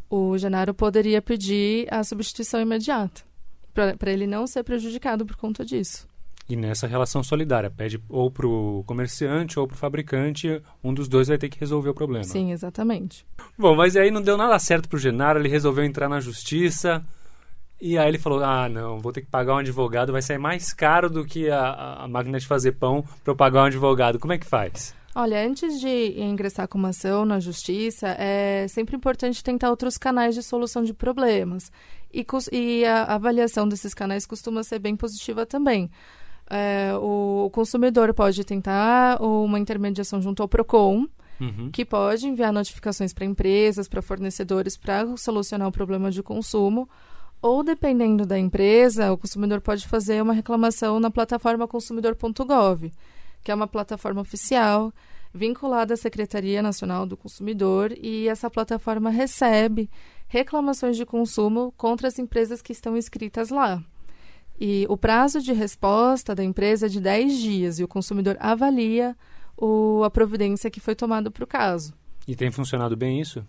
o 0.09 0.37
Genaro 0.37 0.75
poderia 0.75 1.23
pedir 1.23 1.93
a 1.93 2.05
substituição 2.05 2.61
imediata, 2.61 3.23
para 3.73 4.13
ele 4.13 4.27
não 4.27 4.47
ser 4.47 4.63
prejudicado 4.63 5.25
por 5.25 5.37
conta 5.37 5.65
disso. 5.65 6.07
E 6.49 6.57
nessa 6.57 6.87
relação 6.87 7.23
solidária, 7.23 7.71
pede 7.71 8.03
ou 8.09 8.31
para 8.31 8.47
o 8.47 8.85
comerciante 8.85 9.59
ou 9.59 9.67
para 9.67 9.75
o 9.75 9.79
fabricante, 9.79 10.61
um 10.83 10.93
dos 10.93 11.09
dois 11.09 11.29
vai 11.29 11.39
ter 11.39 11.49
que 11.49 11.59
resolver 11.59 11.89
o 11.89 11.95
problema. 11.95 12.25
Sim, 12.25 12.53
exatamente. 12.53 13.25
Bom, 13.57 13.77
mas 13.77 13.97
aí 13.97 14.11
não 14.11 14.21
deu 14.21 14.37
nada 14.37 14.59
certo 14.59 14.89
para 14.89 14.97
o 14.97 15.01
Genaro, 15.01 15.39
ele 15.39 15.49
resolveu 15.49 15.85
entrar 15.85 16.09
na 16.09 16.21
justiça. 16.21 17.03
E 17.85 17.99
aí 17.99 18.07
ele 18.07 18.19
falou: 18.19 18.45
Ah, 18.45 18.69
não, 18.69 19.01
vou 19.01 19.11
ter 19.11 19.23
que 19.23 19.27
pagar 19.27 19.55
um 19.55 19.59
advogado, 19.59 20.13
vai 20.13 20.23
sair 20.23 20.39
mais 20.39 20.73
caro 20.73 21.11
do 21.11 21.25
que 21.25 21.51
a, 21.51 22.05
a 22.05 22.09
máquina 22.09 22.39
de 22.39 22.47
fazer 22.47 22.73
pão 22.73 23.03
para 23.25 23.33
eu 23.33 23.37
pagar 23.37 23.63
um 23.63 23.65
advogado. 23.65 24.21
Como 24.21 24.33
é 24.33 24.39
que 24.39 24.47
faz? 24.47 24.95
Olha, 25.17 25.45
antes 25.45 25.81
de 25.81 26.15
ingressar 26.17 26.69
com 26.69 26.79
uma 26.79 26.91
ação 26.91 27.25
na 27.25 27.41
justiça, 27.41 28.15
é 28.21 28.67
sempre 28.69 28.95
importante 28.95 29.43
tentar 29.43 29.69
outros 29.69 29.99
canais 29.99 30.37
de 30.37 30.45
solução 30.45 30.85
de 30.85 30.95
problemas. 30.95 31.73
E, 32.15 32.25
e 32.53 32.85
a 32.85 33.03
avaliação 33.03 33.69
desses 33.69 33.93
canais 33.93 34.27
costuma 34.27 34.63
ser 34.63 34.79
bem 34.79 34.95
positiva 34.95 35.45
também. 35.45 35.91
É, 36.49 36.93
o 37.01 37.51
consumidor 37.53 38.15
pode 38.15 38.45
tentar 38.45 39.21
uma 39.21 39.59
intermediação 39.59 40.23
junto 40.23 40.41
ao 40.41 40.49
PROCON, 40.49 41.09
uhum. 41.41 41.69
que 41.73 41.85
pode 41.85 42.29
enviar 42.29 42.53
notificações 42.53 43.13
para 43.13 43.25
empresas, 43.25 43.89
para 43.89 44.01
fornecedores, 44.01 44.77
para 44.77 45.17
solucionar 45.17 45.67
o 45.67 45.73
problema 45.73 46.13
de 46.13 46.23
consumo 46.23 46.89
ou, 47.43 47.65
dependendo 47.65 48.25
da 48.25 48.39
empresa, 48.39 49.13
o 49.13 49.19
consumidor 49.19 49.61
pode 49.61 49.87
fazer 49.89 50.23
uma 50.23 50.33
reclamação 50.33 51.01
na 51.01 51.11
plataforma 51.11 51.67
consumidor.gov, 51.67 52.93
que 53.43 53.51
é 53.51 53.55
uma 53.55 53.67
plataforma 53.67 54.21
oficial 54.21 54.93
vinculada 55.35 55.95
à 55.95 55.97
Secretaria 55.97 56.63
Nacional 56.63 57.05
do 57.05 57.17
Consumidor 57.17 57.93
e 58.01 58.29
essa 58.29 58.49
plataforma 58.49 59.11
recebe 59.11 59.91
reclamações 60.29 60.97
de 60.97 61.05
consumo 61.05 61.73
contra 61.77 62.07
as 62.07 62.19
empresas 62.19 62.63
que 62.63 62.73
estão 62.73 62.97
inscritas 62.97 63.49
lá. 63.49 63.83
E 64.61 64.87
o 64.89 64.97
prazo 64.97 65.41
de 65.41 65.53
resposta 65.53 66.35
da 66.35 66.45
empresa 66.45 66.87
é 66.87 66.89
de 66.89 67.01
10 67.01 67.39
dias 67.39 67.79
e 67.79 67.85
o 67.85 67.89
consumidor 67.89 68.37
avalia 68.39 69.17
o, 69.57 70.05
a 70.05 70.11
providência 70.11 70.71
que 70.71 70.81
foi 70.81 70.95
tomada 70.95 71.31
para 71.31 71.43
o 71.43 71.47
caso. 71.47 71.95
E 72.29 72.37
tem 72.37 72.51
funcionado 72.51 72.97
bem 72.97 73.21
isso? 73.21 73.45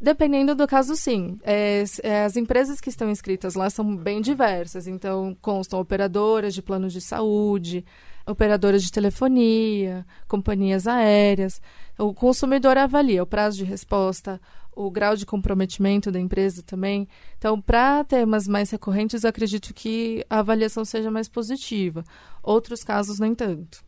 Dependendo 0.00 0.54
do 0.54 0.66
caso, 0.66 0.94
sim. 0.94 1.38
É, 1.42 1.82
é, 2.02 2.24
as 2.24 2.36
empresas 2.36 2.80
que 2.80 2.90
estão 2.90 3.10
inscritas 3.10 3.54
lá 3.54 3.70
são 3.70 3.96
bem 3.96 4.20
diversas. 4.20 4.86
Então, 4.86 5.34
constam 5.40 5.80
operadoras 5.80 6.52
de 6.54 6.62
planos 6.62 6.92
de 6.92 7.00
saúde, 7.00 7.84
operadoras 8.26 8.82
de 8.82 8.92
telefonia, 8.92 10.04
companhias 10.28 10.86
aéreas. 10.86 11.60
O 11.98 12.12
consumidor 12.12 12.76
avalia 12.76 13.22
o 13.22 13.26
prazo 13.26 13.56
de 13.56 13.64
resposta, 13.64 14.38
o 14.74 14.90
grau 14.90 15.16
de 15.16 15.24
comprometimento 15.24 16.12
da 16.12 16.20
empresa 16.20 16.62
também. 16.62 17.08
Então, 17.38 17.58
para 17.58 18.04
temas 18.04 18.46
mais 18.46 18.68
recorrentes, 18.70 19.24
acredito 19.24 19.72
que 19.72 20.24
a 20.28 20.40
avaliação 20.40 20.84
seja 20.84 21.10
mais 21.10 21.28
positiva. 21.28 22.04
Outros 22.42 22.84
casos, 22.84 23.18
nem 23.18 23.34
tanto. 23.34 23.85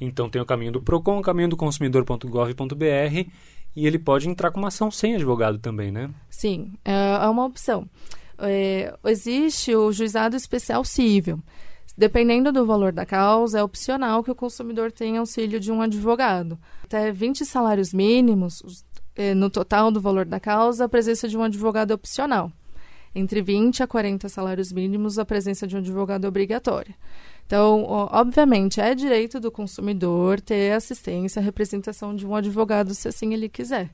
Então, 0.00 0.28
tem 0.28 0.40
o 0.40 0.46
caminho 0.46 0.72
do 0.72 0.82
PROCON, 0.82 1.18
o 1.18 1.22
caminho 1.22 1.48
do 1.48 1.56
consumidor.gov.br 1.56 3.30
e 3.76 3.86
ele 3.86 3.98
pode 3.98 4.28
entrar 4.28 4.50
com 4.50 4.58
uma 4.58 4.68
ação 4.68 4.90
sem 4.90 5.14
advogado 5.14 5.58
também, 5.58 5.90
né? 5.90 6.10
Sim, 6.30 6.72
é, 6.84 6.92
é 6.92 7.28
uma 7.28 7.44
opção. 7.44 7.88
É, 8.38 8.94
existe 9.04 9.74
o 9.74 9.90
juizado 9.92 10.36
especial 10.36 10.84
civil. 10.84 11.40
Dependendo 11.96 12.52
do 12.52 12.66
valor 12.66 12.92
da 12.92 13.06
causa, 13.06 13.60
é 13.60 13.62
opcional 13.62 14.22
que 14.22 14.30
o 14.30 14.34
consumidor 14.34 14.90
tenha 14.90 15.20
auxílio 15.20 15.60
de 15.60 15.70
um 15.70 15.80
advogado. 15.80 16.58
Até 16.82 17.12
20 17.12 17.44
salários 17.44 17.92
mínimos, 17.92 18.84
é, 19.14 19.32
no 19.32 19.48
total 19.48 19.92
do 19.92 20.00
valor 20.00 20.24
da 20.24 20.40
causa, 20.40 20.84
a 20.84 20.88
presença 20.88 21.28
de 21.28 21.36
um 21.36 21.42
advogado 21.42 21.92
é 21.92 21.94
opcional. 21.94 22.50
Entre 23.14 23.40
20 23.40 23.82
a 23.82 23.86
40 23.86 24.28
salários 24.28 24.72
mínimos, 24.72 25.20
a 25.20 25.24
presença 25.24 25.68
de 25.68 25.76
um 25.76 25.78
advogado 25.78 26.24
é 26.24 26.28
obrigatória. 26.28 26.96
Então, 27.46 27.84
obviamente, 28.10 28.80
é 28.80 28.94
direito 28.94 29.38
do 29.38 29.50
consumidor 29.50 30.40
ter 30.40 30.72
assistência, 30.72 31.42
representação 31.42 32.16
de 32.16 32.26
um 32.26 32.34
advogado, 32.34 32.94
se 32.94 33.06
assim 33.06 33.34
ele 33.34 33.48
quiser. 33.48 33.90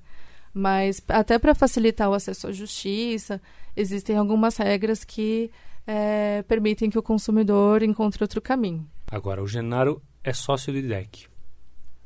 Mas, 0.54 1.02
até 1.08 1.38
para 1.38 1.54
facilitar 1.54 2.08
o 2.08 2.14
acesso 2.14 2.48
à 2.48 2.52
justiça, 2.52 3.40
existem 3.76 4.16
algumas 4.16 4.56
regras 4.56 5.04
que 5.04 5.50
é, 5.86 6.42
permitem 6.42 6.90
que 6.90 6.98
o 6.98 7.02
consumidor 7.02 7.82
encontre 7.82 8.22
outro 8.22 8.40
caminho. 8.40 8.86
Agora, 9.10 9.42
o 9.42 9.46
Genaro 9.46 10.00
é 10.22 10.32
sócio 10.32 10.72
do 10.72 10.78
IDEC. 10.78 11.26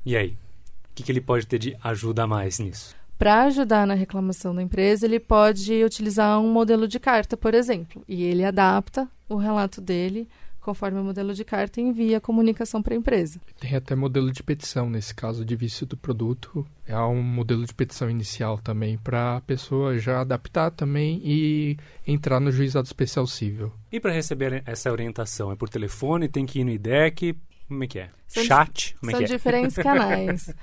E 0.04 0.16
aí? 0.16 0.30
O 0.30 0.94
que, 0.94 1.02
que 1.02 1.12
ele 1.12 1.20
pode 1.20 1.46
ter 1.46 1.58
de 1.58 1.76
ajuda 1.82 2.22
a 2.22 2.26
mais 2.26 2.58
nisso? 2.58 2.94
Para 3.18 3.44
ajudar 3.44 3.86
na 3.86 3.94
reclamação 3.94 4.54
da 4.54 4.62
empresa, 4.62 5.06
ele 5.06 5.20
pode 5.20 5.84
utilizar 5.84 6.40
um 6.40 6.52
modelo 6.52 6.86
de 6.86 6.98
carta, 6.98 7.36
por 7.36 7.54
exemplo, 7.54 8.02
e 8.08 8.22
ele 8.22 8.44
adapta 8.44 9.08
o 9.28 9.36
relato 9.36 9.80
dele 9.80 10.28
conforme 10.64 10.98
o 10.98 11.04
modelo 11.04 11.34
de 11.34 11.44
carta, 11.44 11.80
envia 11.80 12.16
a 12.16 12.20
comunicação 12.20 12.82
para 12.82 12.94
a 12.94 12.96
empresa. 12.96 13.38
Tem 13.60 13.76
até 13.76 13.94
modelo 13.94 14.32
de 14.32 14.42
petição 14.42 14.88
nesse 14.88 15.14
caso 15.14 15.44
de 15.44 15.54
vício 15.54 15.86
do 15.86 15.96
produto. 15.96 16.66
É 16.86 16.98
um 16.98 17.22
modelo 17.22 17.66
de 17.66 17.74
petição 17.74 18.08
inicial 18.08 18.58
também 18.58 18.96
para 18.96 19.36
a 19.36 19.40
pessoa 19.42 19.98
já 19.98 20.22
adaptar 20.22 20.70
também 20.70 21.20
e 21.22 21.76
entrar 22.06 22.40
no 22.40 22.50
juizado 22.50 22.86
especial 22.86 23.26
civil. 23.26 23.70
E 23.92 24.00
para 24.00 24.12
receber 24.12 24.62
essa 24.66 24.90
orientação 24.90 25.52
é 25.52 25.56
por 25.56 25.68
telefone, 25.68 26.28
tem 26.28 26.46
que 26.46 26.60
ir 26.60 26.64
no 26.64 26.70
IDEC, 26.70 27.36
como 27.68 27.84
é 27.84 27.86
que 27.86 27.98
é? 27.98 28.10
São 28.26 28.44
Chat? 28.44 28.96
Como 28.98 29.10
é 29.10 29.12
são 29.12 29.18
que 29.18 29.24
é? 29.24 29.36
diferentes 29.36 29.76
canais. 29.82 30.54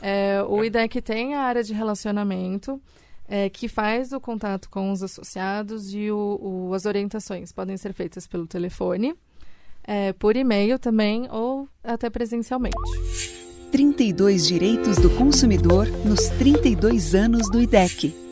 é, 0.00 0.42
o 0.48 0.64
IDEC 0.64 1.02
tem 1.02 1.34
a 1.34 1.42
área 1.42 1.62
de 1.62 1.74
relacionamento, 1.74 2.80
é, 3.28 3.50
que 3.50 3.68
faz 3.68 4.12
o 4.12 4.20
contato 4.20 4.70
com 4.70 4.90
os 4.90 5.02
associados 5.02 5.92
e 5.94 6.10
o, 6.10 6.38
o, 6.40 6.74
as 6.74 6.86
orientações 6.86 7.52
podem 7.52 7.76
ser 7.76 7.92
feitas 7.92 8.26
pelo 8.26 8.46
telefone 8.46 9.14
é, 9.84 10.12
por 10.12 10.36
e-mail 10.36 10.78
também 10.78 11.28
ou 11.30 11.68
até 11.82 12.08
presencialmente. 12.10 12.76
32 13.72 14.46
Direitos 14.46 14.96
do 14.98 15.10
Consumidor 15.10 15.86
nos 16.04 16.28
32 16.30 17.14
anos 17.14 17.48
do 17.50 17.60
IDEC. 17.60 18.30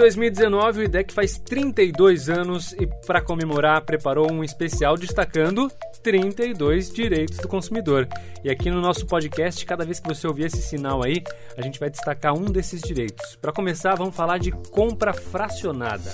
2019, 0.00 0.80
o 0.80 0.82
IDEC 0.84 1.12
faz 1.12 1.38
32 1.38 2.30
anos 2.30 2.72
e, 2.72 2.86
para 3.06 3.20
comemorar, 3.20 3.84
preparou 3.84 4.32
um 4.32 4.42
especial 4.42 4.96
destacando 4.96 5.70
32 6.02 6.90
direitos 6.90 7.36
do 7.36 7.46
consumidor. 7.46 8.08
E 8.42 8.50
aqui 8.50 8.70
no 8.70 8.80
nosso 8.80 9.06
podcast, 9.06 9.64
cada 9.66 9.84
vez 9.84 10.00
que 10.00 10.08
você 10.08 10.26
ouvir 10.26 10.46
esse 10.46 10.62
sinal 10.62 11.04
aí, 11.04 11.22
a 11.56 11.60
gente 11.60 11.78
vai 11.78 11.90
destacar 11.90 12.32
um 12.32 12.46
desses 12.46 12.80
direitos. 12.80 13.36
Para 13.36 13.52
começar, 13.52 13.94
vamos 13.94 14.16
falar 14.16 14.38
de 14.38 14.50
compra 14.50 15.12
fracionada. 15.12 16.12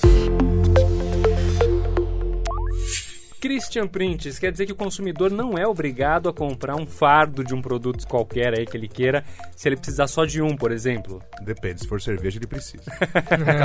Christian 3.47 3.87
Prints 3.87 4.41
quer 4.41 4.51
dizer 4.51 4.67
que 4.67 4.73
o 4.73 4.77
consumidor 4.77 5.31
não 5.31 5.57
é 5.57 5.65
obrigado 5.65 6.29
a 6.29 6.33
comprar 6.33 6.75
um 6.75 6.85
fardo 6.85 7.45
de 7.45 7.55
um 7.55 7.63
produto 7.63 8.05
qualquer 8.05 8.59
aí 8.59 8.67
que 8.67 8.77
ele 8.77 8.89
queira, 8.89 9.25
se 9.55 9.69
ele 9.69 9.77
precisar 9.77 10.09
só 10.09 10.25
de 10.25 10.43
um, 10.43 10.57
por 10.57 10.73
exemplo. 10.73 11.23
Depende, 11.43 11.83
se 11.83 11.87
for 11.87 12.03
cerveja, 12.03 12.41
ele 12.41 12.47
precisa. 12.49 12.91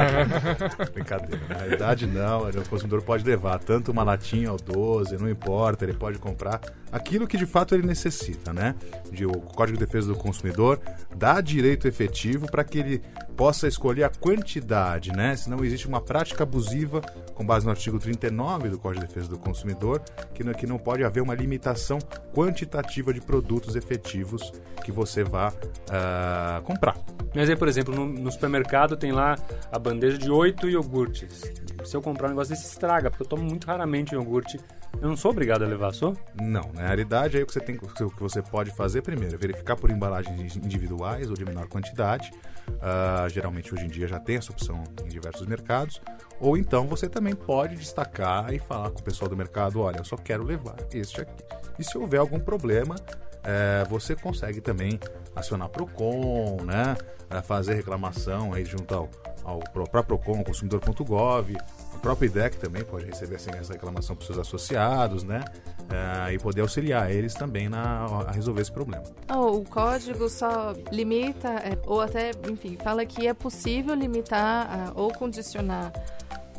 Brincadeira. 0.94 1.42
Na 1.50 1.56
realidade, 1.56 2.06
não. 2.06 2.48
O 2.48 2.70
consumidor 2.70 3.02
pode 3.02 3.24
levar 3.24 3.58
tanto 3.58 3.92
uma 3.92 4.04
latinha 4.04 4.52
ou 4.52 4.58
12, 4.58 5.18
não 5.18 5.28
importa, 5.28 5.84
ele 5.84 5.96
pode 5.96 6.20
comprar 6.20 6.62
aquilo 6.92 7.28
que 7.28 7.38
de 7.38 7.46
fato 7.46 7.74
ele 7.74 7.86
necessita, 7.86 8.54
né? 8.54 8.76
De, 9.12 9.26
o 9.26 9.32
Código 9.32 9.78
de 9.78 9.86
Defesa 9.86 10.08
do 10.08 10.16
Consumidor 10.16 10.80
dá 11.16 11.40
direito 11.42 11.88
efetivo 11.88 12.50
para 12.50 12.64
que 12.64 12.80
ele 12.80 13.02
possa 13.36 13.68
escolher 13.68 14.04
a 14.04 14.10
quantidade, 14.10 15.12
né? 15.12 15.36
Se 15.36 15.50
não 15.50 15.64
existe 15.64 15.88
uma 15.88 16.02
prática 16.02 16.44
abusiva, 16.44 17.02
com 17.34 17.46
base 17.46 17.66
no 17.66 17.72
artigo 17.72 17.98
39 17.98 18.70
do 18.70 18.80
Código 18.80 19.06
de 19.06 19.08
Defesa 19.08 19.30
do 19.30 19.40
Consumidor, 19.40 20.02
que 20.34 20.44
não, 20.44 20.54
que 20.54 20.68
não 20.68 20.78
pode 20.78 21.04
haver 21.04 21.22
uma 21.22 21.34
limitação 21.34 22.00
quantitativa 22.34 23.14
de 23.14 23.22
produtos 23.22 23.76
efetivos 23.76 24.52
que 24.84 24.92
você 24.92 25.24
vá 25.24 25.50
uh, 25.50 26.62
comprar. 26.64 26.98
Mas 27.34 27.50
aí, 27.50 27.56
por 27.56 27.68
exemplo, 27.68 27.96
no, 27.96 28.06
no, 28.06 28.32
supermercado 28.32 28.98
tem 28.98 29.12
lá 29.12 29.38
a 29.72 29.80
bandeja 29.80 30.18
de 30.18 30.30
oito 30.30 30.68
iogurtes. 30.68 31.52
Se 31.84 31.96
eu 31.96 32.02
comprar 32.02 32.28
um 32.28 32.30
negócio 32.32 32.54
desse, 32.54 32.68
estraga, 32.68 33.10
porque 33.10 33.24
eu 33.24 33.28
tomo 33.28 33.44
muito 33.44 33.66
raramente 33.66 34.14
iogurte. 34.14 34.60
Eu 35.00 35.10
não 35.10 35.16
sou 35.16 35.32
obrigado 35.32 35.64
a 35.64 35.68
levar, 35.68 35.94
sou? 35.94 36.16
Não, 36.40 36.72
na 36.74 36.86
realidade, 36.86 37.38
aí 37.38 37.44
o 37.44 37.48
que 37.48 37.54
você, 37.54 37.60
tem, 37.60 37.76
o 37.76 38.10
que 38.10 38.22
você 38.22 38.42
pode 38.42 38.72
fazer 38.72 39.02
primeiro 39.02 39.36
é 39.36 39.38
verificar 39.38 39.76
por 39.76 39.90
embalagens 39.90 40.56
individuais 40.56 41.30
ou 41.30 41.36
de 41.36 41.46
menor 41.46 41.68
quantidade. 41.68 42.32
Uh, 42.70 43.30
geralmente 43.30 43.74
hoje 43.74 43.86
em 43.86 43.88
dia 43.88 44.08
já 44.08 44.20
tem 44.20 44.38
essa 44.38 44.52
opção 44.52 44.84
em 45.04 45.10
diversos 45.10 45.48
mercados. 45.48 46.02
Ou 46.40 46.58
então 46.58 46.88
você 46.88 47.08
também 47.10 47.36
pode 47.36 47.76
destacar 47.76 48.54
e 48.54 48.60
falar 48.60 48.90
com 48.90 49.00
o 49.00 49.04
pessoal 49.04 49.30
do 49.30 49.36
mercado: 49.36 49.80
olha, 49.80 49.98
eu 49.98 50.06
só 50.06 50.18
quero 50.18 50.44
levar 50.44 50.76
este 50.92 51.22
aqui. 51.22 51.44
E 51.80 51.84
se 51.84 51.98
houver 51.98 52.20
algum 52.20 52.40
problema, 52.40 52.96
é, 53.44 53.84
você 53.90 54.16
consegue 54.16 54.62
também 54.62 55.00
acionar 55.36 55.70
Procon, 55.70 56.58
né? 56.64 56.96
É, 57.30 57.42
fazer 57.42 57.74
reclamação 57.74 58.54
aí 58.54 58.66
junto 58.66 58.94
ao, 58.94 59.10
ao 59.44 59.60
próprio 59.60 60.04
Procon, 60.04 60.44
consumidor.gov, 60.44 61.56
o 62.02 62.10
próprio 62.12 62.26
IDEC 62.26 62.58
também 62.58 62.84
pode 62.84 63.06
receber 63.06 63.36
assim, 63.36 63.52
essa 63.52 63.74
reclamação 63.74 64.16
para 64.16 64.26
seus 64.26 64.40
associados, 64.40 65.24
né? 65.24 65.46
É, 65.88 66.34
e 66.34 66.40
poder 66.40 66.62
auxiliar 66.62 67.12
eles 67.12 67.36
também 67.36 67.70
na, 67.70 68.06
a 68.28 68.32
resolver 68.32 68.60
esse 68.60 68.72
problema. 68.72 69.04
Oh, 69.30 69.58
o 69.58 69.64
código 69.64 70.28
só 70.28 70.74
limita, 70.92 71.50
é, 71.50 71.78
ou 71.86 72.02
até, 72.02 72.32
enfim, 72.50 72.76
fala 72.84 73.06
que 73.06 73.28
é 73.28 73.36
possível 73.36 73.94
limitar 73.94 74.92
ou 74.96 75.14
condicionar 75.14 75.94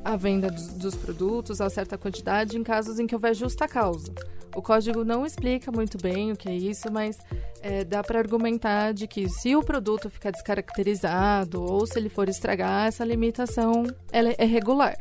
a 0.05 0.15
venda 0.15 0.49
dos, 0.49 0.69
dos 0.75 0.95
produtos 0.95 1.61
a 1.61 1.69
certa 1.69 1.99
quantidade 1.99 2.57
em 2.57 2.63
casos 2.63 3.01
em 3.01 3.07
que 3.09 3.15
houver 3.15 3.35
justa 3.35 3.67
causa. 3.67 4.15
O 4.55 4.63
código 4.63 5.03
não 5.03 5.27
explica 5.27 5.73
muito 5.73 5.99
bem 5.99 6.31
o 6.31 6.37
que 6.37 6.49
é 6.49 6.55
isso, 6.55 6.93
mas 6.93 7.19
é, 7.61 7.83
dá 7.85 8.03
para 8.03 8.19
argumentar 8.19 8.93
de 8.93 9.09
que 9.09 9.29
se 9.29 9.57
o 9.57 9.63
produto 9.63 10.09
ficar 10.09 10.31
descaracterizado 10.31 11.63
ou 11.63 11.85
se 11.87 11.99
ele 11.99 12.09
for 12.09 12.29
estragar, 12.29 12.87
essa 12.87 13.05
limitação 13.05 13.85
ela 14.13 14.33
é 14.37 14.45
regular. 14.45 14.97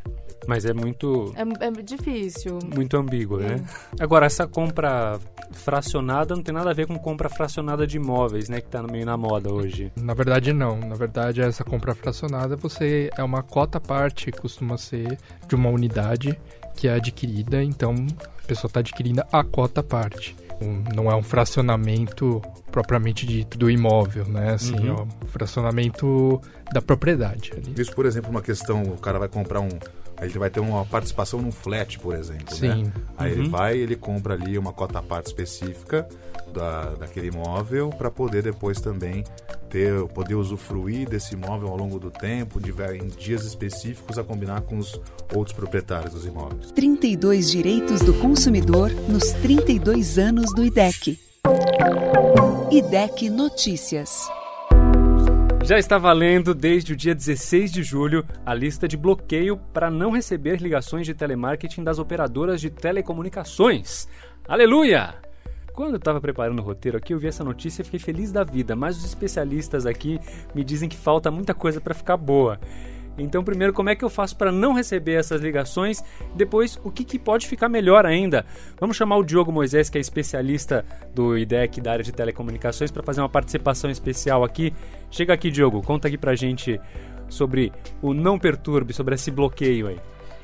Mas 0.46 0.64
é 0.64 0.72
muito. 0.72 1.32
É, 1.36 1.66
é 1.66 1.70
difícil. 1.70 2.58
Muito 2.74 2.96
ambíguo, 2.96 3.38
né? 3.38 3.46
é. 3.46 3.56
né? 3.56 3.64
Agora, 4.00 4.26
essa 4.26 4.46
compra 4.46 5.18
fracionada 5.52 6.34
não 6.34 6.42
tem 6.42 6.54
nada 6.54 6.70
a 6.70 6.74
ver 6.74 6.86
com 6.86 6.98
compra 6.98 7.28
fracionada 7.28 7.86
de 7.86 7.96
imóveis, 7.96 8.48
né? 8.48 8.60
Que 8.60 8.68
tá 8.68 8.82
meio 8.82 9.06
na 9.06 9.16
moda 9.16 9.52
hoje. 9.52 9.92
Na 9.96 10.14
verdade, 10.14 10.52
não. 10.52 10.78
Na 10.78 10.94
verdade, 10.94 11.40
essa 11.40 11.64
compra 11.64 11.94
fracionada 11.94 12.56
você 12.56 13.10
é 13.16 13.22
uma 13.22 13.42
cota 13.42 13.80
parte, 13.80 14.30
costuma 14.32 14.76
ser 14.76 15.18
de 15.46 15.54
uma 15.54 15.68
unidade 15.68 16.38
que 16.74 16.88
é 16.88 16.94
adquirida, 16.94 17.62
então 17.62 17.94
a 18.42 18.46
pessoa 18.46 18.68
está 18.68 18.80
adquirindo 18.80 19.22
a 19.30 19.44
cota 19.44 19.82
parte. 19.82 20.34
Não 20.94 21.10
é 21.10 21.16
um 21.16 21.22
fracionamento 21.22 22.40
propriamente 22.70 23.26
dito 23.26 23.58
do 23.58 23.70
imóvel, 23.70 24.24
né? 24.26 24.52
Assim, 24.52 24.88
uhum. 24.88 25.08
ó, 25.22 25.26
fracionamento 25.26 26.40
da 26.72 26.80
propriedade. 26.80 27.52
Ali. 27.52 27.74
Isso, 27.76 27.92
por 27.94 28.06
exemplo, 28.06 28.30
uma 28.30 28.40
questão, 28.40 28.82
o 28.82 28.96
cara 28.96 29.18
vai 29.18 29.28
comprar 29.28 29.60
um 29.60 29.68
ele 30.30 30.38
vai 30.38 30.50
ter 30.50 30.60
uma 30.60 30.84
participação 30.84 31.40
num 31.40 31.52
flat, 31.52 31.98
por 31.98 32.14
exemplo. 32.14 32.54
Né? 32.60 32.74
Sim. 32.74 32.84
Né? 32.84 32.92
Aí 33.16 33.32
uhum. 33.32 33.40
ele 33.40 33.48
vai 33.48 33.76
ele 33.76 33.96
compra 33.96 34.34
ali 34.34 34.58
uma 34.58 34.72
cota 34.72 35.02
parte 35.02 35.26
específica 35.26 36.08
da, 36.52 36.90
daquele 36.94 37.28
imóvel 37.28 37.90
para 37.90 38.10
poder 38.10 38.42
depois 38.42 38.80
também 38.80 39.24
ter, 39.70 40.04
poder 40.08 40.34
usufruir 40.34 41.08
desse 41.08 41.34
imóvel 41.34 41.68
ao 41.68 41.76
longo 41.76 41.98
do 41.98 42.10
tempo, 42.10 42.60
de, 42.60 42.72
em 42.94 43.08
dias 43.08 43.44
específicos 43.44 44.18
a 44.18 44.24
combinar 44.24 44.60
com 44.62 44.76
os 44.76 45.00
outros 45.34 45.56
proprietários 45.56 46.12
dos 46.12 46.26
imóveis. 46.26 46.70
32 46.72 47.50
direitos 47.50 48.00
do 48.02 48.12
consumidor 48.14 48.90
nos 49.08 49.32
32 49.32 50.18
anos 50.18 50.54
do 50.54 50.64
IDEC. 50.64 51.18
IDEC 52.70 53.30
Notícias. 53.30 54.28
Já 55.64 55.78
está 55.78 55.96
valendo 55.96 56.56
desde 56.56 56.92
o 56.92 56.96
dia 56.96 57.14
16 57.14 57.70
de 57.70 57.84
julho 57.84 58.26
a 58.44 58.52
lista 58.52 58.88
de 58.88 58.96
bloqueio 58.96 59.56
para 59.72 59.92
não 59.92 60.10
receber 60.10 60.60
ligações 60.60 61.06
de 61.06 61.14
telemarketing 61.14 61.84
das 61.84 62.00
operadoras 62.00 62.60
de 62.60 62.68
telecomunicações. 62.68 64.08
Aleluia! 64.48 65.14
Quando 65.72 65.92
eu 65.92 65.98
estava 65.98 66.20
preparando 66.20 66.58
o 66.58 66.62
roteiro 66.62 66.98
aqui, 66.98 67.14
eu 67.14 67.18
vi 67.18 67.28
essa 67.28 67.44
notícia 67.44 67.80
e 67.80 67.84
fiquei 67.84 68.00
feliz 68.00 68.32
da 68.32 68.42
vida, 68.42 68.74
mas 68.74 68.98
os 68.98 69.04
especialistas 69.04 69.86
aqui 69.86 70.18
me 70.52 70.64
dizem 70.64 70.88
que 70.88 70.96
falta 70.96 71.30
muita 71.30 71.54
coisa 71.54 71.80
para 71.80 71.94
ficar 71.94 72.16
boa. 72.16 72.58
Então, 73.18 73.44
primeiro, 73.44 73.72
como 73.72 73.90
é 73.90 73.94
que 73.94 74.04
eu 74.04 74.08
faço 74.08 74.36
para 74.36 74.50
não 74.50 74.72
receber 74.72 75.14
essas 75.14 75.40
ligações? 75.40 76.02
Depois, 76.34 76.78
o 76.82 76.90
que, 76.90 77.04
que, 77.04 77.18
pode 77.18 77.46
ficar 77.46 77.68
melhor 77.68 78.06
ainda? 78.06 78.44
Vamos 78.80 78.96
chamar 78.96 79.16
o 79.16 79.24
Diogo 79.24 79.52
Moisés, 79.52 79.90
que 79.90 79.98
é 79.98 80.00
especialista 80.00 80.84
do 81.14 81.36
IDEC 81.36 81.80
da 81.80 81.92
área 81.92 82.04
de 82.04 82.12
telecomunicações, 82.12 82.90
para 82.90 83.02
fazer 83.02 83.20
uma 83.20 83.28
participação 83.28 83.90
especial 83.90 84.42
aqui. 84.44 84.72
Chega 85.10 85.34
aqui, 85.34 85.50
Diogo, 85.50 85.82
conta 85.82 86.08
aqui 86.08 86.16
pra 86.16 86.34
gente 86.34 86.80
sobre 87.28 87.72
o 88.00 88.14
não 88.14 88.38
perturbe, 88.38 88.92
sobre 88.92 89.14
esse 89.14 89.30
bloqueio 89.30 89.88
aí. 89.88 90.00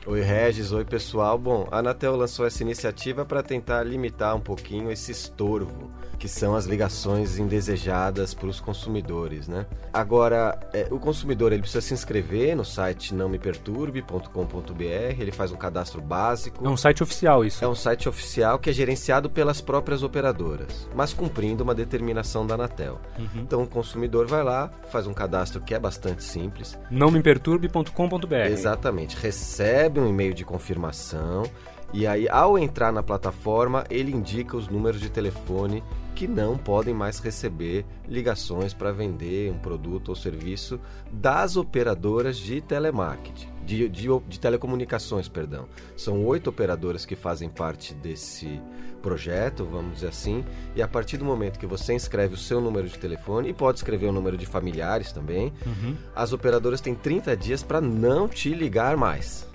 Oi, 0.06 0.22
Regis. 0.22 0.72
Oi, 0.72 0.84
pessoal. 0.84 1.38
Bom, 1.38 1.68
a 1.70 1.78
Anatel 1.80 2.16
lançou 2.16 2.46
essa 2.46 2.62
iniciativa 2.62 3.24
para 3.26 3.42
tentar 3.42 3.82
limitar 3.82 4.34
um 4.34 4.40
pouquinho 4.40 4.90
esse 4.90 5.12
estorvo 5.12 5.90
que 6.18 6.28
são 6.28 6.56
as 6.56 6.66
ligações 6.66 7.38
indesejadas 7.38 8.34
para 8.34 8.48
os 8.48 8.60
consumidores, 8.60 9.46
né? 9.46 9.66
Agora, 9.92 10.58
é, 10.72 10.88
o 10.90 10.98
consumidor 10.98 11.52
ele 11.52 11.62
precisa 11.62 11.80
se 11.80 11.94
inscrever 11.94 12.56
no 12.56 12.64
site 12.64 13.14
nãomeperturbe.com.br, 13.14 14.82
ele 15.18 15.30
faz 15.30 15.52
um 15.52 15.56
cadastro 15.56 16.02
básico. 16.02 16.66
É 16.66 16.68
um 16.68 16.76
site 16.76 17.02
oficial 17.02 17.44
isso? 17.44 17.64
É 17.64 17.68
um 17.68 17.74
site 17.74 18.08
oficial 18.08 18.58
que 18.58 18.68
é 18.68 18.72
gerenciado 18.72 19.30
pelas 19.30 19.60
próprias 19.60 20.02
operadoras, 20.02 20.88
mas 20.94 21.12
cumprindo 21.12 21.62
uma 21.62 21.74
determinação 21.74 22.46
da 22.46 22.54
Anatel. 22.54 23.00
Uhum. 23.18 23.28
Então 23.36 23.62
o 23.62 23.66
consumidor 23.66 24.26
vai 24.26 24.42
lá, 24.42 24.70
faz 24.90 25.06
um 25.06 25.14
cadastro 25.14 25.60
que 25.60 25.74
é 25.74 25.78
bastante 25.78 26.24
simples. 26.24 26.78
nãomeperturbe.com.br. 26.90 28.34
Exatamente, 28.50 29.16
recebe 29.16 30.00
um 30.00 30.08
e-mail 30.08 30.34
de 30.34 30.44
confirmação 30.44 31.44
e 31.92 32.06
aí, 32.06 32.28
ao 32.28 32.58
entrar 32.58 32.92
na 32.92 33.02
plataforma, 33.02 33.84
ele 33.88 34.14
indica 34.14 34.56
os 34.56 34.68
números 34.68 35.00
de 35.00 35.08
telefone 35.08 35.82
que 36.18 36.26
não 36.26 36.58
podem 36.58 36.92
mais 36.92 37.20
receber 37.20 37.86
ligações 38.08 38.74
para 38.74 38.90
vender 38.90 39.52
um 39.52 39.58
produto 39.60 40.08
ou 40.08 40.16
serviço 40.16 40.80
das 41.12 41.56
operadoras 41.56 42.36
de 42.36 42.60
telemarketing, 42.60 43.46
de, 43.64 43.88
de, 43.88 44.08
de 44.26 44.40
telecomunicações, 44.40 45.28
perdão. 45.28 45.68
São 45.96 46.26
oito 46.26 46.50
operadoras 46.50 47.06
que 47.06 47.14
fazem 47.14 47.48
parte 47.48 47.94
desse 47.94 48.60
projeto, 49.00 49.64
vamos 49.64 49.94
dizer 49.94 50.08
assim, 50.08 50.44
e 50.74 50.82
a 50.82 50.88
partir 50.88 51.18
do 51.18 51.24
momento 51.24 51.56
que 51.56 51.66
você 51.68 51.94
inscreve 51.94 52.34
o 52.34 52.36
seu 52.36 52.60
número 52.60 52.88
de 52.88 52.98
telefone, 52.98 53.50
e 53.50 53.54
pode 53.54 53.78
escrever 53.78 54.08
o 54.08 54.12
número 54.12 54.36
de 54.36 54.44
familiares 54.44 55.12
também, 55.12 55.52
uhum. 55.64 55.96
as 56.16 56.32
operadoras 56.32 56.80
têm 56.80 56.96
30 56.96 57.36
dias 57.36 57.62
para 57.62 57.80
não 57.80 58.26
te 58.26 58.52
ligar 58.52 58.96
mais. 58.96 59.47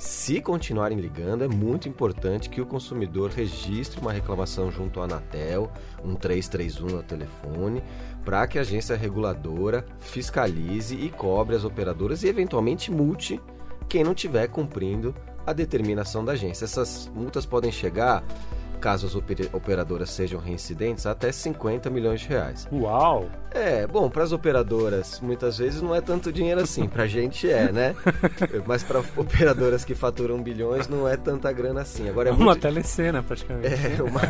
Se 0.00 0.40
continuarem 0.40 0.98
ligando, 0.98 1.44
é 1.44 1.46
muito 1.46 1.86
importante 1.86 2.48
que 2.48 2.58
o 2.58 2.64
consumidor 2.64 3.28
registre 3.28 4.00
uma 4.00 4.10
reclamação 4.10 4.70
junto 4.70 4.98
à 4.98 5.04
Anatel, 5.04 5.70
um 6.02 6.14
331 6.14 6.86
no 6.86 7.02
telefone, 7.02 7.82
para 8.24 8.46
que 8.46 8.56
a 8.56 8.62
agência 8.62 8.96
reguladora 8.96 9.84
fiscalize 9.98 10.94
e 10.94 11.10
cobre 11.10 11.54
as 11.54 11.64
operadoras 11.64 12.22
e 12.22 12.28
eventualmente 12.28 12.90
multe 12.90 13.38
quem 13.90 14.02
não 14.02 14.12
estiver 14.12 14.48
cumprindo 14.48 15.14
a 15.46 15.52
determinação 15.52 16.24
da 16.24 16.32
agência. 16.32 16.64
Essas 16.64 17.10
multas 17.14 17.44
podem 17.44 17.70
chegar 17.70 18.24
caso 18.80 19.06
as 19.06 19.14
operadoras 19.14 20.10
sejam 20.10 20.40
reincidentes, 20.40 21.06
até 21.06 21.30
50 21.30 21.88
milhões 21.90 22.20
de 22.20 22.28
reais. 22.28 22.66
Uau! 22.72 23.28
É, 23.52 23.86
bom, 23.86 24.08
para 24.08 24.22
as 24.22 24.32
operadoras 24.32 25.20
muitas 25.20 25.58
vezes 25.58 25.82
não 25.82 25.94
é 25.94 26.00
tanto 26.00 26.32
dinheiro 26.32 26.60
assim, 26.60 26.88
para 26.88 27.02
a 27.02 27.06
gente 27.06 27.50
é, 27.50 27.70
né? 27.70 27.94
Mas 28.66 28.82
para 28.82 29.00
operadoras 29.16 29.84
que 29.84 29.94
faturam 29.94 30.42
bilhões 30.42 30.88
não 30.88 31.06
é 31.06 31.16
tanta 31.16 31.52
grana 31.52 31.82
assim. 31.82 32.08
Agora 32.08 32.30
é 32.30 32.32
uma 32.32 32.46
muito... 32.46 32.62
telecena 32.62 33.22
praticamente. 33.22 33.74
É, 33.74 34.02
uma, 34.02 34.20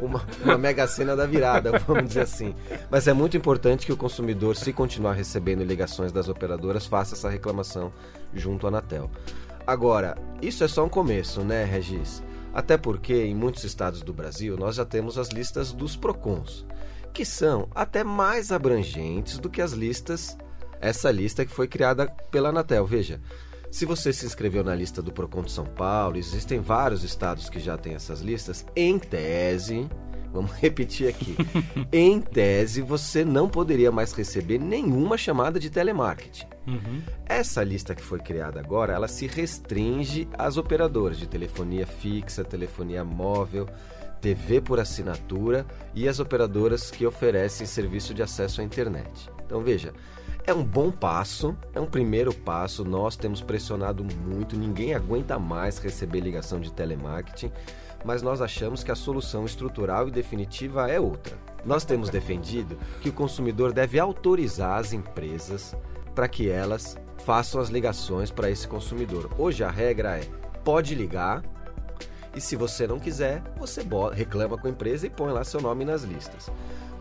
uma, 0.00 0.26
uma 0.44 0.58
mega 0.58 0.86
cena 0.86 1.16
da 1.16 1.26
virada, 1.26 1.78
vamos 1.86 2.08
dizer 2.08 2.22
assim. 2.22 2.54
Mas 2.90 3.08
é 3.08 3.12
muito 3.12 3.36
importante 3.36 3.84
que 3.84 3.92
o 3.92 3.96
consumidor, 3.96 4.56
se 4.56 4.72
continuar 4.72 5.14
recebendo 5.14 5.64
ligações 5.64 6.12
das 6.12 6.28
operadoras, 6.28 6.86
faça 6.86 7.14
essa 7.14 7.28
reclamação 7.28 7.92
junto 8.34 8.66
à 8.66 8.68
Anatel. 8.68 9.10
Agora, 9.66 10.16
isso 10.40 10.64
é 10.64 10.68
só 10.68 10.84
um 10.84 10.88
começo, 10.88 11.42
né, 11.42 11.64
Regis? 11.64 12.22
Até 12.52 12.76
porque 12.76 13.24
em 13.24 13.34
muitos 13.34 13.64
estados 13.64 14.02
do 14.02 14.12
Brasil 14.12 14.56
nós 14.56 14.76
já 14.76 14.84
temos 14.84 15.18
as 15.18 15.28
listas 15.28 15.72
dos 15.72 15.96
PROCONs, 15.96 16.66
que 17.12 17.24
são 17.24 17.68
até 17.74 18.02
mais 18.02 18.50
abrangentes 18.50 19.38
do 19.38 19.50
que 19.50 19.60
as 19.60 19.72
listas, 19.72 20.36
essa 20.80 21.10
lista 21.10 21.44
que 21.44 21.52
foi 21.52 21.68
criada 21.68 22.06
pela 22.30 22.48
Anatel. 22.48 22.86
Veja, 22.86 23.20
se 23.70 23.84
você 23.84 24.12
se 24.12 24.24
inscreveu 24.24 24.64
na 24.64 24.74
lista 24.74 25.02
do 25.02 25.12
PROCON 25.12 25.42
de 25.42 25.52
São 25.52 25.66
Paulo, 25.66 26.16
existem 26.16 26.58
vários 26.58 27.04
estados 27.04 27.50
que 27.50 27.60
já 27.60 27.76
têm 27.76 27.94
essas 27.94 28.20
listas, 28.20 28.64
em 28.74 28.98
tese, 28.98 29.88
Vamos 30.38 30.52
repetir 30.62 31.08
aqui. 31.08 31.36
em 31.92 32.20
tese, 32.20 32.80
você 32.80 33.24
não 33.24 33.48
poderia 33.48 33.90
mais 33.90 34.12
receber 34.12 34.58
nenhuma 34.58 35.18
chamada 35.18 35.58
de 35.58 35.68
telemarketing. 35.68 36.46
Uhum. 36.64 37.02
Essa 37.26 37.64
lista 37.64 37.92
que 37.92 38.02
foi 38.02 38.20
criada 38.20 38.60
agora, 38.60 38.92
ela 38.92 39.08
se 39.08 39.26
restringe 39.26 40.28
às 40.38 40.56
operadoras 40.56 41.18
de 41.18 41.26
telefonia 41.26 41.86
fixa, 41.86 42.44
telefonia 42.44 43.04
móvel, 43.04 43.66
TV 44.20 44.60
por 44.60 44.78
assinatura 44.78 45.66
e 45.92 46.08
as 46.08 46.20
operadoras 46.20 46.88
que 46.88 47.04
oferecem 47.04 47.66
serviço 47.66 48.14
de 48.14 48.22
acesso 48.22 48.60
à 48.60 48.64
internet. 48.64 49.28
Então 49.44 49.60
veja, 49.60 49.92
é 50.46 50.54
um 50.54 50.64
bom 50.64 50.90
passo, 50.90 51.56
é 51.74 51.80
um 51.80 51.86
primeiro 51.86 52.32
passo. 52.32 52.84
Nós 52.84 53.16
temos 53.16 53.40
pressionado 53.40 54.04
muito, 54.04 54.56
ninguém 54.56 54.94
aguenta 54.94 55.36
mais 55.36 55.78
receber 55.78 56.20
ligação 56.20 56.60
de 56.60 56.72
telemarketing 56.72 57.50
mas 58.04 58.22
nós 58.22 58.40
achamos 58.40 58.82
que 58.82 58.90
a 58.90 58.96
solução 58.96 59.44
estrutural 59.44 60.08
e 60.08 60.10
definitiva 60.10 60.90
é 60.90 61.00
outra. 61.00 61.36
Nós 61.64 61.84
temos 61.84 62.08
defendido 62.08 62.78
que 63.00 63.08
o 63.08 63.12
consumidor 63.12 63.72
deve 63.72 63.98
autorizar 63.98 64.78
as 64.78 64.92
empresas 64.92 65.74
para 66.14 66.28
que 66.28 66.48
elas 66.48 66.96
façam 67.24 67.60
as 67.60 67.68
ligações 67.68 68.30
para 68.30 68.50
esse 68.50 68.66
consumidor. 68.66 69.30
Hoje 69.38 69.64
a 69.64 69.70
regra 69.70 70.18
é: 70.18 70.24
pode 70.64 70.94
ligar, 70.94 71.42
e 72.34 72.40
se 72.40 72.56
você 72.56 72.86
não 72.86 72.98
quiser, 72.98 73.42
você 73.58 73.82
reclama 74.14 74.56
com 74.56 74.66
a 74.66 74.70
empresa 74.70 75.06
e 75.06 75.10
põe 75.10 75.32
lá 75.32 75.44
seu 75.44 75.60
nome 75.60 75.84
nas 75.84 76.02
listas 76.02 76.50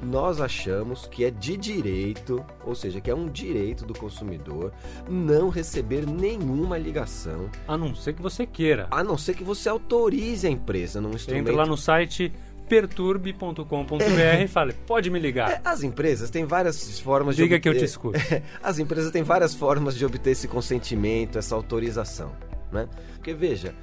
nós 0.01 0.39
achamos 0.39 1.07
que 1.07 1.25
é 1.25 1.31
de 1.31 1.57
direito, 1.57 2.45
ou 2.65 2.75
seja, 2.75 3.01
que 3.01 3.09
é 3.09 3.15
um 3.15 3.27
direito 3.27 3.85
do 3.85 3.93
consumidor 3.93 4.71
não 5.09 5.49
receber 5.49 6.05
nenhuma 6.05 6.77
ligação. 6.77 7.49
A 7.67 7.77
não 7.77 7.95
ser 7.95 8.13
que 8.13 8.21
você 8.21 8.45
queira. 8.45 8.87
A 8.91 9.03
não 9.03 9.17
ser 9.17 9.35
que 9.35 9.43
você 9.43 9.69
autorize 9.69 10.45
a 10.47 10.49
empresa 10.49 11.01
num 11.01 11.11
instrumento. 11.11 11.49
Entra 11.49 11.55
lá 11.55 11.65
no 11.65 11.77
site 11.77 12.31
perturbe.com.br 12.67 14.03
é. 14.19 14.43
e 14.43 14.47
fale, 14.47 14.73
pode 14.73 15.09
me 15.09 15.19
ligar. 15.19 15.51
É, 15.51 15.61
as 15.63 15.83
empresas 15.83 16.29
têm 16.29 16.45
várias 16.45 16.99
formas 16.99 17.35
Diga 17.35 17.47
de 17.47 17.55
obter... 17.55 17.61
que 17.61 17.69
eu 17.69 17.77
te 17.77 17.85
escuto. 17.85 18.19
as 18.61 18.79
empresas 18.79 19.11
têm 19.11 19.23
várias 19.23 19.53
formas 19.53 19.95
de 19.95 20.05
obter 20.05 20.31
esse 20.31 20.47
consentimento, 20.47 21.37
essa 21.37 21.55
autorização, 21.55 22.31
né? 22.71 22.87
Porque 23.15 23.33
veja, 23.33 23.73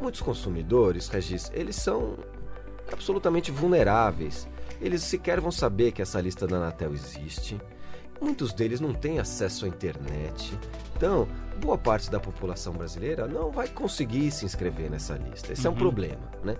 muitos 0.00 0.20
consumidores, 0.20 1.08
Regis, 1.08 1.50
eles 1.54 1.76
são 1.76 2.16
absolutamente 2.92 3.50
vulneráveis 3.50 4.48
eles 4.80 5.02
sequer 5.02 5.40
vão 5.40 5.50
saber 5.50 5.92
que 5.92 6.02
essa 6.02 6.20
lista 6.20 6.46
da 6.46 6.56
Anatel 6.56 6.92
existe. 6.92 7.58
Muitos 8.20 8.52
deles 8.52 8.80
não 8.80 8.92
têm 8.92 9.18
acesso 9.18 9.64
à 9.64 9.68
internet. 9.68 10.58
Então, 10.96 11.26
boa 11.60 11.76
parte 11.76 12.10
da 12.10 12.20
população 12.20 12.74
brasileira 12.74 13.26
não 13.26 13.50
vai 13.50 13.68
conseguir 13.68 14.30
se 14.30 14.44
inscrever 14.44 14.90
nessa 14.90 15.14
lista. 15.14 15.52
Esse 15.52 15.62
uhum. 15.62 15.68
é 15.68 15.70
um 15.70 15.72
uhum. 15.72 15.78
problema, 15.78 16.30
né? 16.42 16.56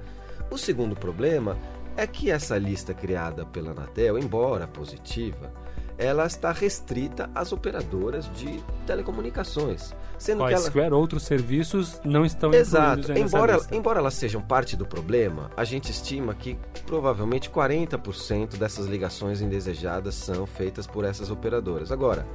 O 0.51 0.59
segundo 0.59 0.95
problema 0.95 1.57
é 1.97 2.07
que 2.07 2.31
essa 2.31 2.59
lista 2.59 2.93
criada 2.93 3.47
pela 3.47 3.71
Anatel, 3.71 4.19
embora 4.19 4.67
positiva, 4.67 5.53
ela 5.97 6.27
está 6.27 6.53
restrita 6.53 7.31
às 7.35 7.53
operadoras 7.53 8.31
de 8.35 8.63
telecomunicações. 8.87 9.95
Sendo 10.19 10.45
Quaisquer 10.45 10.73
que 10.73 10.81
ela... 10.81 10.97
outros 10.97 11.25
serviços 11.25 12.01
não 12.05 12.25
estão 12.25 12.53
Exato. 12.53 13.13
Embora, 13.13 13.59
embora 13.73 14.01
elas 14.01 14.15
sejam 14.15 14.41
parte 14.41 14.77
do 14.77 14.87
problema, 14.87 15.51
a 15.57 15.65
gente 15.65 15.91
estima 15.91 16.35
que 16.35 16.59
provavelmente 16.87 17.51
40% 17.51 18.57
dessas 18.57 18.87
ligações 18.87 19.41
indesejadas 19.41 20.15
são 20.15 20.47
feitas 20.47 20.87
por 20.87 21.05
essas 21.05 21.31
operadoras. 21.31 21.93
Agora, 21.93 22.27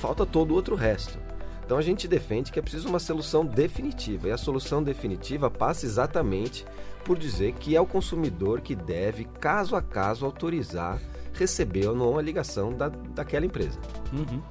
falta 0.00 0.24
todo 0.24 0.52
o 0.52 0.54
outro 0.54 0.74
resto. 0.74 1.18
Então 1.64 1.78
a 1.78 1.82
gente 1.82 2.08
defende 2.08 2.50
que 2.50 2.58
é 2.58 2.62
preciso 2.62 2.88
uma 2.88 2.98
solução 2.98 3.46
definitiva. 3.46 4.28
E 4.28 4.32
a 4.32 4.36
solução 4.36 4.82
definitiva 4.82 5.48
passa 5.48 5.86
exatamente 5.86 6.64
por 7.04 7.16
dizer 7.16 7.52
que 7.52 7.76
é 7.76 7.80
o 7.80 7.86
consumidor 7.86 8.60
que 8.60 8.74
deve, 8.74 9.24
caso 9.24 9.76
a 9.76 9.82
caso, 9.82 10.24
autorizar 10.24 10.98
receber 11.40 11.86
ou 11.86 11.96
não 11.96 12.18
a 12.18 12.22
ligação 12.22 12.72
da, 12.72 12.88
daquela 12.88 13.46
empresa. 13.46 13.78
Uhum. 14.12 14.42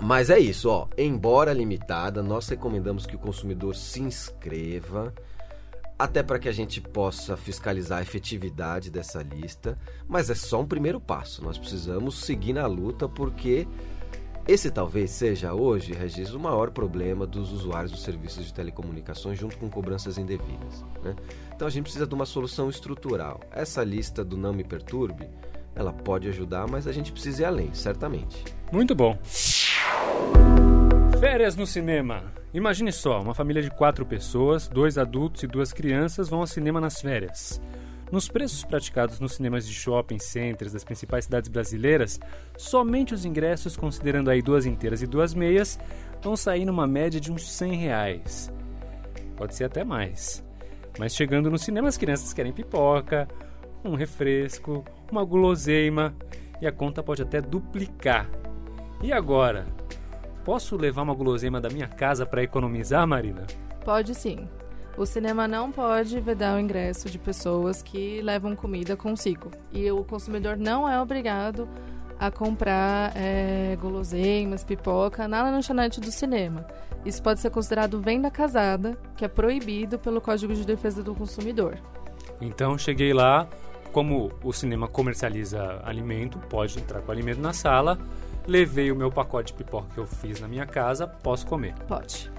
Mas 0.00 0.30
é 0.30 0.38
isso, 0.38 0.68
ó. 0.68 0.88
Embora 0.96 1.52
limitada, 1.52 2.22
nós 2.22 2.48
recomendamos 2.48 3.06
que 3.06 3.16
o 3.16 3.18
consumidor 3.18 3.76
se 3.76 4.00
inscreva, 4.00 5.14
até 5.98 6.22
para 6.22 6.38
que 6.38 6.48
a 6.48 6.52
gente 6.52 6.80
possa 6.80 7.36
fiscalizar 7.36 7.98
a 7.98 8.02
efetividade 8.02 8.90
dessa 8.90 9.22
lista. 9.22 9.78
Mas 10.08 10.30
é 10.30 10.34
só 10.34 10.60
um 10.60 10.66
primeiro 10.66 10.98
passo. 10.98 11.44
Nós 11.44 11.58
precisamos 11.58 12.24
seguir 12.24 12.54
na 12.54 12.66
luta, 12.66 13.06
porque 13.06 13.68
esse 14.48 14.70
talvez 14.70 15.10
seja 15.10 15.52
hoje, 15.52 15.92
Regis, 15.92 16.32
o 16.32 16.40
maior 16.40 16.70
problema 16.70 17.26
dos 17.26 17.52
usuários 17.52 17.92
dos 17.92 18.02
serviços 18.02 18.46
de 18.46 18.54
telecomunicações, 18.54 19.38
junto 19.38 19.58
com 19.58 19.68
cobranças 19.68 20.16
indevidas. 20.16 20.82
Né? 21.04 21.14
Então 21.54 21.68
a 21.68 21.70
gente 21.70 21.84
precisa 21.84 22.06
de 22.06 22.14
uma 22.14 22.26
solução 22.26 22.70
estrutural. 22.70 23.38
Essa 23.52 23.84
lista 23.84 24.24
do 24.24 24.38
Não 24.38 24.54
Me 24.54 24.64
Perturbe 24.64 25.28
ela 25.74 25.92
pode 25.92 26.28
ajudar, 26.28 26.66
mas 26.68 26.86
a 26.86 26.92
gente 26.92 27.12
precisa 27.12 27.42
ir 27.42 27.44
além, 27.46 27.72
certamente. 27.72 28.44
Muito 28.72 28.94
bom. 28.94 29.18
Férias 31.20 31.56
no 31.56 31.66
cinema. 31.66 32.32
Imagine 32.52 32.92
só, 32.92 33.20
uma 33.20 33.34
família 33.34 33.62
de 33.62 33.70
quatro 33.70 34.04
pessoas, 34.04 34.68
dois 34.68 34.98
adultos 34.98 35.42
e 35.42 35.46
duas 35.46 35.72
crianças 35.72 36.28
vão 36.28 36.40
ao 36.40 36.46
cinema 36.46 36.80
nas 36.80 37.00
férias. 37.00 37.60
Nos 38.10 38.28
preços 38.28 38.64
praticados 38.64 39.20
nos 39.20 39.34
cinemas 39.34 39.64
de 39.66 39.72
shopping 39.72 40.18
centers 40.18 40.72
das 40.72 40.82
principais 40.82 41.26
cidades 41.26 41.48
brasileiras, 41.48 42.18
somente 42.56 43.14
os 43.14 43.24
ingressos, 43.24 43.76
considerando 43.76 44.30
aí 44.30 44.42
duas 44.42 44.66
inteiras 44.66 45.00
e 45.00 45.06
duas 45.06 45.32
meias, 45.32 45.78
vão 46.20 46.36
sair 46.36 46.64
numa 46.64 46.88
média 46.88 47.20
de 47.20 47.30
uns 47.30 47.48
100 47.48 47.74
reais. 47.76 48.52
Pode 49.36 49.54
ser 49.54 49.64
até 49.64 49.84
mais. 49.84 50.44
Mas 50.98 51.14
chegando 51.14 51.50
no 51.50 51.58
cinema, 51.58 51.88
as 51.88 51.96
crianças 51.96 52.32
querem 52.32 52.52
pipoca, 52.52 53.28
um 53.84 53.94
refresco, 53.94 54.84
uma 55.10 55.24
guloseima 55.24 56.14
e 56.60 56.66
a 56.66 56.72
conta 56.72 57.02
pode 57.02 57.22
até 57.22 57.40
duplicar. 57.40 58.28
E 59.02 59.12
agora? 59.12 59.66
Posso 60.44 60.76
levar 60.76 61.02
uma 61.02 61.14
guloseima 61.14 61.60
da 61.60 61.68
minha 61.68 61.88
casa 61.88 62.24
para 62.26 62.42
economizar, 62.42 63.06
Marina? 63.06 63.46
Pode 63.84 64.14
sim. 64.14 64.48
O 64.96 65.06
cinema 65.06 65.46
não 65.46 65.70
pode 65.70 66.20
vedar 66.20 66.56
o 66.56 66.60
ingresso 66.60 67.08
de 67.08 67.18
pessoas 67.18 67.82
que 67.82 68.20
levam 68.20 68.54
comida 68.56 68.96
consigo. 68.96 69.50
E 69.72 69.90
o 69.90 70.04
consumidor 70.04 70.56
não 70.56 70.88
é 70.88 71.00
obrigado 71.00 71.68
a 72.18 72.30
comprar 72.30 73.12
é, 73.16 73.76
guloseimas, 73.80 74.62
pipoca 74.62 75.26
na 75.26 75.42
lanchonete 75.42 76.00
do 76.00 76.12
cinema. 76.12 76.66
Isso 77.04 77.22
pode 77.22 77.40
ser 77.40 77.48
considerado 77.48 77.98
venda 77.98 78.30
casada, 78.30 78.98
que 79.16 79.24
é 79.24 79.28
proibido 79.28 79.98
pelo 79.98 80.20
Código 80.20 80.52
de 80.52 80.66
Defesa 80.66 81.02
do 81.02 81.14
Consumidor. 81.14 81.78
Então 82.38 82.76
cheguei 82.76 83.14
lá, 83.14 83.48
como 83.92 84.32
o 84.42 84.52
cinema 84.52 84.88
comercializa 84.88 85.80
alimento, 85.84 86.38
pode 86.38 86.78
entrar 86.78 87.00
com 87.00 87.10
alimento 87.12 87.40
na 87.40 87.52
sala. 87.52 87.98
Levei 88.46 88.90
o 88.90 88.96
meu 88.96 89.10
pacote 89.10 89.52
de 89.52 89.58
pipoca 89.58 89.88
que 89.92 89.98
eu 89.98 90.06
fiz 90.06 90.40
na 90.40 90.48
minha 90.48 90.66
casa, 90.66 91.06
posso 91.06 91.46
comer. 91.46 91.74
Pode. 91.86 92.30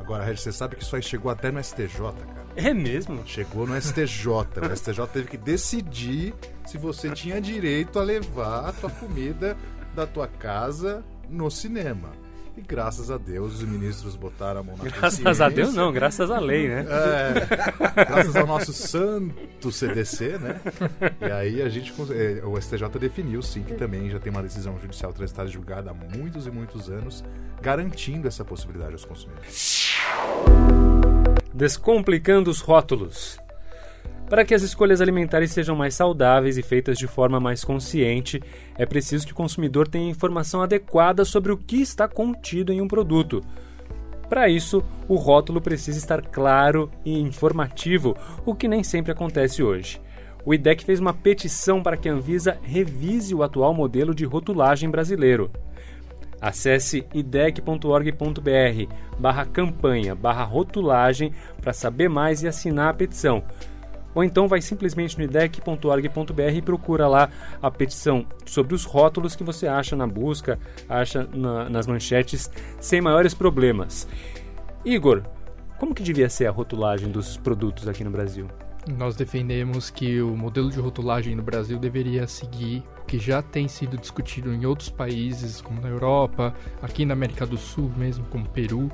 Agora, 0.00 0.24
Regis, 0.24 0.42
você 0.42 0.52
sabe 0.52 0.76
que 0.76 0.82
isso 0.82 0.96
aí 0.96 1.02
chegou 1.02 1.30
até 1.30 1.50
no 1.50 1.62
STJ, 1.62 1.98
cara. 1.98 2.42
É 2.56 2.74
mesmo? 2.74 3.22
Chegou 3.26 3.66
no 3.66 3.80
STJ. 3.80 4.28
o 4.28 4.74
STJ 4.76 5.06
teve 5.12 5.28
que 5.28 5.36
decidir 5.36 6.34
se 6.66 6.76
você 6.76 7.10
tinha 7.10 7.40
direito 7.40 7.98
a 7.98 8.02
levar 8.02 8.68
a 8.68 8.72
tua 8.72 8.90
comida 8.90 9.56
da 9.94 10.06
tua 10.06 10.26
casa 10.26 11.04
no 11.28 11.50
cinema. 11.50 12.10
E 12.56 12.60
graças 12.60 13.10
a 13.10 13.16
Deus 13.16 13.54
os 13.54 13.62
ministros 13.62 14.14
botaram 14.14 14.60
a 14.60 14.62
mão 14.62 14.76
na 14.76 14.84
Graças 14.84 15.40
a 15.40 15.48
Deus 15.48 15.74
não, 15.74 15.90
graças 15.90 16.30
à 16.30 16.38
lei, 16.38 16.68
né? 16.68 16.84
É, 16.86 18.04
graças 18.04 18.36
ao 18.36 18.46
nosso 18.46 18.72
santo 18.74 19.72
CDC, 19.72 20.38
né? 20.38 20.60
E 21.20 21.32
aí 21.32 21.62
a 21.62 21.68
gente, 21.70 21.92
é, 22.12 22.44
o 22.44 22.60
STJ 22.60 22.88
definiu 23.00 23.40
sim 23.40 23.62
que 23.62 23.74
também 23.74 24.10
já 24.10 24.18
tem 24.18 24.30
uma 24.30 24.42
decisão 24.42 24.78
judicial 24.78 25.12
transitada 25.12 25.48
julgada 25.48 25.90
há 25.90 25.94
muitos 25.94 26.46
e 26.46 26.50
muitos 26.50 26.90
anos, 26.90 27.24
garantindo 27.60 28.28
essa 28.28 28.44
possibilidade 28.44 28.92
aos 28.92 29.04
consumidores. 29.04 29.96
Descomplicando 31.54 32.50
os 32.50 32.60
rótulos. 32.60 33.38
Para 34.32 34.46
que 34.46 34.54
as 34.54 34.62
escolhas 34.62 35.02
alimentares 35.02 35.50
sejam 35.50 35.76
mais 35.76 35.92
saudáveis 35.92 36.56
e 36.56 36.62
feitas 36.62 36.96
de 36.96 37.06
forma 37.06 37.38
mais 37.38 37.62
consciente, 37.62 38.42
é 38.78 38.86
preciso 38.86 39.26
que 39.26 39.34
o 39.34 39.36
consumidor 39.36 39.86
tenha 39.86 40.08
informação 40.08 40.62
adequada 40.62 41.22
sobre 41.22 41.52
o 41.52 41.56
que 41.58 41.82
está 41.82 42.08
contido 42.08 42.72
em 42.72 42.80
um 42.80 42.88
produto. 42.88 43.42
Para 44.30 44.48
isso, 44.48 44.82
o 45.06 45.16
rótulo 45.16 45.60
precisa 45.60 45.98
estar 45.98 46.22
claro 46.22 46.90
e 47.04 47.20
informativo, 47.20 48.16
o 48.46 48.54
que 48.54 48.66
nem 48.66 48.82
sempre 48.82 49.12
acontece 49.12 49.62
hoje. 49.62 50.00
O 50.46 50.54
IDEC 50.54 50.82
fez 50.82 50.98
uma 50.98 51.12
petição 51.12 51.82
para 51.82 51.98
que 51.98 52.08
a 52.08 52.14
Anvisa 52.14 52.56
revise 52.62 53.34
o 53.34 53.42
atual 53.42 53.74
modelo 53.74 54.14
de 54.14 54.24
rotulagem 54.24 54.88
brasileiro. 54.88 55.50
Acesse 56.40 57.06
idec.org.br 57.12 58.94
barra 59.18 59.44
campanha 59.44 60.14
barra 60.14 60.42
rotulagem 60.42 61.32
para 61.60 61.74
saber 61.74 62.08
mais 62.08 62.42
e 62.42 62.48
assinar 62.48 62.88
a 62.88 62.94
petição. 62.94 63.44
Ou 64.14 64.22
então 64.22 64.48
vai 64.48 64.60
simplesmente 64.60 65.16
no 65.18 65.24
idec.org.br 65.24 66.54
e 66.54 66.62
procura 66.62 67.08
lá 67.08 67.30
a 67.60 67.70
petição 67.70 68.26
sobre 68.44 68.74
os 68.74 68.84
rótulos 68.84 69.34
que 69.34 69.44
você 69.44 69.66
acha 69.66 69.96
na 69.96 70.06
busca, 70.06 70.58
acha 70.88 71.28
na, 71.32 71.68
nas 71.68 71.86
manchetes, 71.86 72.50
sem 72.80 73.00
maiores 73.00 73.34
problemas. 73.34 74.06
Igor, 74.84 75.22
como 75.78 75.94
que 75.94 76.02
devia 76.02 76.28
ser 76.28 76.46
a 76.46 76.50
rotulagem 76.50 77.10
dos 77.10 77.36
produtos 77.36 77.88
aqui 77.88 78.04
no 78.04 78.10
Brasil? 78.10 78.48
Nós 78.88 79.14
defendemos 79.14 79.90
que 79.90 80.20
o 80.20 80.36
modelo 80.36 80.68
de 80.68 80.80
rotulagem 80.80 81.36
no 81.36 81.42
Brasil 81.42 81.78
deveria 81.78 82.26
seguir 82.26 82.82
o 83.00 83.04
que 83.04 83.16
já 83.16 83.40
tem 83.40 83.68
sido 83.68 83.96
discutido 83.96 84.52
em 84.52 84.66
outros 84.66 84.90
países, 84.90 85.60
como 85.60 85.80
na 85.80 85.88
Europa, 85.88 86.52
aqui 86.80 87.04
na 87.04 87.14
América 87.14 87.46
do 87.46 87.56
Sul 87.56 87.92
mesmo, 87.96 88.24
como 88.26 88.48
Peru, 88.48 88.90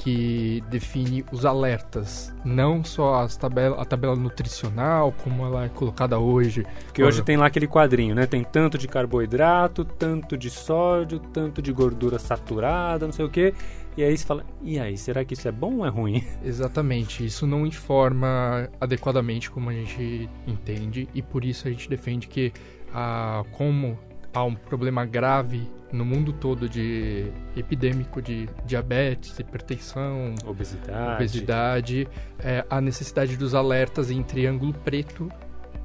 que 0.00 0.64
define 0.70 1.24
os 1.30 1.44
alertas, 1.44 2.34
não 2.42 2.82
só 2.82 3.26
tabela, 3.38 3.80
a 3.80 3.84
tabela 3.84 4.16
nutricional, 4.16 5.12
como 5.12 5.44
ela 5.44 5.66
é 5.66 5.68
colocada 5.68 6.18
hoje. 6.18 6.64
Que 6.94 7.02
hoje 7.02 7.22
tem 7.22 7.36
lá 7.36 7.46
aquele 7.46 7.66
quadrinho, 7.66 8.14
né? 8.14 8.26
Tem 8.26 8.42
tanto 8.42 8.78
de 8.78 8.88
carboidrato, 8.88 9.84
tanto 9.84 10.38
de 10.38 10.48
sódio, 10.48 11.18
tanto 11.18 11.60
de 11.60 11.70
gordura 11.70 12.18
saturada, 12.18 13.04
não 13.04 13.12
sei 13.12 13.26
o 13.26 13.28
quê. 13.28 13.52
E 13.94 14.02
aí 14.02 14.16
você 14.16 14.24
fala, 14.24 14.46
e 14.62 14.78
aí, 14.78 14.96
será 14.96 15.22
que 15.22 15.34
isso 15.34 15.46
é 15.46 15.52
bom 15.52 15.78
ou 15.78 15.86
é 15.86 15.90
ruim? 15.90 16.24
Exatamente, 16.42 17.22
isso 17.22 17.46
não 17.46 17.66
informa 17.66 18.70
adequadamente 18.80 19.50
como 19.50 19.68
a 19.68 19.74
gente 19.74 20.30
entende 20.46 21.08
e 21.14 21.20
por 21.20 21.44
isso 21.44 21.68
a 21.68 21.70
gente 21.70 21.90
defende 21.90 22.26
que 22.26 22.52
ah, 22.94 23.44
como 23.52 23.98
há 24.32 24.44
um 24.44 24.54
problema 24.54 25.04
grave 25.04 25.68
no 25.92 26.04
mundo 26.04 26.32
todo 26.32 26.68
de 26.68 27.32
epidêmico 27.56 28.22
de 28.22 28.48
diabetes, 28.64 29.38
hipertensão, 29.38 30.34
obesidade, 30.46 31.14
obesidade 31.14 32.08
é, 32.38 32.64
a 32.70 32.80
necessidade 32.80 33.36
dos 33.36 33.54
alertas 33.54 34.10
em 34.10 34.22
triângulo 34.22 34.72
preto 34.72 35.28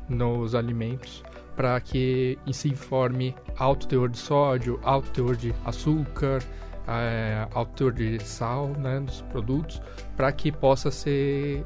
nos 0.08 0.54
alimentos 0.54 1.24
para 1.56 1.80
que 1.80 2.38
se 2.52 2.70
informe 2.70 3.36
alto 3.58 3.88
teor 3.88 4.10
de 4.10 4.18
sódio, 4.18 4.80
alto 4.84 5.10
teor 5.10 5.36
de 5.36 5.54
açúcar, 5.64 6.43
é, 6.88 7.48
autor 7.54 7.93
de 7.93 8.22
sal 8.24 8.68
né, 8.78 9.00
nos 9.00 9.22
produtos 9.22 9.82
para 10.16 10.32
que 10.32 10.52
possa 10.52 10.91
ser 10.91 11.64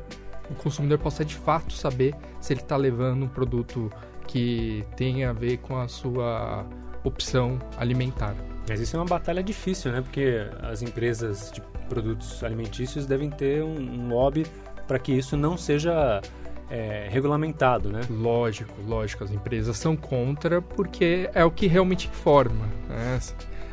o 0.49 0.55
consumidor 0.55 0.97
possa 0.97 1.23
de 1.23 1.35
fato 1.35 1.73
saber 1.73 2.15
se 2.39 2.53
ele 2.53 2.61
está 2.61 2.75
levando 2.75 3.23
um 3.23 3.27
produto 3.27 3.91
que 4.29 4.85
tenha 4.95 5.31
a 5.31 5.33
ver 5.33 5.57
com 5.57 5.79
a 5.79 5.87
sua 5.87 6.63
opção 7.03 7.57
alimentar. 7.77 8.35
Mas 8.67 8.79
isso 8.79 8.95
é 8.95 8.99
uma 8.99 9.05
batalha 9.05 9.41
difícil, 9.41 9.91
né? 9.91 10.01
Porque 10.01 10.47
as 10.61 10.83
empresas 10.83 11.51
de 11.51 11.61
produtos 11.89 12.43
alimentícios 12.43 13.07
devem 13.07 13.31
ter 13.31 13.63
um, 13.63 13.75
um 13.75 14.09
lobby 14.09 14.45
para 14.87 14.99
que 14.99 15.11
isso 15.11 15.35
não 15.35 15.57
seja 15.57 16.21
é, 16.69 17.07
regulamentado, 17.09 17.89
né? 17.89 18.01
Lógico, 18.07 18.71
lógico. 18.87 19.23
As 19.23 19.31
empresas 19.31 19.75
são 19.77 19.95
contra 19.95 20.61
porque 20.61 21.27
é 21.33 21.43
o 21.43 21.49
que 21.49 21.65
realmente 21.65 22.07
informa. 22.07 22.67
Né? 22.87 23.19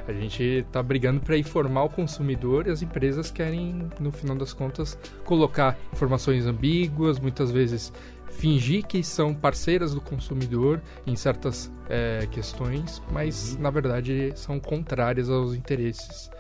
A 0.09 0.13
gente 0.13 0.43
está 0.43 0.83
brigando 0.83 1.21
para 1.21 1.37
informar 1.37 1.85
o 1.85 1.91
consumidor 1.91 2.67
e 2.67 2.71
as 2.71 2.81
empresas 2.81 3.31
querem, 3.31 3.91
no 4.01 4.11
final 4.11 4.37
das 4.37 4.55
contas, 4.55 4.97
colocar 5.25 5.77
informações 5.93 6.47
ambíguas, 6.47 7.19
muitas 7.19 7.51
vezes 7.51 7.93
fingir 8.37 8.87
que 8.87 9.03
são 9.03 9.35
parceiras 9.35 9.95
do 9.95 10.01
consumidor 10.01 10.81
em 11.07 11.17
certas 11.17 11.73
é, 11.89 12.27
questões, 12.31 13.03
mas 13.11 13.55
uhum. 13.55 13.63
na 13.63 13.71
verdade 13.71 14.33
são 14.35 14.61
contrárias 14.61 15.31
aos 15.31 15.55
interesses. 15.55 16.31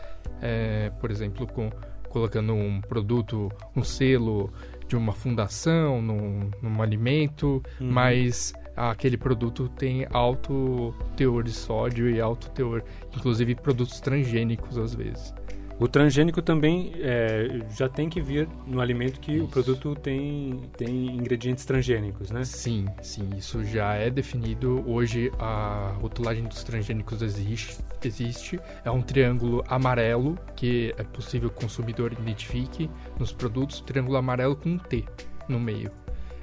É, 0.43 0.91
por 1.01 1.11
exemplo, 1.11 1.47
com, 1.47 1.71
colocando 2.09 2.53
um 2.53 2.81
produto, 2.81 3.51
um 3.75 3.83
selo 3.83 4.53
de 4.87 4.97
uma 4.97 5.13
fundação 5.13 6.03
num, 6.03 6.51
num 6.63 6.83
alimento, 6.83 7.63
uhum. 7.81 7.91
mas 7.91 8.53
aquele 8.77 9.17
produto 9.17 9.69
tem 9.71 10.07
alto 10.11 10.95
teor 11.17 11.43
de 11.43 11.53
sódio 11.53 12.11
e 12.11 12.21
alto 12.21 12.51
teor, 12.51 12.85
inclusive 13.17 13.55
produtos 13.55 14.01
transgênicos 14.01 14.77
às 14.77 14.95
vezes. 14.95 15.35
O 15.79 15.87
transgênico 15.87 16.41
também 16.41 16.93
é, 17.01 17.61
já 17.77 17.87
tem 17.87 18.09
que 18.09 18.21
vir 18.21 18.49
no 18.67 18.81
alimento 18.81 19.21
que 19.21 19.33
isso. 19.33 19.45
o 19.45 19.49
produto 19.49 19.95
tem, 19.95 20.63
tem 20.77 21.15
ingredientes 21.15 21.67
transgênicos, 21.67 22.31
né? 22.31 22.45
Sim, 22.45 22.87
sim, 23.03 23.29
isso 23.37 23.63
já 23.63 23.95
é 23.95 24.09
definido. 24.09 24.83
Hoje 24.87 25.31
a 25.39 25.95
rotulagem 26.01 26.45
dos 26.45 26.65
transgênicos 26.65 27.21
existe, 27.21 27.77
existe. 28.03 28.59
É 28.85 28.91
um 28.91 29.03
triângulo 29.03 29.63
amarelo 29.69 30.39
que 30.57 30.95
é 30.97 31.03
possível 31.03 31.51
que 31.51 31.57
o 31.57 31.61
consumidor 31.61 32.13
identifique 32.13 32.89
nos 33.19 33.31
produtos, 33.31 33.81
triângulo 33.83 34.17
amarelo 34.17 34.57
com 34.57 34.71
um 34.71 34.79
T 34.79 35.05
no 35.47 35.61
meio. 35.61 35.91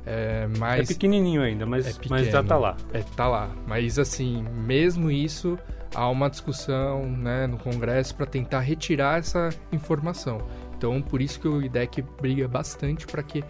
É, 0.06 0.48
mas 0.60 0.90
é 0.90 0.94
pequenininho 0.94 1.42
ainda, 1.42 1.66
mas, 1.66 1.88
é 1.88 1.94
mas 2.10 2.28
já 2.28 2.44
tá 2.44 2.58
lá. 2.58 2.76
É, 2.94 3.02
tá 3.16 3.28
lá. 3.28 3.50
Mas 3.66 3.98
assim, 3.98 4.44
mesmo 4.66 5.10
isso, 5.10 5.58
há 5.94 6.10
uma 6.10 6.30
discussão 6.30 7.06
né, 7.06 7.48
no 7.48 7.58
Congresso 7.58 8.16
para 8.16 8.26
tentar 8.26 8.60
retirar 8.60 9.20
essa 9.20 9.50
informação. 9.72 10.42
Então, 10.78 11.02
por 11.02 11.22
isso 11.22 11.40
que 11.40 11.48
o 11.48 11.62
IDEC 11.62 12.02
briga 12.22 12.48
bastante 12.48 13.06
para 13.06 13.24
que 13.24 13.44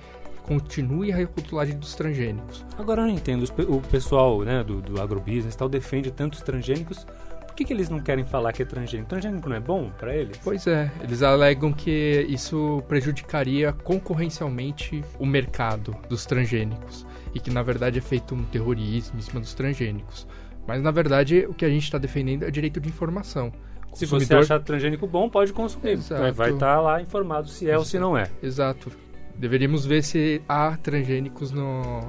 continue 0.43 1.11
a 1.11 1.17
rotulagem 1.17 1.77
dos 1.77 1.95
transgênicos. 1.95 2.65
Agora 2.77 3.01
eu 3.01 3.07
não 3.07 3.13
entendo, 3.13 3.43
o 3.69 3.81
pessoal 3.81 4.41
né, 4.41 4.63
do, 4.63 4.81
do 4.81 5.01
agrobusiness 5.01 5.55
tal 5.55 5.69
defende 5.69 6.11
tanto 6.11 6.33
os 6.33 6.41
transgênicos 6.41 7.05
por 7.53 7.57
que, 7.57 7.65
que 7.65 7.73
eles 7.73 7.87
não 7.87 7.99
querem 7.99 8.25
falar 8.25 8.51
que 8.51 8.63
é 8.63 8.65
transgênico? 8.65 9.09
Transgênico 9.09 9.47
não 9.47 9.55
é 9.55 9.59
bom 9.59 9.91
para 9.99 10.15
eles? 10.15 10.39
Pois 10.43 10.65
é, 10.65 10.91
eles 11.03 11.21
alegam 11.21 11.71
que 11.71 12.25
isso 12.27 12.83
prejudicaria 12.87 13.71
concorrencialmente 13.71 15.05
o 15.19 15.25
mercado 15.27 15.95
dos 16.09 16.25
transgênicos 16.25 17.05
e 17.31 17.39
que 17.39 17.51
na 17.51 17.61
verdade 17.61 17.99
é 17.99 18.01
feito 18.01 18.33
um 18.33 18.43
terrorismo 18.43 19.19
em 19.19 19.21
cima 19.21 19.39
dos 19.39 19.53
transgênicos. 19.53 20.27
Mas 20.67 20.81
na 20.81 20.91
verdade 20.91 21.45
o 21.47 21.53
que 21.53 21.65
a 21.65 21.69
gente 21.69 21.83
está 21.83 21.97
defendendo 21.97 22.43
é 22.43 22.47
o 22.47 22.51
direito 22.51 22.79
de 22.79 22.89
informação. 22.89 23.51
Se 23.93 24.05
você 24.05 24.33
achar 24.33 24.59
transgênico 24.59 25.05
bom, 25.05 25.29
pode 25.29 25.53
consumir. 25.53 25.91
Exato. 25.91 26.33
Vai 26.33 26.51
estar 26.51 26.75
tá 26.75 26.81
lá 26.81 27.01
informado 27.01 27.47
se 27.47 27.65
é 27.65 27.69
Exato. 27.69 27.79
ou 27.79 27.85
se 27.85 27.99
não 27.99 28.17
é. 28.17 28.29
Exato. 28.41 28.91
Deveríamos 29.35 29.85
ver 29.85 30.03
se 30.03 30.41
há 30.47 30.75
transgênicos 30.77 31.51
no, 31.51 32.01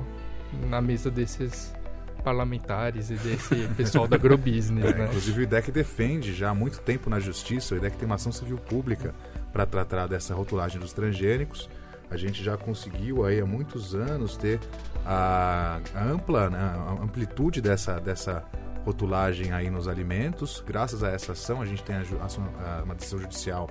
na 0.68 0.80
mesa 0.80 1.10
desses 1.10 1.74
parlamentares 2.22 3.10
e 3.10 3.14
desse 3.14 3.54
pessoal 3.76 4.08
da 4.08 4.16
agrobusiness, 4.16 4.84
é, 4.84 4.94
né? 4.94 5.04
Inclusive 5.04 5.40
o 5.40 5.42
IDEC 5.42 5.70
defende 5.70 6.32
já 6.32 6.50
há 6.50 6.54
muito 6.54 6.80
tempo 6.80 7.10
na 7.10 7.20
justiça, 7.20 7.74
o 7.74 7.78
IDEC 7.78 7.98
tem 7.98 8.06
uma 8.06 8.14
ação 8.14 8.32
civil 8.32 8.56
pública 8.56 9.14
para 9.52 9.66
tratar 9.66 10.06
dessa 10.06 10.34
rotulagem 10.34 10.80
dos 10.80 10.92
transgênicos. 10.92 11.68
A 12.14 12.18
gente 12.18 12.42
já 12.42 12.56
conseguiu 12.56 13.24
aí 13.24 13.40
há 13.40 13.46
muitos 13.46 13.94
anos 13.94 14.36
ter 14.36 14.60
a, 15.04 15.80
ampla 15.94 16.48
né, 16.48 16.58
a 16.58 17.02
amplitude 17.02 17.60
dessa, 17.60 18.00
dessa 18.00 18.44
rotulagem 18.84 19.52
aí 19.52 19.68
nos 19.68 19.88
alimentos. 19.88 20.62
Graças 20.66 21.02
a 21.02 21.10
essa 21.10 21.32
ação, 21.32 21.60
a 21.60 21.66
gente 21.66 21.82
tem 21.82 21.96
a, 21.96 22.00
a, 22.00 22.82
uma 22.82 22.94
decisão 22.94 23.18
judicial 23.18 23.68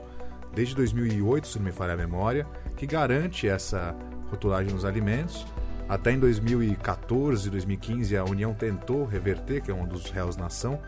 desde 0.54 0.76
2008, 0.76 1.48
se 1.48 1.58
não 1.58 1.66
me 1.66 1.72
falha 1.72 1.94
a 1.94 1.98
memória, 1.98 2.46
que 2.78 2.86
garante 2.86 3.48
essa 3.48 3.96
rotulagem 4.30 4.72
nos 4.72 4.86
alimentos 4.86 5.46
até 5.88 6.12
em 6.12 6.20
2014, 6.20 7.50
2015, 7.50 8.16
a 8.16 8.24
União 8.24 8.54
tentou 8.54 9.06
reverter, 9.06 9.62
que 9.62 9.70
é 9.70 9.74
um 9.74 9.86
dos 9.86 10.10
réus 10.10 10.38
na 10.38 10.46
ação, 10.46 10.80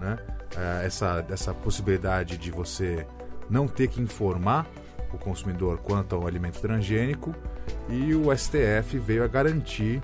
né? 0.00 0.18
É, 0.56 0.86
essa, 0.86 1.24
essa 1.30 1.54
possibilidade 1.54 2.36
de 2.36 2.50
você 2.50 3.06
não 3.48 3.68
ter 3.68 3.88
que 3.88 4.00
informar 4.00 4.66
o 5.12 5.18
consumidor 5.18 5.78
quanto 5.78 6.14
ao 6.14 6.26
alimento 6.26 6.60
transgênico 6.60 7.34
e 7.88 8.14
o 8.14 8.34
STF 8.36 8.98
veio 8.98 9.24
a 9.24 9.26
garantir 9.26 10.02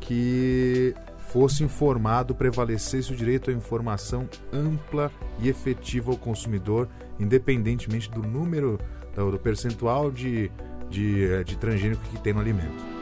que 0.00 0.94
fosse 1.28 1.62
informado, 1.62 2.34
prevalecesse 2.34 3.12
o 3.12 3.16
direito 3.16 3.50
à 3.50 3.52
informação 3.52 4.28
ampla 4.52 5.12
e 5.38 5.48
efetiva 5.48 6.10
ao 6.10 6.16
consumidor, 6.16 6.88
independentemente 7.20 8.10
do 8.10 8.22
número, 8.22 8.78
do 9.14 9.38
percentual 9.38 10.10
de, 10.10 10.50
de, 10.88 11.44
de 11.44 11.56
transgênico 11.56 12.02
que 12.04 12.20
tem 12.20 12.32
no 12.32 12.40
alimento. 12.40 12.98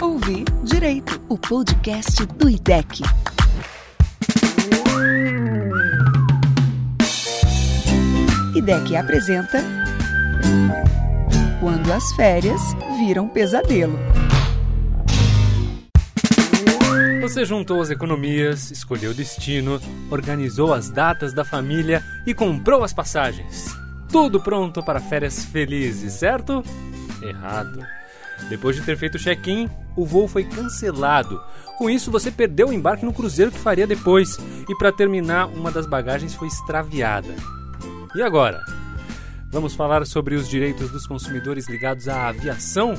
Ouvir 0.00 0.44
Direito, 0.64 1.20
o 1.28 1.38
podcast 1.38 2.24
do 2.26 2.48
IDEC. 2.48 3.02
IDEC 8.60 8.94
apresenta 8.94 9.64
Quando 11.60 11.90
as 11.90 12.12
férias 12.12 12.60
viram 12.98 13.26
pesadelo. 13.26 13.98
Você 17.22 17.42
juntou 17.46 17.80
as 17.80 17.88
economias, 17.88 18.70
escolheu 18.70 19.12
o 19.12 19.14
destino, 19.14 19.80
organizou 20.10 20.74
as 20.74 20.90
datas 20.90 21.32
da 21.32 21.42
família 21.42 22.04
e 22.26 22.34
comprou 22.34 22.84
as 22.84 22.92
passagens. 22.92 23.64
Tudo 24.10 24.38
pronto 24.42 24.84
para 24.84 25.00
férias 25.00 25.42
felizes, 25.42 26.12
certo? 26.12 26.62
Errado. 27.22 27.82
Depois 28.50 28.76
de 28.76 28.82
ter 28.82 28.98
feito 28.98 29.14
o 29.14 29.18
check-in, 29.18 29.70
o 29.96 30.04
voo 30.04 30.28
foi 30.28 30.44
cancelado. 30.44 31.42
Com 31.78 31.88
isso, 31.88 32.10
você 32.10 32.30
perdeu 32.30 32.68
o 32.68 32.72
embarque 32.74 33.06
no 33.06 33.12
cruzeiro 33.14 33.50
que 33.50 33.58
faria 33.58 33.86
depois. 33.86 34.36
E 34.68 34.76
para 34.76 34.92
terminar, 34.92 35.46
uma 35.46 35.70
das 35.70 35.86
bagagens 35.86 36.34
foi 36.34 36.48
extraviada. 36.48 37.34
E 38.12 38.22
agora? 38.22 38.64
Vamos 39.52 39.74
falar 39.74 40.04
sobre 40.04 40.34
os 40.34 40.48
direitos 40.48 40.90
dos 40.90 41.06
consumidores 41.06 41.68
ligados 41.68 42.08
à 42.08 42.28
aviação? 42.28 42.94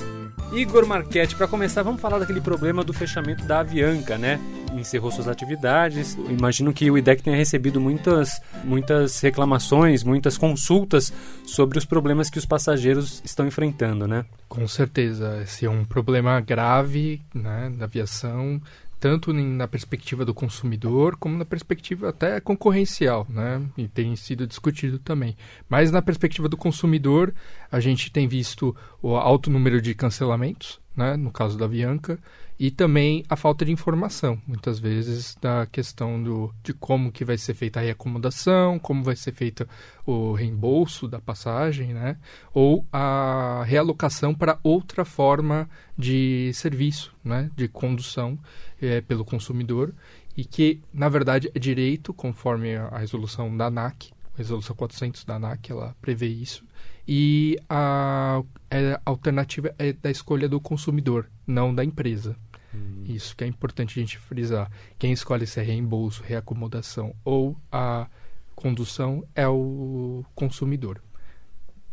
Igor 0.53 0.85
Marchetti, 0.85 1.35
para 1.35 1.47
começar, 1.47 1.83
vamos 1.83 2.01
falar 2.01 2.19
daquele 2.19 2.39
problema 2.39 2.83
do 2.83 2.93
fechamento 2.93 3.43
da 3.45 3.59
Avianca, 3.59 4.17
né? 4.17 4.39
Encerrou 4.73 5.11
suas 5.11 5.27
atividades. 5.27 6.17
Imagino 6.29 6.73
que 6.73 6.89
o 6.89 6.97
IDEC 6.97 7.23
tenha 7.23 7.35
recebido 7.35 7.79
muitas, 7.79 8.41
muitas 8.63 9.19
reclamações, 9.19 10.03
muitas 10.03 10.37
consultas 10.37 11.11
sobre 11.45 11.77
os 11.77 11.85
problemas 11.85 12.29
que 12.29 12.37
os 12.37 12.45
passageiros 12.45 13.21
estão 13.25 13.45
enfrentando, 13.45 14.07
né? 14.07 14.25
Com 14.47 14.65
certeza, 14.67 15.41
esse 15.43 15.65
é 15.65 15.69
um 15.69 15.83
problema 15.83 16.39
grave 16.39 17.21
né, 17.33 17.71
da 17.77 17.85
aviação 17.85 18.61
tanto 19.01 19.33
na 19.33 19.67
perspectiva 19.67 20.23
do 20.23 20.31
consumidor 20.31 21.17
como 21.17 21.35
na 21.35 21.43
perspectiva 21.43 22.09
até 22.09 22.39
concorrencial, 22.39 23.25
né? 23.27 23.59
E 23.75 23.87
tem 23.87 24.15
sido 24.15 24.45
discutido 24.45 24.99
também. 24.99 25.35
Mas 25.67 25.89
na 25.89 26.03
perspectiva 26.03 26.47
do 26.47 26.55
consumidor, 26.55 27.33
a 27.71 27.79
gente 27.79 28.11
tem 28.11 28.27
visto 28.27 28.75
o 29.01 29.15
alto 29.15 29.49
número 29.49 29.81
de 29.81 29.95
cancelamentos, 29.95 30.79
né? 30.95 31.17
No 31.17 31.31
caso 31.31 31.57
da 31.57 31.65
Avianca, 31.65 32.19
e 32.61 32.69
também 32.69 33.25
a 33.27 33.35
falta 33.35 33.65
de 33.65 33.71
informação, 33.71 34.39
muitas 34.45 34.77
vezes, 34.77 35.35
da 35.41 35.65
questão 35.65 36.21
do, 36.21 36.53
de 36.63 36.71
como 36.71 37.11
que 37.11 37.25
vai 37.25 37.35
ser 37.35 37.55
feita 37.55 37.79
a 37.79 37.81
reacomodação, 37.81 38.77
como 38.77 39.03
vai 39.03 39.15
ser 39.15 39.31
feito 39.31 39.67
o 40.05 40.33
reembolso 40.33 41.07
da 41.07 41.19
passagem, 41.19 41.91
né? 41.91 42.17
ou 42.53 42.85
a 42.93 43.63
realocação 43.65 44.35
para 44.35 44.59
outra 44.61 45.03
forma 45.03 45.67
de 45.97 46.51
serviço, 46.53 47.11
né? 47.23 47.49
de 47.55 47.67
condução 47.67 48.37
é, 48.81 49.01
pelo 49.01 49.23
consumidor, 49.23 49.93
e 50.35 50.43
que, 50.43 50.81
na 50.93 51.09
verdade, 51.09 51.51
é 51.53 51.59
direito, 51.59 52.13
conforme 52.13 52.75
a 52.75 52.97
resolução 52.97 53.55
da 53.55 53.67
ANAC, 53.67 54.11
a 54.33 54.37
resolução 54.37 54.75
400 54.75 55.23
da 55.23 55.35
ANAC, 55.35 55.71
ela 55.71 55.95
prevê 56.01 56.27
isso, 56.27 56.65
e 57.07 57.57
a, 57.69 58.41
é, 58.69 58.93
a 58.93 59.01
alternativa 59.05 59.73
é 59.77 59.93
da 59.93 60.09
escolha 60.09 60.47
do 60.47 60.59
consumidor, 60.59 61.29
não 61.45 61.73
da 61.73 61.83
empresa. 61.83 62.35
Hum. 62.73 63.03
Isso 63.05 63.35
que 63.35 63.43
é 63.43 63.47
importante 63.47 63.99
a 63.99 64.01
gente 64.01 64.17
frisar. 64.17 64.71
Quem 64.97 65.11
escolhe 65.11 65.45
se 65.45 65.59
é 65.59 65.63
reembolso, 65.63 66.23
reacomodação 66.23 67.13
ou 67.25 67.57
a 67.71 68.07
condução 68.55 69.25
é 69.35 69.47
o 69.47 70.23
consumidor. 70.33 71.01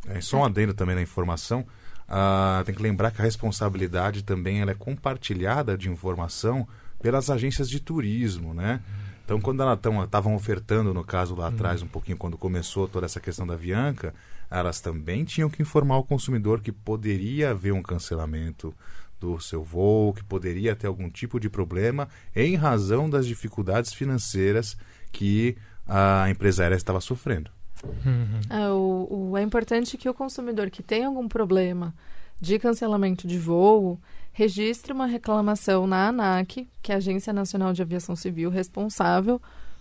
É, 0.07 0.21
só 0.21 0.39
um 0.39 0.45
adendo 0.45 0.75
também 0.75 0.95
na 0.95 1.03
informação. 1.03 1.67
Uh, 2.09 2.65
tem 2.65 2.75
que 2.75 2.83
lembrar 2.83 3.11
que 3.11 3.21
a 3.21 3.25
responsabilidade 3.25 4.25
também 4.25 4.61
ela 4.61 4.71
é 4.71 4.75
compartilhada 4.75 5.77
de 5.77 5.91
informação 5.91 6.67
pelas 7.03 7.29
agências 7.29 7.69
de 7.69 7.81
turismo, 7.81 8.55
né? 8.55 8.81
Então, 9.25 9.39
quando 9.39 9.61
elas 9.61 9.79
estavam 10.05 10.35
ofertando, 10.35 10.95
no 10.95 11.05
caso 11.05 11.35
lá 11.35 11.49
atrás, 11.49 11.83
um 11.83 11.87
pouquinho 11.87 12.17
quando 12.17 12.39
começou 12.39 12.89
toda 12.89 13.05
essa 13.05 13.21
questão 13.21 13.47
da 13.47 13.53
Avianca, 13.53 14.15
elas 14.51 14.81
também 14.81 15.23
tinham 15.23 15.51
que 15.51 15.61
informar 15.61 15.99
o 15.99 16.03
consumidor 16.03 16.63
que 16.63 16.73
poderia 16.73 17.51
haver 17.51 17.75
um 17.75 17.83
cancelamento 17.83 18.75
do 19.21 19.39
seu 19.39 19.63
voo, 19.63 20.15
que 20.15 20.25
poderia 20.25 20.75
ter 20.75 20.87
algum 20.87 21.11
tipo 21.11 21.39
de 21.39 21.51
problema 21.51 22.09
em 22.35 22.57
razão 22.57 23.11
das 23.11 23.27
dificuldades 23.27 23.93
financeiras 23.93 24.79
que 25.13 25.59
a 25.87 26.31
empresa 26.31 26.63
aérea 26.63 26.77
estava 26.77 27.01
sofrendo. 27.01 27.51
Uhum. 27.85 28.41
É, 28.51 28.69
o, 28.71 29.31
o, 29.31 29.37
é 29.37 29.43
importante 29.43 29.97
que 29.97 30.09
o 30.09 30.15
consumidor 30.15 30.71
que 30.71 30.83
tem 30.83 31.05
algum 31.05 31.29
problema 31.29 31.95
de 32.41 32.59
cancelamento 32.59 33.27
de 33.27 33.39
voo 33.39 33.99
registre 34.33 34.93
uma 34.93 35.07
reclamação 35.07 35.87
na 35.87 36.09
ANAC, 36.09 36.69
que 36.81 36.93
é 36.93 36.95
a 36.95 36.99
Agência 36.99 37.33
Nacional 37.33 37.73
de 37.73 37.83
Aviação 37.83 38.15
Civil 38.15 38.51
responsável 38.51 39.41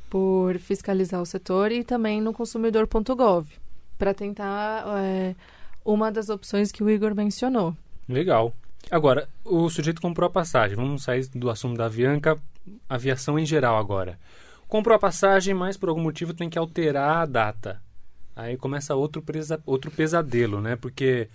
por 0.09 0.57
fiscalizar 0.57 1.21
o 1.21 1.25
setor, 1.25 1.71
e 1.71 1.83
também 1.83 2.21
no 2.21 2.33
consumidor.gov, 2.33 3.47
para 3.97 4.13
tentar 4.13 4.85
é, 4.99 5.35
uma 5.85 6.11
das 6.11 6.29
opções 6.29 6.71
que 6.71 6.83
o 6.83 6.89
Igor 6.89 7.13
mencionou. 7.13 7.75
Legal. 8.07 8.53
Agora, 8.89 9.27
o 9.43 9.69
sujeito 9.69 10.01
comprou 10.01 10.27
a 10.27 10.31
passagem. 10.31 10.75
Vamos 10.75 11.03
sair 11.03 11.27
do 11.29 11.49
assunto 11.49 11.77
da 11.77 11.85
Avianca, 11.85 12.39
aviação 12.89 13.37
em 13.37 13.45
geral 13.45 13.77
agora. 13.77 14.17
Comprou 14.67 14.95
a 14.95 14.99
passagem, 14.99 15.53
mas 15.53 15.77
por 15.77 15.89
algum 15.89 16.01
motivo 16.01 16.33
tem 16.33 16.49
que 16.49 16.57
alterar 16.57 17.17
a 17.17 17.25
data. 17.25 17.81
Aí 18.37 18.55
começa 18.55 18.93
outro, 18.93 19.19
presa, 19.19 19.59
outro 19.65 19.89
pesadelo, 19.89 20.61
né? 20.61 20.75
Porque 20.75 21.27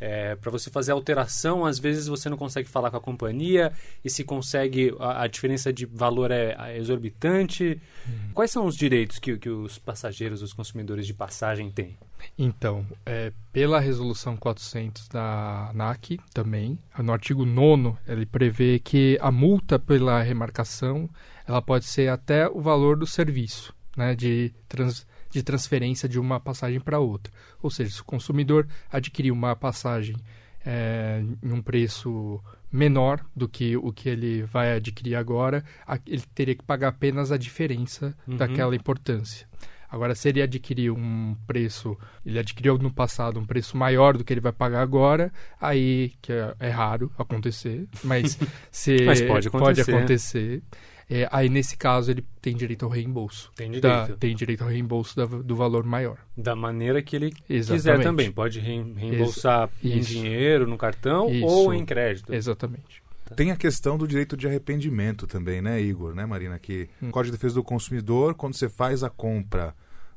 é, 0.00 0.34
para 0.34 0.50
você 0.50 0.68
fazer 0.68 0.90
alteração, 0.90 1.64
às 1.64 1.78
vezes 1.78 2.08
você 2.08 2.28
não 2.28 2.36
consegue 2.36 2.68
falar 2.68 2.90
com 2.90 2.96
a 2.96 3.00
companhia 3.00 3.72
e 4.04 4.10
se 4.10 4.24
consegue, 4.24 4.92
a, 4.98 5.22
a 5.22 5.26
diferença 5.28 5.72
de 5.72 5.86
valor 5.86 6.32
é, 6.32 6.56
é 6.58 6.76
exorbitante. 6.76 7.80
Hum. 8.08 8.30
Quais 8.34 8.50
são 8.50 8.66
os 8.66 8.74
direitos 8.76 9.20
que, 9.20 9.38
que 9.38 9.48
os 9.48 9.78
passageiros, 9.78 10.42
os 10.42 10.52
consumidores 10.52 11.06
de 11.06 11.14
passagem 11.14 11.70
têm? 11.70 11.96
Então, 12.36 12.84
é, 13.06 13.32
pela 13.52 13.78
resolução 13.78 14.36
400 14.36 15.06
da 15.06 15.70
ANAC 15.70 16.18
também, 16.34 16.76
no 16.98 17.12
artigo 17.12 17.46
9 17.46 17.96
ele 18.08 18.26
prevê 18.26 18.80
que 18.80 19.16
a 19.20 19.30
multa 19.30 19.78
pela 19.78 20.20
remarcação 20.20 21.08
ela 21.46 21.62
pode 21.62 21.84
ser 21.84 22.08
até 22.08 22.48
o 22.48 22.60
valor 22.60 22.96
do 22.96 23.06
serviço 23.06 23.72
né, 23.96 24.14
de 24.14 24.52
trans, 24.68 25.06
de 25.32 25.42
transferência 25.42 26.08
de 26.08 26.20
uma 26.20 26.38
passagem 26.38 26.78
para 26.78 27.00
outra. 27.00 27.32
Ou 27.62 27.70
seja, 27.70 27.90
se 27.90 28.00
o 28.00 28.04
consumidor 28.04 28.68
adquirir 28.90 29.32
uma 29.32 29.56
passagem 29.56 30.14
é, 30.64 31.22
em 31.42 31.52
um 31.52 31.62
preço 31.62 32.40
menor 32.70 33.24
do 33.34 33.48
que 33.48 33.76
o 33.76 33.92
que 33.92 34.08
ele 34.08 34.42
vai 34.42 34.76
adquirir 34.76 35.14
agora, 35.14 35.64
ele 36.06 36.22
teria 36.34 36.54
que 36.54 36.62
pagar 36.62 36.88
apenas 36.88 37.32
a 37.32 37.36
diferença 37.36 38.16
uhum. 38.26 38.36
daquela 38.36 38.76
importância. 38.76 39.46
Agora, 39.90 40.14
se 40.14 40.30
ele 40.30 40.40
adquirir 40.40 40.90
um 40.90 41.36
preço, 41.46 41.98
ele 42.24 42.38
adquiriu 42.38 42.78
no 42.78 42.90
passado 42.90 43.38
um 43.38 43.44
preço 43.44 43.76
maior 43.76 44.16
do 44.16 44.24
que 44.24 44.32
ele 44.32 44.40
vai 44.40 44.52
pagar 44.52 44.80
agora, 44.80 45.30
aí 45.60 46.14
que 46.22 46.32
é, 46.32 46.54
é 46.58 46.70
raro 46.70 47.12
acontecer, 47.18 47.86
mas 48.02 48.38
se 48.72 49.04
mas 49.04 49.20
pode 49.20 49.48
acontecer. 49.48 49.84
Pode 49.84 49.96
acontecer 49.96 50.62
é, 51.12 51.28
aí, 51.30 51.48
nesse 51.48 51.76
caso, 51.76 52.10
ele 52.10 52.24
tem 52.40 52.56
direito 52.56 52.84
ao 52.84 52.90
reembolso. 52.90 53.52
Tem 53.54 53.70
direito. 53.70 54.08
Da, 54.08 54.16
tem 54.16 54.34
direito 54.34 54.62
ao 54.62 54.70
reembolso 54.70 55.14
da, 55.14 55.26
do 55.26 55.54
valor 55.54 55.84
maior. 55.84 56.16
Da 56.36 56.56
maneira 56.56 57.02
que 57.02 57.14
ele 57.14 57.32
Exatamente. 57.48 57.82
quiser 57.82 58.02
também. 58.02 58.32
Pode 58.32 58.60
reembolsar 58.60 59.68
Ex 59.84 59.94
em 59.94 60.00
dinheiro, 60.00 60.66
no 60.66 60.78
cartão 60.78 61.28
Isso. 61.30 61.44
ou 61.44 61.74
em 61.74 61.84
crédito. 61.84 62.32
Exatamente. 62.32 63.02
Tem 63.36 63.50
a 63.50 63.56
questão 63.56 63.98
do 63.98 64.06
direito 64.06 64.36
de 64.36 64.46
arrependimento 64.46 65.26
também, 65.26 65.60
né, 65.60 65.80
Igor, 65.80 66.14
né, 66.14 66.24
Marina? 66.24 66.58
Que 66.58 66.88
hum. 67.02 67.10
Código 67.10 67.32
de 67.32 67.38
Defesa 67.38 67.54
do 67.54 67.62
Consumidor, 67.62 68.34
quando 68.34 68.54
você 68.54 68.68
faz 68.68 69.02
a 69.02 69.10
compra 69.10 69.74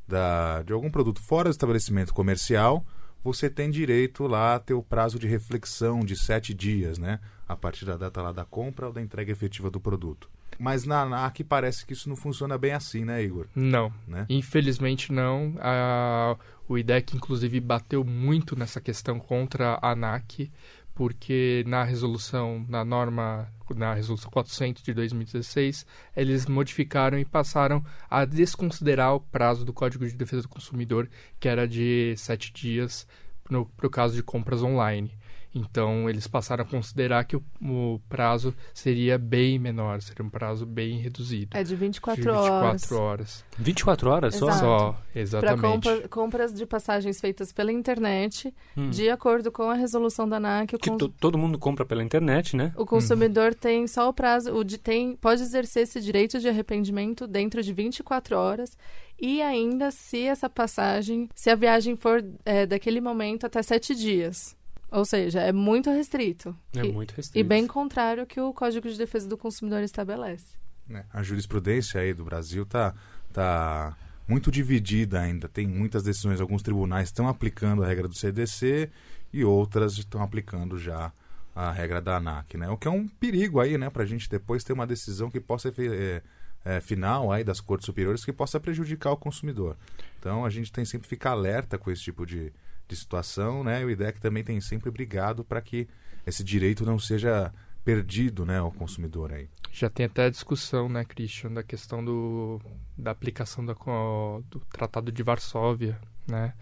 da, 0.07 0.61
de 0.63 0.73
algum 0.73 0.89
produto 0.89 1.21
fora 1.21 1.49
do 1.49 1.51
estabelecimento 1.51 2.13
comercial, 2.13 2.85
você 3.23 3.49
tem 3.49 3.71
direito 3.71 4.27
lá 4.27 4.55
a 4.55 4.59
ter 4.59 4.73
o 4.73 4.83
prazo 4.83 5.17
de 5.17 5.27
reflexão 5.27 6.01
de 6.01 6.15
sete 6.15 6.53
dias, 6.53 6.97
né? 6.97 7.19
A 7.47 7.55
partir 7.55 7.85
da 7.85 7.97
data 7.97 8.21
lá 8.21 8.31
da 8.31 8.45
compra 8.45 8.87
ou 8.87 8.93
da 8.93 9.01
entrega 9.01 9.31
efetiva 9.31 9.69
do 9.69 9.79
produto. 9.79 10.29
Mas 10.60 10.86
na 10.86 11.01
ANAC 11.01 11.43
parece 11.43 11.86
que 11.86 11.93
isso 11.93 12.10
não 12.10 12.16
funciona 12.16 12.58
bem 12.58 12.72
assim, 12.72 13.03
né, 13.03 13.24
Igor? 13.24 13.47
Não. 13.56 13.91
Né? 14.08 14.26
Infelizmente 14.30 15.12
não. 15.12 15.56
A, 15.60 16.38
o 16.68 16.78
IDEC, 16.78 17.16
inclusive, 17.16 17.60
bateu 17.60 18.03
muito 18.03 18.56
nessa 18.56 18.82
questão 18.82 19.20
contra 19.20 19.78
a 19.82 19.91
ANAC, 19.91 20.51
porque 20.93 21.64
na 21.68 21.84
resolução, 21.84 22.66
na 22.70 22.86
norma, 22.86 23.47
na 23.76 23.93
resolução 23.93 24.32
400 24.32 24.82
de 24.82 24.93
2016, 24.93 25.86
eles 26.16 26.45
modificaram 26.45 27.20
e 27.20 27.26
passaram 27.26 27.84
a 28.10 28.24
desconsiderar 28.24 29.14
o 29.14 29.20
prazo 29.20 29.66
do 29.66 29.74
Código 29.74 30.08
de 30.08 30.16
Defesa 30.16 30.43
do 30.43 30.49
Consumidor, 30.49 31.10
que 31.39 31.49
era 31.49 31.68
de 31.68 32.16
sete 32.18 32.53
dias 32.53 33.06
para 33.43 33.88
o 33.88 33.89
caso 33.89 34.16
de 34.16 34.24
compras 34.24 34.64
online. 34.64 35.12
Então, 35.56 36.10
eles 36.10 36.28
passaram 36.28 36.66
a 36.66 36.68
considerar 36.68 37.24
que 37.24 37.38
o, 37.38 37.43
o, 37.62 38.01
prazo 38.10 38.53
seria 38.74 39.18
bem 39.18 39.58
menor, 39.58 40.01
seria 40.01 40.26
um 40.26 40.30
prazo 40.30 40.66
bem 40.66 40.99
reduzido. 40.99 41.56
É 41.58 41.64
de 41.64 41.74
24, 41.78 42.22
de 42.22 42.30
24 42.30 42.51
horas. 42.51 42.91
horas. 42.91 43.45
24 43.58 44.10
horas 44.10 44.36
só? 44.36 44.49
Exato. 44.49 44.60
Só, 44.60 45.01
exatamente. 45.16 45.62
Para 45.62 45.72
compra, 45.72 46.10
compras 46.10 46.53
de 46.53 46.66
passagens 46.66 47.22
feitas 47.22 47.53
pela 47.53 47.72
internet, 47.72 48.53
hum. 48.76 48.89
de 48.89 49.10
acordo 49.10 49.49
com 49.49 49.70
a 49.70 49.76
resolução 49.76 50.28
da 50.28 50.36
ANAC... 50.36 50.78
Que 50.78 50.89
cons... 50.89 51.10
todo 51.22 51.38
mundo 51.38 51.58
compra 51.58 51.86
pela 51.86 52.03
internet, 52.03 52.58
né? 52.58 52.74
O 52.76 52.86
consumidor 52.86 53.53
hum. 53.53 53.58
tem 53.58 53.88
só 53.88 54.10
o 54.10 54.14
prazo, 54.14 54.53
o 54.53 54.62
de, 54.62 54.78
tem, 54.78 55.16
pode 55.16 55.41
exercer 55.41 55.84
esse 55.84 56.01
direito 56.01 56.38
de 56.38 56.49
arrependimento 56.49 57.26
dentro 57.26 57.64
de 57.64 57.72
24 57.72 58.36
horas 58.38 58.78
e 59.18 59.41
ainda 59.41 59.89
se 59.91 60.24
essa 60.24 60.49
passagem, 60.49 61.30
se 61.34 61.49
a 61.49 61.56
viagem 61.56 61.95
for 61.95 62.24
é, 62.43 62.66
daquele 62.66 62.99
momento 62.99 63.45
até 63.45 63.64
sete 63.64 63.95
dias. 63.95 64.56
Ou 64.95 65.03
seja, 65.03 65.41
é 65.41 65.51
muito 65.51 65.89
restrito. 65.89 66.55
É 66.73 66.85
e, 66.85 66.91
muito 66.93 67.11
restrito. 67.11 67.37
E 67.37 67.43
bem 67.43 67.67
contrário 67.67 68.21
ao 68.21 68.27
que 68.27 68.39
o 68.39 68.53
Código 68.53 68.87
de 68.87 68.97
Defesa 68.97 69.27
do 69.27 69.37
Consumidor 69.37 69.83
estabelece. 69.83 70.55
É, 70.89 71.03
a 71.11 71.21
jurisprudência 71.21 71.99
aí 71.99 72.13
do 72.13 72.23
Brasil 72.23 72.63
está 72.63 72.95
tá 73.33 73.97
muito 74.25 74.49
dividida 74.49 75.19
ainda. 75.19 75.49
Tem 75.49 75.67
muitas 75.67 76.03
decisões, 76.03 76.39
alguns 76.39 76.63
tribunais 76.63 77.09
estão 77.09 77.27
aplicando 77.27 77.83
a 77.83 77.87
regra 77.87 78.07
do 78.07 78.15
CDC 78.15 78.89
e 79.33 79.43
outras 79.43 79.97
estão 79.97 80.21
aplicando 80.21 80.77
já 80.77 81.11
a 81.53 81.71
regra 81.71 82.01
da 82.01 82.15
ANAC, 82.15 82.55
né? 82.57 82.69
O 82.69 82.77
que 82.77 82.87
é 82.87 82.91
um 82.91 83.05
perigo 83.07 83.59
aí, 83.59 83.77
né, 83.77 83.89
para 83.89 84.03
a 84.03 84.05
gente 84.05 84.29
depois 84.29 84.63
ter 84.63 84.71
uma 84.71 84.87
decisão 84.87 85.29
que 85.29 85.41
possa 85.41 85.69
é, 85.69 86.21
é, 86.63 86.81
final 86.81 87.31
aí 87.31 87.43
das 87.43 87.59
cortes 87.59 87.85
superiores 87.85 88.23
que 88.23 88.31
possa 88.31 88.59
prejudicar 88.61 89.11
o 89.11 89.17
consumidor. 89.17 89.77
Então 90.19 90.45
a 90.45 90.49
gente 90.49 90.71
tem 90.71 90.85
sempre 90.85 91.03
que 91.03 91.09
ficar 91.09 91.31
alerta 91.31 91.77
com 91.77 91.91
esse 91.91 92.01
tipo 92.01 92.25
de, 92.25 92.51
de 92.88 92.95
situação, 92.95 93.63
né? 93.63 93.81
E 93.81 93.86
o 93.86 93.89
IDEC 93.89 94.19
também 94.19 94.43
tem 94.43 94.59
sempre 94.61 94.91
brigado 94.91 95.43
para 95.43 95.61
que 95.61 95.88
esse 96.25 96.43
direito 96.43 96.86
não 96.86 96.97
seja 96.99 97.53
perdido, 97.83 98.45
né, 98.45 98.57
ao 98.57 98.71
consumidor 98.71 99.31
aí. 99.31 99.47
Já 99.71 99.89
tem 99.89 100.07
até 100.07 100.25
a 100.25 100.29
discussão, 100.29 100.89
né, 100.89 101.05
Christian, 101.05 101.53
da 101.53 101.61
questão 101.61 102.03
do, 102.03 102.59
da 102.97 103.11
aplicação 103.11 103.63
da, 103.63 103.73
do 103.73 104.59
Tratado 104.71 105.11
de 105.11 105.21
Varsóvia, 105.21 105.99
né? 106.27 106.53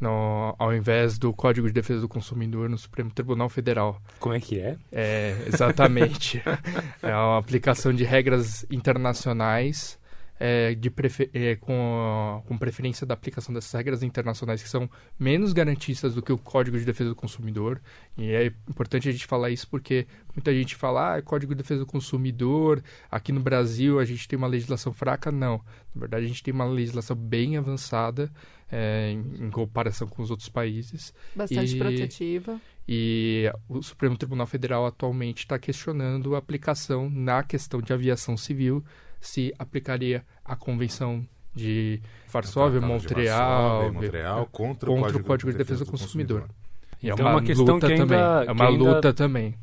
no, 0.00 0.54
ao 0.58 0.74
invés 0.74 1.18
do 1.18 1.32
Código 1.32 1.66
de 1.66 1.72
Defesa 1.72 2.00
do 2.00 2.08
Consumidor 2.08 2.68
no 2.68 2.76
Supremo 2.76 3.10
Tribunal 3.10 3.48
Federal. 3.48 4.00
Como 4.20 4.34
é 4.34 4.40
que 4.40 4.60
é? 4.60 4.76
É, 4.92 5.44
exatamente. 5.46 6.42
é 7.02 7.14
uma 7.14 7.38
aplicação 7.38 7.92
de 7.92 8.04
regras 8.04 8.66
internacionais 8.70 9.98
é, 10.38 10.74
de 10.74 10.90
prefer 10.90 11.30
é, 11.32 11.56
com, 11.56 12.42
com 12.46 12.58
preferência 12.58 13.06
da 13.06 13.14
aplicação 13.14 13.54
dessas 13.54 13.72
regras 13.72 14.02
internacionais 14.02 14.62
que 14.62 14.68
são 14.68 14.88
menos 15.18 15.52
garantistas 15.52 16.14
do 16.14 16.22
que 16.22 16.32
o 16.32 16.38
Código 16.38 16.78
de 16.78 16.84
Defesa 16.84 17.10
do 17.10 17.16
Consumidor. 17.16 17.80
E 18.16 18.30
é 18.30 18.46
importante 18.68 19.08
a 19.08 19.12
gente 19.12 19.26
falar 19.26 19.50
isso 19.50 19.68
porque 19.68 20.06
muita 20.34 20.52
gente 20.52 20.76
fala, 20.76 21.14
ah, 21.14 21.18
é 21.18 21.22
Código 21.22 21.54
de 21.54 21.62
Defesa 21.62 21.80
do 21.80 21.86
Consumidor, 21.86 22.82
aqui 23.10 23.32
no 23.32 23.40
Brasil 23.40 23.98
a 23.98 24.04
gente 24.04 24.28
tem 24.28 24.36
uma 24.36 24.46
legislação 24.46 24.92
fraca. 24.92 25.32
Não, 25.32 25.60
na 25.94 26.00
verdade 26.00 26.24
a 26.26 26.28
gente 26.28 26.42
tem 26.42 26.52
uma 26.52 26.66
legislação 26.66 27.16
bem 27.16 27.56
avançada 27.56 28.30
é, 28.70 29.12
em, 29.12 29.46
em, 29.46 29.50
comparação 29.50 30.06
com 30.06 30.22
os 30.22 30.30
outros 30.30 30.48
países. 30.48 31.14
Bastante 31.34 31.76
e, 31.76 31.78
protetiva. 31.78 32.60
E 32.88 33.50
o 33.68 33.82
Supremo 33.82 34.16
Tribunal 34.16 34.46
Federal 34.46 34.86
atualmente 34.86 35.38
está 35.38 35.58
questionando 35.58 36.34
a 36.34 36.38
aplicação 36.38 37.08
na 37.10 37.42
questão 37.42 37.80
de 37.80 37.92
aviação 37.92 38.36
civil 38.36 38.84
se 39.28 39.54
aplicaria 39.58 40.24
a 40.44 40.56
Convenção 40.56 41.26
de 41.54 42.00
Varsóvia, 42.28 42.80
Montreal, 42.80 43.86
de 43.86 43.90
Montreal 43.92 44.46
contra, 44.46 44.88
contra, 44.88 44.90
o 44.90 45.00
Código, 45.00 45.24
Código 45.24 45.52
de 45.52 45.58
Defesa 45.58 45.84
do 45.84 45.90
Consumidor. 45.90 46.42
consumidor. 46.42 46.66
E 47.02 47.08
então 47.08 47.26
é 47.26 47.30
uma, 47.30 47.38
uma 47.38 47.42
questão 47.42 47.80
que 47.80 47.86
ainda, 47.86 47.98
também, 47.98 48.18
é 48.18 48.52
uma 48.52 48.68
ainda, 48.68 48.84
luta 48.84 49.12
também. 49.12 49.54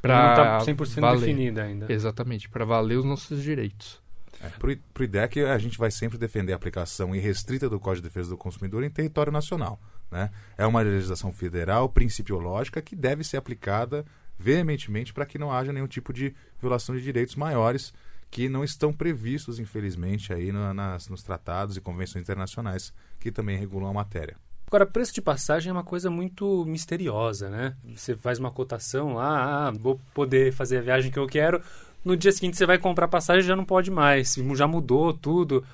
Para 0.00 0.34
não 0.34 0.58
está 0.58 0.72
100% 0.72 1.00
valer. 1.00 1.20
definida 1.20 1.62
ainda. 1.62 1.92
Exatamente, 1.92 2.48
para 2.48 2.64
valer 2.64 2.96
os 2.96 3.04
nossos 3.04 3.42
direitos. 3.42 4.00
É, 4.42 4.48
para 4.48 4.70
o 4.70 5.04
IDEC, 5.04 5.40
a 5.40 5.58
gente 5.58 5.76
vai 5.76 5.90
sempre 5.90 6.16
defender 6.16 6.52
a 6.52 6.56
aplicação 6.56 7.14
irrestrita 7.14 7.68
do 7.68 7.78
Código 7.78 8.02
de 8.02 8.08
Defesa 8.08 8.30
do 8.30 8.38
Consumidor 8.38 8.82
em 8.82 8.90
território 8.90 9.30
nacional. 9.30 9.78
Né? 10.10 10.30
É 10.56 10.66
uma 10.66 10.80
legislação 10.80 11.30
federal, 11.32 11.88
principiológica, 11.88 12.80
que 12.80 12.96
deve 12.96 13.22
ser 13.22 13.36
aplicada 13.36 14.04
veementemente 14.38 15.12
para 15.12 15.26
que 15.26 15.38
não 15.38 15.52
haja 15.52 15.72
nenhum 15.72 15.86
tipo 15.86 16.12
de 16.12 16.34
violação 16.58 16.96
de 16.96 17.02
direitos 17.02 17.36
maiores 17.36 17.92
que 18.30 18.48
não 18.48 18.62
estão 18.62 18.92
previstos, 18.92 19.58
infelizmente, 19.58 20.32
aí 20.32 20.52
no, 20.52 20.72
nas, 20.72 21.08
nos 21.08 21.22
tratados 21.22 21.76
e 21.76 21.80
convenções 21.80 22.22
internacionais 22.22 22.92
que 23.18 23.32
também 23.32 23.58
regulam 23.58 23.88
a 23.88 23.92
matéria. 23.92 24.36
Agora, 24.66 24.86
preço 24.86 25.12
de 25.12 25.20
passagem 25.20 25.68
é 25.68 25.72
uma 25.72 25.82
coisa 25.82 26.08
muito 26.08 26.64
misteriosa, 26.64 27.50
né? 27.50 27.76
Você 27.84 28.16
faz 28.16 28.38
uma 28.38 28.52
cotação 28.52 29.14
lá, 29.14 29.66
ah, 29.66 29.70
vou 29.72 30.00
poder 30.14 30.52
fazer 30.52 30.78
a 30.78 30.82
viagem 30.82 31.10
que 31.10 31.18
eu 31.18 31.26
quero, 31.26 31.60
no 32.04 32.16
dia 32.16 32.32
seguinte 32.32 32.56
você 32.56 32.64
vai 32.64 32.78
comprar 32.78 33.08
passagem 33.08 33.42
já 33.42 33.56
não 33.56 33.64
pode 33.64 33.90
mais, 33.90 34.36
já 34.54 34.66
mudou 34.66 35.12
tudo. 35.12 35.64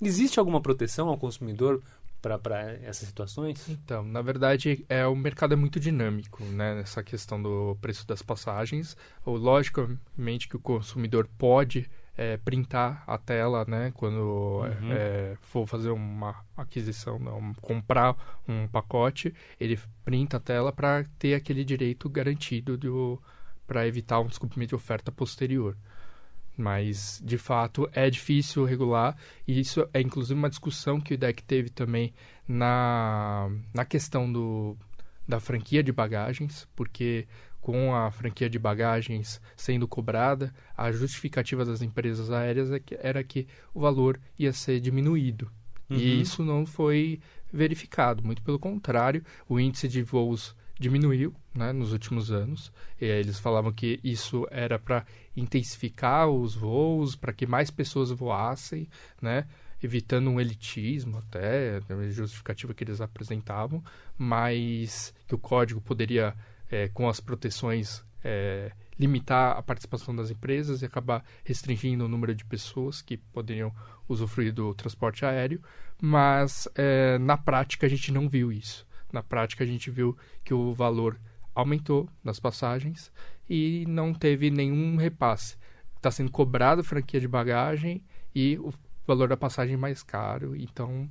Existe 0.00 0.38
alguma 0.38 0.60
proteção 0.60 1.08
ao 1.08 1.18
consumidor 1.18 1.82
para 2.22 2.72
essas 2.82 3.06
situações? 3.06 3.68
Então, 3.68 4.02
na 4.02 4.22
verdade, 4.22 4.84
é 4.88 5.06
o 5.06 5.14
mercado 5.14 5.52
é 5.52 5.56
muito 5.56 5.78
dinâmico, 5.78 6.42
né? 6.44 6.76
Nessa 6.76 7.02
questão 7.02 7.42
do 7.42 7.76
preço 7.82 8.06
das 8.06 8.22
passagens. 8.22 8.96
Ou, 9.26 9.36
logicamente 9.36 10.48
que 10.48 10.56
o 10.56 10.60
consumidor 10.60 11.28
pode 11.36 11.90
é, 12.16 12.36
printar 12.36 13.02
a 13.06 13.18
tela, 13.18 13.64
né? 13.66 13.92
Quando 13.94 14.62
uhum. 14.62 14.92
é, 14.92 15.36
for 15.40 15.66
fazer 15.66 15.90
uma 15.90 16.44
aquisição, 16.56 17.18
não, 17.18 17.52
comprar 17.54 18.16
um 18.48 18.68
pacote, 18.68 19.34
ele 19.58 19.78
printa 20.04 20.36
a 20.36 20.40
tela 20.40 20.72
para 20.72 21.04
ter 21.18 21.34
aquele 21.34 21.64
direito 21.64 22.08
garantido 22.08 22.76
do 22.76 23.20
para 23.66 23.86
evitar 23.86 24.20
um 24.20 24.26
descumprimento 24.26 24.70
de 24.70 24.74
oferta 24.74 25.10
posterior. 25.10 25.76
Mas, 26.56 27.20
de 27.24 27.36
fato, 27.36 27.88
é 27.92 28.08
difícil 28.08 28.64
regular, 28.64 29.16
e 29.48 29.58
isso 29.58 29.88
é 29.92 30.00
inclusive 30.00 30.38
uma 30.38 30.50
discussão 30.50 31.00
que 31.00 31.12
o 31.12 31.14
IDEC 31.14 31.42
teve 31.42 31.70
também 31.70 32.14
na, 32.46 33.50
na 33.72 33.84
questão 33.84 34.30
do, 34.30 34.76
da 35.26 35.40
franquia 35.40 35.82
de 35.82 35.90
bagagens, 35.90 36.68
porque 36.76 37.26
com 37.64 37.94
a 37.94 38.10
franquia 38.10 38.50
de 38.50 38.58
bagagens 38.58 39.40
sendo 39.56 39.88
cobrada, 39.88 40.52
a 40.76 40.92
justificativa 40.92 41.64
das 41.64 41.80
empresas 41.80 42.30
aéreas 42.30 42.70
é 42.70 42.78
era 43.00 43.24
que 43.24 43.48
o 43.72 43.80
valor 43.80 44.20
ia 44.38 44.52
ser 44.52 44.80
diminuído. 44.80 45.50
Uhum. 45.88 45.96
E 45.96 46.20
isso 46.20 46.44
não 46.44 46.66
foi 46.66 47.20
verificado, 47.50 48.22
muito 48.22 48.42
pelo 48.42 48.58
contrário, 48.58 49.24
o 49.48 49.58
índice 49.58 49.88
de 49.88 50.02
voos 50.02 50.54
diminuiu 50.78 51.34
né, 51.54 51.72
nos 51.72 51.92
últimos 51.92 52.30
anos. 52.30 52.70
E 53.00 53.06
eles 53.06 53.38
falavam 53.38 53.72
que 53.72 53.98
isso 54.04 54.46
era 54.50 54.78
para 54.78 55.06
intensificar 55.34 56.28
os 56.28 56.54
voos, 56.54 57.16
para 57.16 57.32
que 57.32 57.46
mais 57.46 57.70
pessoas 57.70 58.10
voassem, 58.10 58.86
né, 59.22 59.46
evitando 59.82 60.28
um 60.28 60.38
elitismo 60.38 61.16
até, 61.16 61.80
a 61.88 62.10
justificativa 62.10 62.74
que 62.74 62.84
eles 62.84 63.00
apresentavam, 63.00 63.82
mas 64.18 65.14
que 65.26 65.34
o 65.34 65.38
código 65.38 65.80
poderia, 65.80 66.34
é, 66.74 66.88
com 66.88 67.08
as 67.08 67.20
proteções, 67.20 68.04
é, 68.24 68.72
limitar 68.98 69.56
a 69.56 69.62
participação 69.62 70.14
das 70.14 70.28
empresas 70.28 70.82
e 70.82 70.84
acabar 70.84 71.24
restringindo 71.44 72.04
o 72.04 72.08
número 72.08 72.34
de 72.34 72.44
pessoas 72.44 73.00
que 73.00 73.16
poderiam 73.16 73.72
usufruir 74.08 74.52
do 74.52 74.74
transporte 74.74 75.24
aéreo, 75.24 75.62
mas 76.02 76.68
é, 76.74 77.16
na 77.18 77.36
prática 77.36 77.86
a 77.86 77.88
gente 77.88 78.10
não 78.10 78.28
viu 78.28 78.50
isso. 78.50 78.84
Na 79.12 79.22
prática, 79.22 79.62
a 79.62 79.66
gente 79.66 79.88
viu 79.92 80.18
que 80.42 80.52
o 80.52 80.74
valor 80.74 81.16
aumentou 81.54 82.08
nas 82.24 82.40
passagens 82.40 83.12
e 83.48 83.84
não 83.86 84.12
teve 84.12 84.50
nenhum 84.50 84.96
repasse. 84.96 85.56
Está 85.96 86.10
sendo 86.10 86.32
cobrado 86.32 86.82
franquia 86.82 87.20
de 87.20 87.28
bagagem 87.28 88.02
e 88.34 88.58
o 88.58 88.74
valor 89.06 89.28
da 89.28 89.36
passagem 89.36 89.76
mais 89.76 90.02
caro, 90.02 90.56
então 90.56 91.08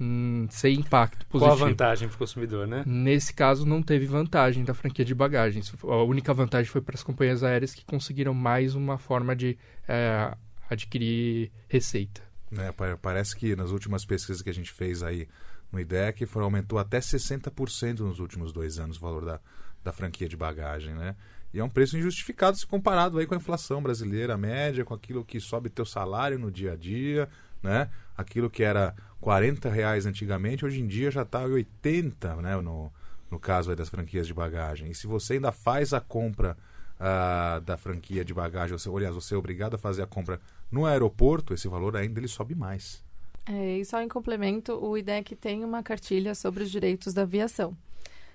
hum, 0.00 0.46
sem 0.50 0.80
impacto 0.80 1.26
positivo. 1.26 1.56
Qual 1.56 1.66
a 1.66 1.70
vantagem 1.70 2.08
para 2.08 2.14
o 2.14 2.18
consumidor, 2.18 2.66
né? 2.66 2.82
Nesse 2.86 3.34
caso, 3.34 3.66
não 3.66 3.82
teve 3.82 4.06
vantagem 4.06 4.64
da 4.64 4.72
franquia 4.72 5.04
de 5.04 5.14
bagagens. 5.14 5.72
A 5.82 6.02
única 6.02 6.32
vantagem 6.32 6.70
foi 6.70 6.80
para 6.80 6.94
as 6.94 7.02
companhias 7.02 7.44
aéreas 7.44 7.74
que 7.74 7.84
conseguiram 7.84 8.32
mais 8.32 8.74
uma 8.74 8.98
forma 8.98 9.36
de 9.36 9.58
é, 9.86 10.34
adquirir 10.68 11.52
receita. 11.68 12.22
É, 12.52 12.96
parece 12.96 13.36
que 13.36 13.54
nas 13.54 13.70
últimas 13.70 14.04
pesquisas 14.04 14.42
que 14.42 14.50
a 14.50 14.54
gente 14.54 14.72
fez 14.72 15.02
aí 15.02 15.28
no 15.70 15.78
IDEC 15.78 16.26
foram, 16.26 16.46
aumentou 16.46 16.78
até 16.78 16.98
60% 16.98 18.00
nos 18.00 18.18
últimos 18.18 18.52
dois 18.52 18.78
anos 18.78 18.96
o 18.96 19.00
valor 19.00 19.24
da, 19.24 19.40
da 19.84 19.92
franquia 19.92 20.28
de 20.28 20.36
bagagem, 20.36 20.94
né? 20.94 21.14
E 21.52 21.58
é 21.58 21.64
um 21.64 21.68
preço 21.68 21.96
injustificado 21.96 22.56
se 22.56 22.66
comparado 22.66 23.18
aí 23.18 23.26
com 23.26 23.34
a 23.34 23.36
inflação 23.36 23.82
brasileira 23.82 24.36
média, 24.36 24.84
com 24.84 24.94
aquilo 24.94 25.24
que 25.24 25.40
sobe 25.40 25.68
teu 25.68 25.84
salário 25.84 26.38
no 26.38 26.50
dia 26.50 26.72
a 26.72 26.76
dia, 26.76 27.28
né? 27.62 27.90
Aquilo 28.20 28.50
que 28.50 28.62
era 28.62 28.94
40 29.20 29.68
reais 29.68 30.06
antigamente, 30.06 30.64
hoje 30.64 30.80
em 30.80 30.86
dia 30.86 31.10
já 31.10 31.22
está 31.22 31.40
80, 31.40 32.36
né? 32.36 32.56
No, 32.60 32.92
no 33.30 33.38
caso 33.38 33.74
das 33.74 33.88
franquias 33.88 34.26
de 34.26 34.34
bagagem. 34.34 34.90
E 34.90 34.94
se 34.94 35.06
você 35.06 35.34
ainda 35.34 35.52
faz 35.52 35.92
a 35.92 36.00
compra 36.00 36.56
uh, 36.98 37.60
da 37.60 37.76
franquia 37.76 38.24
de 38.24 38.34
bagagem, 38.34 38.72
ou, 38.72 38.78
se, 38.78 38.88
aliás, 38.88 39.14
você 39.14 39.34
é 39.34 39.38
obrigado 39.38 39.74
a 39.74 39.78
fazer 39.78 40.02
a 40.02 40.06
compra 40.06 40.40
no 40.70 40.84
aeroporto, 40.84 41.54
esse 41.54 41.68
valor 41.68 41.96
ainda 41.96 42.20
ele 42.20 42.28
sobe 42.28 42.54
mais. 42.54 43.02
É, 43.46 43.78
e 43.78 43.84
só 43.84 44.02
em 44.02 44.08
complemento, 44.08 44.74
o 44.74 44.96
IDEC 44.96 45.34
tem 45.34 45.64
uma 45.64 45.82
cartilha 45.82 46.34
sobre 46.34 46.62
os 46.62 46.70
direitos 46.70 47.14
da 47.14 47.22
aviação. 47.22 47.76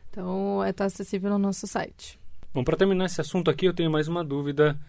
Então, 0.09 0.65
está 0.65 0.85
é, 0.85 0.87
acessível 0.87 1.29
no 1.29 1.37
nosso 1.37 1.67
site. 1.67 2.19
Bom, 2.53 2.63
para 2.63 2.77
terminar 2.77 3.05
esse 3.05 3.19
assunto 3.19 3.51
aqui, 3.51 3.65
eu 3.65 3.73
tenho 3.73 3.91
mais 3.91 4.07
uma 4.07 4.23
dúvida, 4.23 4.79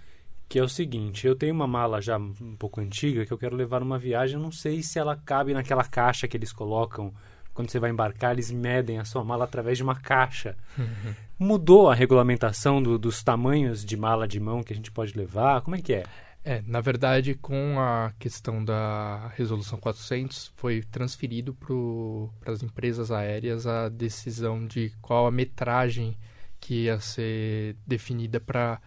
que 0.49 0.59
é 0.59 0.63
o 0.63 0.69
seguinte: 0.69 1.27
eu 1.27 1.35
tenho 1.35 1.55
uma 1.55 1.67
mala 1.67 2.01
já 2.01 2.19
um 2.19 2.57
pouco 2.59 2.81
antiga 2.81 3.25
que 3.27 3.33
eu 3.33 3.39
quero 3.39 3.57
levar 3.57 3.81
numa 3.81 3.99
viagem, 3.99 4.37
eu 4.37 4.43
não 4.43 4.53
sei 4.53 4.83
se 4.83 4.99
ela 4.99 5.17
cabe 5.17 5.53
naquela 5.53 5.85
caixa 5.85 6.29
que 6.29 6.37
eles 6.37 6.53
colocam 6.53 7.13
quando 7.57 7.71
você 7.71 7.81
vai 7.81 7.91
embarcar, 7.91 8.33
eles 8.33 8.51
medem 8.51 8.99
a 8.99 9.05
sua 9.05 9.25
mala 9.25 9.45
através 9.45 9.79
de 9.79 9.83
uma 9.83 9.97
caixa. 9.97 10.55
Uhum. 10.77 11.15
Mudou 11.39 11.89
a 11.89 11.95
regulamentação 11.95 12.83
do, 12.83 12.99
dos 12.99 13.23
tamanhos 13.23 13.83
de 13.83 13.97
mala 13.97 14.29
de 14.29 14.39
mão 14.39 14.63
que 14.63 14.75
a 14.75 14.77
gente 14.77 14.93
pode 14.93 15.17
levar? 15.17 15.63
Como 15.63 15.75
é 15.75 15.81
que 15.81 15.95
é? 15.95 16.05
É, 16.45 16.63
na 16.67 16.81
verdade, 16.83 17.35
com 17.35 17.81
a 17.81 18.13
questão 18.19 18.63
da 18.63 19.33
resolução 19.35 19.81
400, 19.81 20.53
foi 20.55 20.83
transferido 20.83 21.55
para 21.55 22.53
as 22.53 22.63
empresas 22.63 23.11
aéreas 23.11 23.67
a 23.67 23.89
decisão 23.89 24.65
de 24.67 24.93
qual 25.01 25.27
a 25.27 25.31
metragem 25.31 26.17
que 26.61 26.85
ia 26.85 27.01
ser 27.01 27.75
definida 27.87 28.39
para 28.39 28.81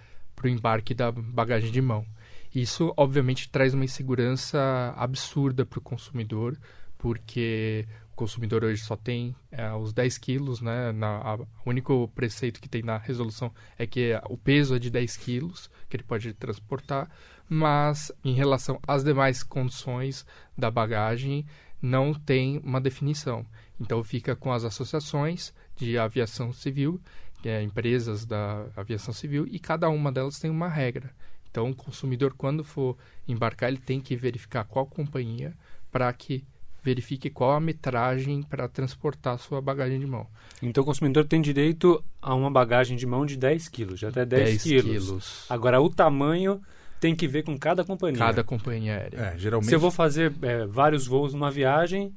o 0.47 0.49
embarque 0.49 0.93
da 0.93 1.11
bagagem 1.11 1.71
de 1.71 1.81
mão. 1.81 2.05
Isso, 2.53 2.93
obviamente, 2.97 3.49
traz 3.49 3.73
uma 3.73 3.85
insegurança 3.85 4.93
absurda 4.97 5.65
para 5.65 5.79
o 5.79 5.81
consumidor, 5.81 6.57
porque 6.97 7.87
o 8.11 8.15
consumidor 8.15 8.63
hoje 8.63 8.83
só 8.83 8.95
tem 8.95 9.35
é, 9.51 9.71
os 9.73 9.93
10 9.93 10.17
quilos, 10.17 10.59
né? 10.59 10.91
Na, 10.91 11.17
a, 11.17 11.35
o 11.35 11.47
único 11.65 12.07
preceito 12.15 12.59
que 12.59 12.67
tem 12.67 12.81
na 12.81 12.97
resolução 12.97 13.53
é 13.77 13.85
que 13.85 14.19
o 14.29 14.37
peso 14.37 14.75
é 14.75 14.79
de 14.79 14.89
10 14.89 15.17
quilos, 15.17 15.69
que 15.87 15.95
ele 15.95 16.03
pode 16.03 16.33
transportar, 16.33 17.09
mas 17.47 18.11
em 18.23 18.33
relação 18.33 18.79
às 18.87 19.03
demais 19.03 19.43
condições 19.43 20.25
da 20.57 20.71
bagagem, 20.71 21.45
não 21.81 22.13
tem 22.13 22.59
uma 22.63 22.81
definição. 22.81 23.45
Então 23.79 24.03
fica 24.03 24.35
com 24.35 24.51
as 24.51 24.65
associações 24.65 25.53
de 25.75 25.97
aviação 25.97 26.51
civil, 26.51 26.99
é, 27.43 27.61
empresas 27.61 28.25
da 28.25 28.65
aviação 28.75 29.13
civil, 29.13 29.47
e 29.49 29.59
cada 29.59 29.89
uma 29.89 30.11
delas 30.11 30.39
tem 30.39 30.49
uma 30.49 30.67
regra. 30.67 31.11
Então 31.49 31.69
o 31.69 31.75
consumidor, 31.75 32.33
quando 32.37 32.63
for 32.63 32.95
embarcar, 33.27 33.69
ele 33.69 33.79
tem 33.79 33.99
que 33.99 34.15
verificar 34.15 34.63
qual 34.65 34.85
companhia 34.85 35.53
para 35.91 36.11
que 36.13 36.43
verifique 36.83 37.29
qual 37.29 37.51
a 37.51 37.59
metragem 37.59 38.41
para 38.41 38.67
transportar 38.67 39.37
sua 39.37 39.61
bagagem 39.61 39.99
de 39.99 40.05
mão. 40.05 40.27
Então 40.61 40.83
o 40.83 40.85
consumidor 40.85 41.25
tem 41.25 41.41
direito 41.41 42.03
a 42.21 42.33
uma 42.33 42.49
bagagem 42.49 42.95
de 42.95 43.05
mão 43.05 43.25
de 43.25 43.35
10 43.35 43.67
quilos, 43.67 43.99
de 43.99 44.05
até 44.05 44.25
10, 44.25 44.43
10 44.43 44.63
quilos. 44.63 45.05
quilos. 45.05 45.45
Agora 45.49 45.81
o 45.81 45.89
tamanho 45.89 46.61
tem 46.99 47.15
que 47.15 47.27
ver 47.27 47.43
com 47.43 47.57
cada 47.57 47.83
companhia. 47.83 48.19
Cada 48.19 48.43
companhia 48.43 48.95
aérea. 48.97 49.17
É, 49.17 49.37
geralmente... 49.37 49.69
Se 49.69 49.75
eu 49.75 49.79
vou 49.79 49.91
fazer 49.91 50.33
é, 50.41 50.65
vários 50.65 51.07
voos 51.07 51.33
numa 51.33 51.49
viagem, 51.49 52.13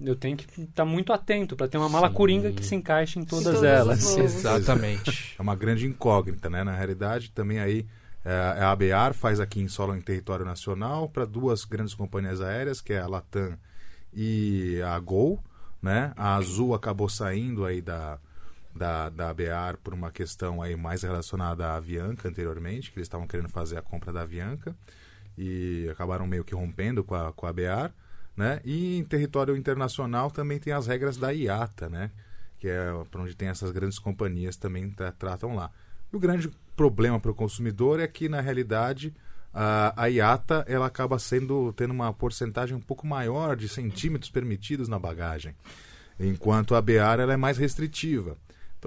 eu 0.00 0.14
tenho 0.14 0.36
que 0.36 0.44
estar 0.44 0.72
tá 0.74 0.84
muito 0.84 1.12
atento 1.12 1.56
para 1.56 1.68
ter 1.68 1.78
uma 1.78 1.88
mala 1.88 2.08
Sim. 2.08 2.14
coringa 2.14 2.52
que 2.52 2.64
se 2.64 2.74
encaixe 2.74 3.18
em 3.18 3.24
todas, 3.24 3.62
elas. 3.62 4.16
Exatamente. 4.16 5.34
É 5.38 5.42
uma 5.42 5.54
grande 5.54 5.86
incógnita, 5.86 6.50
né? 6.50 6.62
Na 6.62 6.74
realidade, 6.74 7.30
também 7.30 7.58
aí 7.58 7.86
é, 8.24 8.62
a 8.62 8.72
ABAR 8.72 9.14
faz 9.14 9.40
aqui 9.40 9.60
em 9.60 9.68
solo 9.68 9.94
em 9.94 10.00
território 10.00 10.44
nacional 10.44 11.08
para 11.08 11.24
duas 11.24 11.64
grandes 11.64 11.94
companhias 11.94 12.40
aéreas, 12.40 12.80
que 12.80 12.92
é 12.92 13.00
a 13.00 13.06
Latam 13.06 13.56
e 14.12 14.80
a 14.82 14.98
Gol, 14.98 15.42
né? 15.80 16.12
A 16.16 16.36
Azul 16.36 16.74
acabou 16.74 17.08
saindo 17.08 17.64
aí 17.64 17.80
da 17.80 18.18
da, 18.76 19.08
da 19.08 19.30
ABAR 19.30 19.78
por 19.78 19.94
uma 19.94 20.10
questão 20.10 20.60
aí 20.60 20.76
mais 20.76 21.02
relacionada 21.02 21.66
à 21.66 21.76
Avianca 21.76 22.28
anteriormente, 22.28 22.92
que 22.92 22.98
eles 22.98 23.06
estavam 23.06 23.26
querendo 23.26 23.48
fazer 23.48 23.78
a 23.78 23.82
compra 23.82 24.12
da 24.12 24.22
Avianca 24.22 24.76
e 25.36 25.88
acabaram 25.90 26.26
meio 26.26 26.44
que 26.44 26.54
rompendo 26.54 27.02
com 27.02 27.14
a, 27.14 27.32
com 27.32 27.46
a 27.46 27.50
ABAR. 27.50 27.92
Né? 28.36 28.60
E 28.64 28.98
em 28.98 29.04
território 29.04 29.56
internacional 29.56 30.30
também 30.30 30.58
tem 30.58 30.72
as 30.72 30.86
regras 30.86 31.16
da 31.16 31.30
IATA, 31.30 31.88
né? 31.88 32.10
que 32.58 32.68
é 32.68 32.92
para 33.10 33.22
onde 33.22 33.34
tem 33.34 33.48
essas 33.48 33.70
grandes 33.70 33.98
companhias 33.98 34.56
também 34.56 34.90
tra 34.90 35.12
tratam 35.12 35.54
lá. 35.54 35.70
E 36.12 36.16
o 36.16 36.20
grande 36.20 36.50
problema 36.74 37.18
para 37.18 37.30
o 37.30 37.34
consumidor 37.34 38.00
é 38.00 38.06
que, 38.06 38.28
na 38.28 38.40
realidade, 38.40 39.14
a, 39.52 39.92
a 39.96 40.06
IATA 40.06 40.64
ela 40.68 40.86
acaba 40.86 41.18
sendo 41.18 41.72
tendo 41.72 41.92
uma 41.92 42.12
porcentagem 42.12 42.76
um 42.76 42.80
pouco 42.80 43.06
maior 43.06 43.56
de 43.56 43.68
centímetros 43.68 44.30
permitidos 44.30 44.88
na 44.88 44.98
bagagem, 44.98 45.54
enquanto 46.20 46.74
a 46.74 46.82
BEAR 46.82 47.20
ela 47.20 47.32
é 47.32 47.36
mais 47.36 47.56
restritiva. 47.56 48.36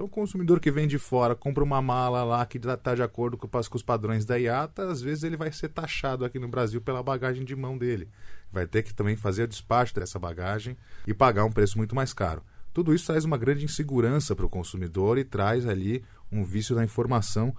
Então, 0.00 0.06
o 0.06 0.10
consumidor 0.10 0.60
que 0.60 0.70
vem 0.70 0.88
de 0.88 0.98
fora 0.98 1.34
compra 1.34 1.62
uma 1.62 1.82
mala 1.82 2.24
lá 2.24 2.46
que 2.46 2.56
está 2.56 2.94
de 2.94 3.02
acordo 3.02 3.36
com, 3.36 3.46
com 3.46 3.76
os 3.76 3.82
padrões 3.82 4.24
da 4.24 4.36
IATA, 4.36 4.90
às 4.90 5.02
vezes 5.02 5.24
ele 5.24 5.36
vai 5.36 5.52
ser 5.52 5.68
taxado 5.68 6.24
aqui 6.24 6.38
no 6.38 6.48
Brasil 6.48 6.80
pela 6.80 7.02
bagagem 7.02 7.44
de 7.44 7.54
mão 7.54 7.76
dele. 7.76 8.08
Vai 8.50 8.66
ter 8.66 8.82
que 8.82 8.94
também 8.94 9.14
fazer 9.14 9.42
o 9.42 9.46
despacho 9.48 9.94
dessa 9.94 10.18
bagagem 10.18 10.74
e 11.06 11.12
pagar 11.12 11.44
um 11.44 11.52
preço 11.52 11.76
muito 11.76 11.94
mais 11.94 12.14
caro. 12.14 12.42
Tudo 12.72 12.94
isso 12.94 13.08
traz 13.08 13.26
uma 13.26 13.36
grande 13.36 13.62
insegurança 13.62 14.34
para 14.34 14.46
o 14.46 14.48
consumidor 14.48 15.18
e 15.18 15.24
traz 15.24 15.66
ali 15.66 16.02
um 16.32 16.44
vício 16.44 16.74
da 16.74 16.82
informação 16.82 17.54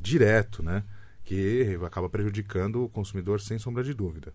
direto, 0.00 0.64
né? 0.64 0.82
Que 1.22 1.78
acaba 1.86 2.10
prejudicando 2.10 2.82
o 2.82 2.88
consumidor 2.88 3.40
sem 3.40 3.60
sombra 3.60 3.84
de 3.84 3.94
dúvida. 3.94 4.34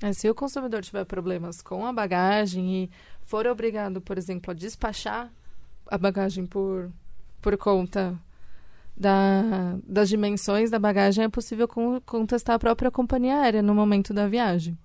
É, 0.00 0.14
se 0.14 0.30
o 0.30 0.34
consumidor 0.34 0.80
tiver 0.80 1.04
problemas 1.04 1.60
com 1.60 1.84
a 1.84 1.92
bagagem 1.92 2.84
e 2.84 2.90
for 3.20 3.46
obrigado, 3.46 4.00
por 4.00 4.16
exemplo, 4.16 4.50
a 4.50 4.54
despachar 4.54 5.30
a 5.88 5.98
bagagem 5.98 6.46
por, 6.46 6.90
por 7.40 7.56
conta 7.56 8.18
da, 8.96 9.76
das 9.86 10.08
dimensões 10.08 10.70
da 10.70 10.78
bagagem, 10.78 11.24
é 11.24 11.28
possível 11.28 11.68
contestar 12.04 12.56
a 12.56 12.58
própria 12.58 12.90
companhia 12.90 13.40
aérea 13.40 13.62
no 13.62 13.74
momento 13.74 14.14
da 14.14 14.26
viagem. 14.26 14.76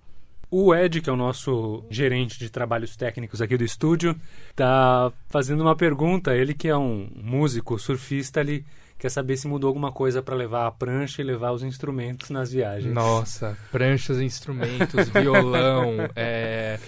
O 0.50 0.74
Ed, 0.74 1.00
que 1.00 1.08
é 1.08 1.12
o 1.12 1.16
nosso 1.16 1.82
gerente 1.88 2.38
de 2.38 2.50
trabalhos 2.50 2.94
técnicos 2.94 3.40
aqui 3.40 3.56
do 3.56 3.64
estúdio, 3.64 4.14
está 4.50 5.10
fazendo 5.28 5.62
uma 5.62 5.74
pergunta. 5.74 6.36
Ele 6.36 6.52
que 6.52 6.68
é 6.68 6.76
um 6.76 7.10
músico, 7.16 7.78
surfista, 7.78 8.40
ele 8.40 8.62
quer 8.98 9.08
saber 9.08 9.38
se 9.38 9.48
mudou 9.48 9.68
alguma 9.68 9.90
coisa 9.90 10.22
para 10.22 10.36
levar 10.36 10.66
a 10.66 10.70
prancha 10.70 11.22
e 11.22 11.24
levar 11.24 11.52
os 11.52 11.62
instrumentos 11.62 12.28
nas 12.28 12.52
viagens. 12.52 12.92
Nossa, 12.92 13.56
pranchas, 13.70 14.20
instrumentos, 14.20 15.08
violão. 15.10 15.96
É, 16.14 16.78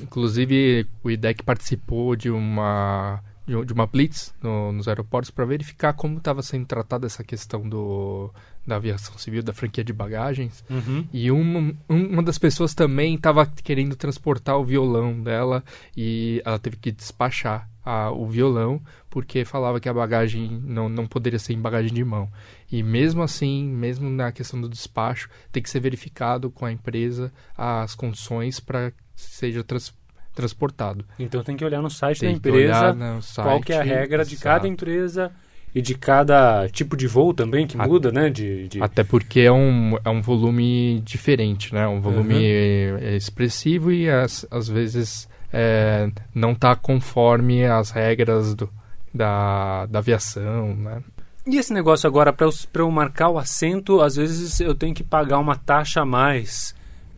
inclusive, 0.00 0.86
o 1.02 1.10
IDEC 1.10 1.42
participou 1.42 2.14
de 2.14 2.30
uma 2.30 3.20
de 3.64 3.72
uma 3.72 3.86
blitz 3.86 4.34
no, 4.42 4.72
nos 4.72 4.86
aeroportos 4.86 5.30
para 5.30 5.44
verificar 5.44 5.94
como 5.94 6.18
estava 6.18 6.42
sendo 6.42 6.66
tratada 6.66 7.06
essa 7.06 7.24
questão 7.24 7.66
do, 7.66 8.30
da 8.66 8.76
aviação 8.76 9.16
civil, 9.16 9.42
da 9.42 9.54
franquia 9.54 9.82
de 9.82 9.92
bagagens. 9.92 10.62
Uhum. 10.68 11.06
E 11.12 11.30
uma, 11.30 11.74
uma 11.88 12.22
das 12.22 12.38
pessoas 12.38 12.74
também 12.74 13.14
estava 13.14 13.46
querendo 13.46 13.96
transportar 13.96 14.58
o 14.58 14.64
violão 14.64 15.20
dela 15.20 15.64
e 15.96 16.42
ela 16.44 16.58
teve 16.58 16.76
que 16.76 16.92
despachar 16.92 17.68
a, 17.82 18.10
o 18.10 18.26
violão 18.26 18.82
porque 19.08 19.46
falava 19.46 19.80
que 19.80 19.88
a 19.88 19.94
bagagem 19.94 20.60
não, 20.62 20.88
não 20.90 21.06
poderia 21.06 21.38
ser 21.38 21.54
em 21.54 21.60
bagagem 21.60 21.92
de 21.92 22.04
mão. 22.04 22.30
E 22.70 22.82
mesmo 22.82 23.22
assim, 23.22 23.64
mesmo 23.64 24.10
na 24.10 24.30
questão 24.30 24.60
do 24.60 24.68
despacho, 24.68 25.30
tem 25.50 25.62
que 25.62 25.70
ser 25.70 25.80
verificado 25.80 26.50
com 26.50 26.66
a 26.66 26.72
empresa 26.72 27.32
as 27.56 27.94
condições 27.94 28.60
para 28.60 28.92
seja 29.16 29.64
trans, 29.64 29.92
transportado. 30.38 31.04
Então 31.18 31.42
tem 31.42 31.56
que 31.56 31.64
olhar 31.64 31.82
no 31.82 31.90
site 31.90 32.20
tem 32.20 32.30
da 32.30 32.36
empresa 32.36 33.20
site, 33.20 33.44
qual 33.44 33.60
que 33.60 33.72
é 33.72 33.80
a 33.80 33.82
regra 33.82 34.24
de 34.24 34.36
cada 34.36 34.68
empresa 34.68 35.32
e 35.74 35.82
de 35.82 35.96
cada 35.96 36.68
tipo 36.68 36.96
de 36.96 37.08
voo 37.08 37.34
também 37.34 37.66
que 37.66 37.76
muda, 37.76 38.12
né? 38.12 38.30
De, 38.30 38.68
de, 38.68 38.82
Até 38.82 39.02
porque 39.02 39.40
é 39.40 39.52
um, 39.52 39.98
é 40.04 40.08
um 40.08 40.22
volume 40.22 41.00
diferente, 41.04 41.74
né? 41.74 41.88
Um 41.88 42.00
volume 42.00 42.36
uhum. 42.36 42.98
expressivo 43.16 43.90
e 43.90 44.08
às, 44.08 44.46
às 44.48 44.68
vezes 44.68 45.28
é, 45.52 46.08
não 46.32 46.52
está 46.52 46.76
conforme 46.76 47.66
as 47.66 47.90
regras 47.90 48.54
do, 48.54 48.70
da, 49.12 49.86
da 49.86 49.98
aviação, 49.98 50.74
né? 50.76 51.02
E 51.46 51.56
esse 51.56 51.72
negócio 51.72 52.06
agora, 52.06 52.32
para 52.32 52.46
eu, 52.46 52.52
eu 52.74 52.90
marcar 52.90 53.30
o 53.30 53.38
assento, 53.38 54.00
às 54.00 54.14
vezes 54.14 54.60
eu 54.60 54.74
tenho 54.74 54.94
que 54.94 55.02
pagar 55.02 55.38
uma 55.38 55.56
taxa 55.56 56.02
a 56.02 56.04
mais, 56.04 56.74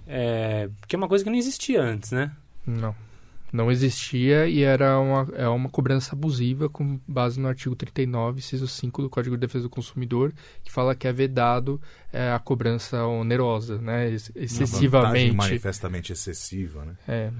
é, 0.06 0.70
que 0.86 0.96
é 0.96 0.98
uma 0.98 1.08
coisa 1.08 1.22
que 1.22 1.30
não 1.30 1.36
existia 1.36 1.82
antes, 1.82 2.12
né? 2.12 2.30
Não 2.66 2.94
não 3.52 3.70
existia 3.70 4.46
e 4.46 4.62
era 4.62 4.98
uma, 4.98 5.28
é 5.34 5.48
uma 5.48 5.68
cobrança 5.68 6.14
abusiva 6.14 6.68
com 6.68 7.00
base 7.06 7.40
no 7.40 7.48
artigo 7.48 7.74
39, 7.74 8.38
inciso 8.38 8.66
5 8.66 9.02
do 9.02 9.10
Código 9.10 9.36
de 9.36 9.40
Defesa 9.40 9.64
do 9.64 9.70
Consumidor, 9.70 10.32
que 10.62 10.70
fala 10.70 10.94
que 10.94 11.06
é 11.06 11.12
vedado 11.12 11.80
é, 12.12 12.32
a 12.32 12.38
cobrança 12.38 13.04
onerosa, 13.04 13.78
né, 13.78 14.10
excessivamente. 14.10 15.32
Uma 15.32 15.44
manifestamente 15.44 16.12
excessiva, 16.12 16.84
né? 16.84 16.94
É. 17.06 17.30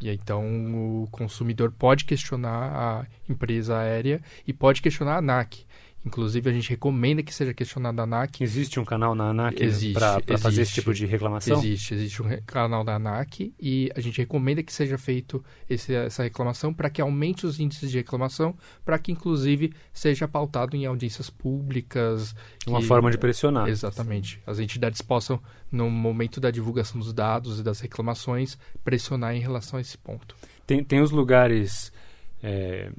E 0.00 0.08
então 0.08 1.02
o 1.02 1.08
consumidor 1.10 1.70
pode 1.70 2.06
questionar 2.06 2.72
a 2.72 3.06
empresa 3.28 3.78
aérea 3.78 4.22
e 4.46 4.52
pode 4.52 4.80
questionar 4.80 5.16
a 5.16 5.18
ANAC. 5.18 5.66
Inclusive, 6.04 6.48
a 6.48 6.52
gente 6.52 6.70
recomenda 6.70 7.22
que 7.22 7.32
seja 7.32 7.52
questionado 7.52 8.00
a 8.00 8.04
ANAC. 8.04 8.42
Existe 8.42 8.80
um 8.80 8.84
canal 8.84 9.14
na 9.14 9.30
ANAC 9.30 9.56
para 9.92 10.38
fazer 10.38 10.62
esse 10.62 10.72
tipo 10.72 10.94
de 10.94 11.04
reclamação? 11.04 11.58
Existe, 11.58 11.92
existe 11.92 12.22
um 12.22 12.40
canal 12.46 12.82
da 12.82 12.94
ANAC 12.94 13.52
e 13.60 13.90
a 13.94 14.00
gente 14.00 14.16
recomenda 14.16 14.62
que 14.62 14.72
seja 14.72 14.96
feito 14.96 15.44
esse, 15.68 15.94
essa 15.94 16.22
reclamação 16.22 16.72
para 16.72 16.88
que 16.88 17.02
aumente 17.02 17.44
os 17.44 17.60
índices 17.60 17.90
de 17.90 17.98
reclamação, 17.98 18.56
para 18.82 18.98
que, 18.98 19.12
inclusive, 19.12 19.74
seja 19.92 20.26
pautado 20.26 20.74
em 20.74 20.86
audiências 20.86 21.28
públicas. 21.28 22.34
Uma 22.66 22.80
forma 22.80 23.10
de 23.10 23.18
pressionar. 23.18 23.68
Exatamente. 23.68 24.40
As 24.46 24.58
entidades 24.58 25.02
possam, 25.02 25.38
no 25.70 25.90
momento 25.90 26.40
da 26.40 26.50
divulgação 26.50 26.98
dos 26.98 27.12
dados 27.12 27.60
e 27.60 27.62
das 27.62 27.78
reclamações, 27.80 28.56
pressionar 28.82 29.36
em 29.36 29.40
relação 29.40 29.76
a 29.76 29.82
esse 29.82 29.98
ponto. 29.98 30.34
Tem, 30.66 30.82
tem 30.82 31.02
os 31.02 31.10
lugares. 31.10 31.92
É 32.42 32.90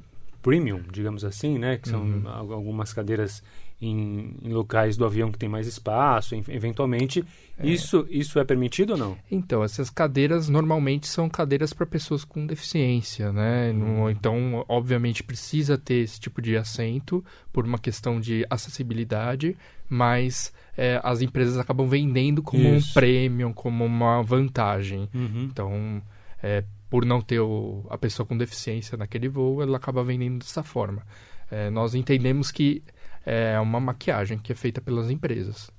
premium, 0.42 0.82
digamos 0.90 1.24
assim, 1.24 1.58
né? 1.58 1.78
Que 1.78 1.88
são 1.88 2.02
uhum. 2.02 2.28
algumas 2.28 2.92
cadeiras 2.92 3.42
em, 3.80 4.36
em, 4.42 4.52
locais 4.52 4.96
do 4.96 5.04
avião 5.04 5.32
que 5.32 5.38
tem 5.38 5.48
mais 5.48 5.66
espaço, 5.66 6.34
eventualmente. 6.48 7.24
É. 7.58 7.66
Isso, 7.66 8.06
isso 8.10 8.38
é 8.38 8.44
permitido 8.44 8.90
ou 8.90 8.98
não? 8.98 9.16
Então, 9.30 9.64
essas 9.64 9.90
cadeiras 9.90 10.48
normalmente 10.48 11.08
são 11.08 11.28
cadeiras 11.28 11.72
para 11.72 11.84
pessoas 11.84 12.24
com 12.24 12.46
deficiência, 12.46 13.32
né? 13.32 13.72
Uhum. 13.72 14.10
então, 14.10 14.64
obviamente, 14.68 15.22
precisa 15.22 15.76
ter 15.76 16.02
esse 16.02 16.20
tipo 16.20 16.40
de 16.40 16.56
assento 16.56 17.24
por 17.52 17.64
uma 17.64 17.78
questão 17.78 18.20
de 18.20 18.46
acessibilidade, 18.48 19.56
mas 19.88 20.52
é, 20.76 21.00
as 21.02 21.20
empresas 21.20 21.58
acabam 21.58 21.88
vendendo 21.88 22.42
como 22.42 22.62
isso. 22.76 22.90
um 22.90 22.92
premium, 22.94 23.52
como 23.52 23.84
uma 23.84 24.22
vantagem. 24.22 25.08
Uhum. 25.12 25.48
Então, 25.50 26.02
é, 26.42 26.64
por 26.92 27.06
não 27.06 27.22
ter 27.22 27.40
o, 27.40 27.86
a 27.88 27.96
pessoa 27.96 28.26
com 28.26 28.36
deficiência 28.36 28.98
naquele 28.98 29.26
voo, 29.26 29.62
ela 29.62 29.78
acaba 29.78 30.04
vendendo 30.04 30.40
dessa 30.40 30.62
forma. 30.62 31.02
É, 31.50 31.70
nós 31.70 31.94
entendemos 31.94 32.52
que 32.52 32.82
é 33.24 33.58
uma 33.58 33.80
maquiagem 33.80 34.36
que 34.36 34.52
é 34.52 34.54
feita 34.54 34.78
pelas 34.78 35.10
empresas. 35.10 35.70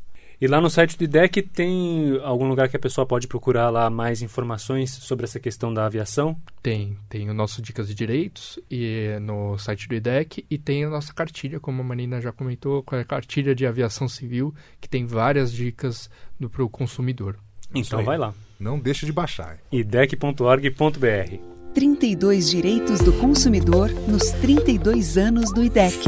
E 0.42 0.48
lá 0.48 0.60
no 0.60 0.72
site 0.72 0.98
do 0.98 1.04
IDEC 1.04 1.44
tem 1.44 2.20
algum 2.24 2.48
lugar 2.48 2.68
que 2.68 2.76
a 2.76 2.80
pessoa 2.80 3.06
pode 3.06 3.28
procurar 3.28 3.70
lá 3.70 3.92
mais 3.92 4.24
informações 4.24 4.90
sobre 4.90 5.26
essa 5.26 5.40
questão 5.40 5.72
da 5.72 5.86
aviação? 5.86 6.36
Tem, 6.64 6.98
tem 7.08 7.30
o 7.30 7.34
nosso 7.34 7.62
Dicas 7.62 7.88
de 7.88 7.94
Direitos 7.94 8.58
e 8.68 9.16
no 9.22 9.56
site 9.60 9.88
do 9.88 9.94
IDEC 9.94 10.44
e 10.50 10.58
tem 10.58 10.84
a 10.84 10.90
nossa 10.90 11.14
cartilha, 11.14 11.60
como 11.60 11.80
a 11.84 11.86
Marina 11.86 12.20
já 12.20 12.32
comentou, 12.32 12.82
com 12.82 12.96
a 12.96 13.06
cartilha 13.06 13.54
de 13.54 13.68
aviação 13.68 14.08
civil, 14.08 14.52
que 14.82 14.90
tem 14.90 15.06
várias 15.06 15.54
dicas 15.54 16.10
para 16.52 16.64
o 16.64 16.70
consumidor. 16.70 17.38
Então 17.74 18.04
vai 18.04 18.18
lá. 18.18 18.34
Não 18.60 18.80
deixe 18.80 19.06
de 19.06 19.12
baixar. 19.12 19.58
idec.org.br 19.72 21.54
32 21.74 22.52
direitos 22.52 23.00
do 23.00 23.12
consumidor 23.14 23.90
nos 24.08 24.30
32 24.32 25.18
anos 25.18 25.52
do 25.52 25.64
IDEC. 25.64 26.06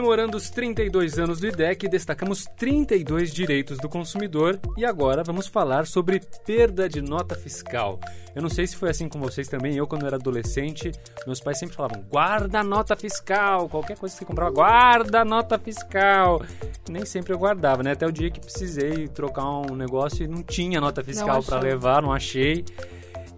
Comemorando 0.00 0.38
os 0.38 0.48
32 0.48 1.18
anos 1.18 1.40
do 1.40 1.46
IDEC, 1.46 1.86
destacamos 1.86 2.46
32 2.56 3.30
direitos 3.34 3.76
do 3.76 3.86
consumidor 3.86 4.58
e 4.74 4.82
agora 4.86 5.22
vamos 5.22 5.46
falar 5.46 5.86
sobre 5.86 6.22
perda 6.46 6.88
de 6.88 7.02
nota 7.02 7.34
fiscal. 7.34 8.00
Eu 8.34 8.40
não 8.40 8.48
sei 8.48 8.66
se 8.66 8.76
foi 8.76 8.88
assim 8.88 9.10
com 9.10 9.20
vocês 9.20 9.46
também, 9.46 9.76
eu 9.76 9.86
quando 9.86 10.06
era 10.06 10.16
adolescente, 10.16 10.90
meus 11.26 11.38
pais 11.38 11.58
sempre 11.58 11.76
falavam: 11.76 12.02
guarda 12.08 12.60
a 12.60 12.64
nota 12.64 12.96
fiscal, 12.96 13.68
qualquer 13.68 13.98
coisa 13.98 14.14
que 14.14 14.20
você 14.20 14.24
comprava, 14.24 14.50
guarda 14.50 15.20
a 15.20 15.24
nota 15.24 15.58
fiscal. 15.58 16.42
Nem 16.88 17.04
sempre 17.04 17.34
eu 17.34 17.38
guardava, 17.38 17.82
né? 17.82 17.92
Até 17.92 18.06
o 18.06 18.10
dia 18.10 18.30
que 18.30 18.40
precisei 18.40 19.06
trocar 19.06 19.44
um 19.50 19.76
negócio 19.76 20.24
e 20.24 20.26
não 20.26 20.42
tinha 20.42 20.80
nota 20.80 21.04
fiscal 21.04 21.42
para 21.42 21.60
levar, 21.60 22.00
não 22.00 22.10
achei. 22.10 22.64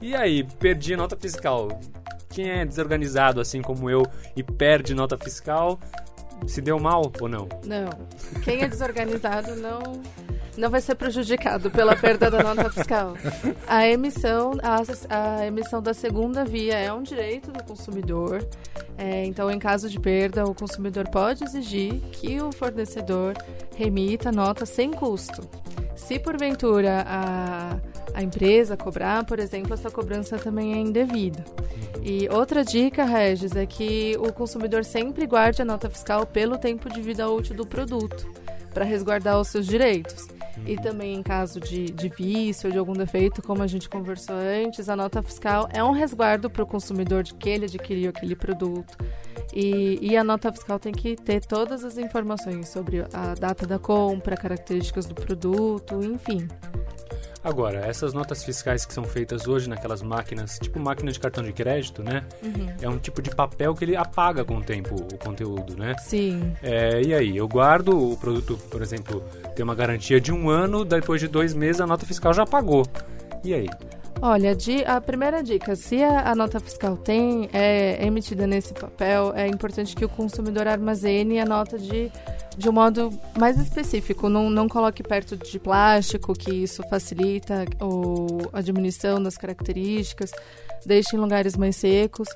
E 0.00 0.14
aí, 0.14 0.44
perdi 0.60 0.94
a 0.94 0.96
nota 0.96 1.16
fiscal. 1.16 1.80
Quem 2.30 2.48
é 2.48 2.64
desorganizado 2.64 3.40
assim 3.40 3.60
como 3.60 3.90
eu 3.90 4.04
e 4.34 4.42
perde 4.44 4.94
nota 4.94 5.18
fiscal, 5.18 5.78
se 6.46 6.60
deu 6.60 6.78
mal 6.78 7.12
ou 7.20 7.28
não? 7.28 7.48
Não. 7.64 7.90
Quem 8.42 8.62
é 8.62 8.68
desorganizado 8.68 9.56
não 9.56 10.02
não 10.56 10.70
vai 10.70 10.80
ser 10.80 10.94
prejudicado 10.94 11.70
pela 11.70 11.96
perda 11.96 12.30
da 12.30 12.42
nota 12.42 12.70
fiscal. 12.70 13.14
A 13.66 13.88
emissão, 13.88 14.52
a, 14.62 15.38
a, 15.40 15.46
emissão 15.46 15.80
da 15.80 15.94
segunda 15.94 16.44
via 16.44 16.74
é 16.74 16.92
um 16.92 17.02
direito 17.02 17.50
do 17.50 17.64
consumidor. 17.64 18.46
É, 18.98 19.24
então, 19.24 19.50
em 19.50 19.58
caso 19.58 19.88
de 19.88 19.98
perda, 19.98 20.44
o 20.44 20.54
consumidor 20.54 21.08
pode 21.08 21.44
exigir 21.44 21.94
que 22.12 22.40
o 22.40 22.52
fornecedor 22.52 23.34
remita 23.76 24.28
a 24.28 24.32
nota 24.32 24.66
sem 24.66 24.90
custo. 24.90 25.48
Se 25.96 26.18
porventura 26.18 27.04
a, 27.06 27.78
a 28.14 28.22
empresa 28.22 28.76
cobrar, 28.76 29.24
por 29.24 29.38
exemplo, 29.38 29.74
essa 29.74 29.90
cobrança 29.90 30.38
também 30.38 30.74
é 30.74 30.78
indevida. 30.78 31.44
E 32.02 32.28
outra 32.30 32.64
dica, 32.64 33.04
Regis, 33.04 33.54
é 33.54 33.64
que 33.64 34.16
o 34.18 34.32
consumidor 34.32 34.84
sempre 34.84 35.26
guarde 35.26 35.62
a 35.62 35.64
nota 35.64 35.88
fiscal 35.88 36.26
pelo 36.26 36.58
tempo 36.58 36.88
de 36.88 37.00
vida 37.00 37.28
útil 37.30 37.56
do 37.56 37.66
produto, 37.66 38.28
para 38.72 38.84
resguardar 38.84 39.40
os 39.40 39.48
seus 39.48 39.66
direitos. 39.66 40.28
E 40.66 40.76
também 40.76 41.14
em 41.14 41.22
caso 41.22 41.58
de, 41.58 41.86
de 41.86 42.08
vício 42.08 42.68
ou 42.68 42.72
de 42.72 42.78
algum 42.78 42.92
defeito, 42.92 43.42
como 43.42 43.62
a 43.62 43.66
gente 43.66 43.88
conversou 43.88 44.36
antes, 44.36 44.88
a 44.88 44.94
nota 44.94 45.22
fiscal 45.22 45.68
é 45.72 45.82
um 45.82 45.92
resguardo 45.92 46.48
para 46.50 46.62
o 46.62 46.66
consumidor 46.66 47.22
de 47.22 47.34
que 47.34 47.48
ele 47.48 47.64
adquiriu 47.64 48.10
aquele 48.10 48.36
produto. 48.36 48.96
E, 49.52 49.98
e, 50.00 50.16
a 50.16 50.24
nota 50.24 50.50
fiscal 50.50 50.78
tem 50.78 50.92
que 50.92 51.14
ter 51.14 51.44
todas 51.44 51.84
as 51.84 51.98
informações 51.98 52.68
sobre 52.68 53.04
a 53.12 53.34
data 53.34 53.66
da 53.66 53.78
compra, 53.78 54.34
características 54.34 55.04
do 55.04 55.14
produto, 55.14 56.02
enfim. 56.02 56.48
Agora, 57.44 57.80
essas 57.86 58.14
notas 58.14 58.44
fiscais 58.44 58.86
que 58.86 58.94
são 58.94 59.04
feitas 59.04 59.48
hoje 59.48 59.68
naquelas 59.68 60.00
máquinas, 60.02 60.58
tipo 60.60 60.78
máquina 60.78 61.10
de 61.10 61.18
cartão 61.18 61.42
de 61.42 61.52
crédito, 61.52 62.02
né? 62.02 62.24
Uhum. 62.42 62.66
É 62.80 62.88
um 62.88 62.98
tipo 62.98 63.20
de 63.20 63.34
papel 63.34 63.74
que 63.74 63.84
ele 63.84 63.96
apaga 63.96 64.44
com 64.44 64.58
o 64.58 64.62
tempo 64.62 64.94
o 64.94 65.18
conteúdo, 65.18 65.76
né? 65.76 65.96
Sim. 65.98 66.54
É, 66.62 67.02
e 67.02 67.12
aí, 67.12 67.36
eu 67.36 67.48
guardo 67.48 68.12
o 68.12 68.16
produto, 68.16 68.56
por 68.70 68.80
exemplo, 68.80 69.22
tem 69.56 69.64
uma 69.64 69.74
garantia 69.74 70.20
de 70.20 70.32
um 70.32 70.48
ano, 70.48 70.84
depois 70.84 71.20
de 71.20 71.28
dois 71.28 71.54
meses 71.54 71.80
a 71.80 71.86
nota 71.86 72.06
fiscal 72.06 72.32
já 72.32 72.44
apagou. 72.44 72.84
E 73.44 73.52
aí? 73.54 73.68
Olha, 74.24 74.56
a 74.86 75.00
primeira 75.00 75.42
dica, 75.42 75.74
se 75.74 76.00
a, 76.00 76.32
nota 76.36 76.60
fiscal 76.60 76.96
tem, 76.96 77.50
é, 77.52 77.96
é, 78.00 78.06
emitida 78.06 78.46
nesse 78.46 78.72
papel, 78.72 79.32
é 79.34 79.48
importante 79.48 79.96
que 79.96 80.04
o 80.04 80.08
consumidor 80.08 80.68
armazene 80.68 81.40
a 81.40 81.44
nota 81.44 81.76
de, 81.76 82.08
de 82.56 82.68
um 82.68 82.72
modo 82.72 83.10
mais 83.36 83.58
específico. 83.58 84.28
Não, 84.28 84.48
não 84.48 84.68
coloque 84.68 85.02
perto 85.02 85.36
de 85.36 85.58
plástico, 85.58 86.34
que 86.34 86.54
isso 86.54 86.84
facilita 86.88 87.64
o, 87.80 88.48
a 88.52 88.60
diminuição 88.60 89.20
das 89.20 89.36
características. 89.36 90.30
Deixe 90.86 91.16
em 91.16 91.18
lugares 91.18 91.56
mais 91.56 91.74
secos. 91.74 92.28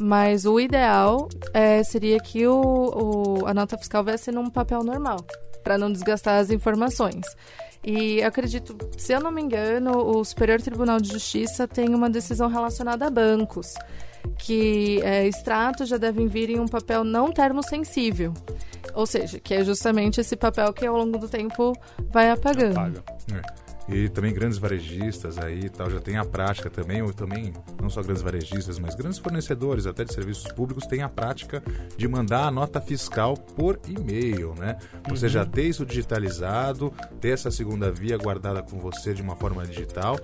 Mas 0.00 0.46
o 0.46 0.58
ideal 0.58 1.28
é, 1.52 1.82
seria 1.82 2.18
que 2.20 2.46
o, 2.46 3.42
o, 3.42 3.46
a 3.46 3.52
nota 3.52 3.76
fiscal 3.76 4.02
viesse 4.02 4.32
num 4.32 4.48
papel 4.48 4.82
normal, 4.82 5.18
para 5.62 5.76
não 5.76 5.92
desgastar 5.92 6.40
as 6.40 6.50
informações. 6.50 7.26
E 7.84 8.22
acredito, 8.22 8.76
se 8.96 9.12
eu 9.12 9.20
não 9.20 9.30
me 9.30 9.42
engano, 9.42 9.92
o 9.98 10.24
Superior 10.24 10.60
Tribunal 10.60 10.98
de 10.98 11.12
Justiça 11.12 11.68
tem 11.68 11.94
uma 11.94 12.08
decisão 12.08 12.48
relacionada 12.48 13.06
a 13.06 13.10
bancos, 13.10 13.74
que 14.38 15.02
é, 15.02 15.26
extratos 15.28 15.88
já 15.88 15.98
devem 15.98 16.26
vir 16.26 16.48
em 16.48 16.58
um 16.58 16.66
papel 16.66 17.04
não 17.04 17.30
termosensível. 17.30 18.32
Ou 18.94 19.06
seja, 19.06 19.38
que 19.38 19.52
é 19.52 19.62
justamente 19.64 20.20
esse 20.20 20.34
papel 20.34 20.72
que 20.72 20.86
ao 20.86 20.96
longo 20.96 21.18
do 21.18 21.28
tempo 21.28 21.72
vai 22.10 22.30
apagando. 22.30 22.78
Apaga. 22.78 23.04
É. 23.32 23.63
E 23.88 24.08
também 24.08 24.32
grandes 24.32 24.58
varejistas 24.58 25.38
aí 25.38 25.68
tal, 25.68 25.90
já 25.90 26.00
tem 26.00 26.16
a 26.16 26.24
prática 26.24 26.70
também, 26.70 27.02
ou 27.02 27.12
também, 27.12 27.52
não 27.80 27.90
só 27.90 28.02
grandes 28.02 28.22
varejistas, 28.22 28.78
mas 28.78 28.94
grandes 28.94 29.18
fornecedores 29.18 29.86
até 29.86 30.04
de 30.04 30.12
serviços 30.12 30.50
públicos 30.52 30.86
têm 30.86 31.02
a 31.02 31.08
prática 31.08 31.62
de 31.96 32.08
mandar 32.08 32.46
a 32.46 32.50
nota 32.50 32.80
fiscal 32.80 33.36
por 33.36 33.78
e-mail, 33.86 34.54
né? 34.54 34.78
Você 35.08 35.26
uhum. 35.26 35.32
já 35.32 35.44
ter 35.44 35.64
isso 35.64 35.84
digitalizado, 35.84 36.92
ter 37.20 37.30
essa 37.30 37.50
segunda 37.50 37.90
via 37.90 38.16
guardada 38.16 38.62
com 38.62 38.78
você 38.78 39.12
de 39.12 39.20
uma 39.20 39.36
forma 39.36 39.66
digital, 39.66 40.18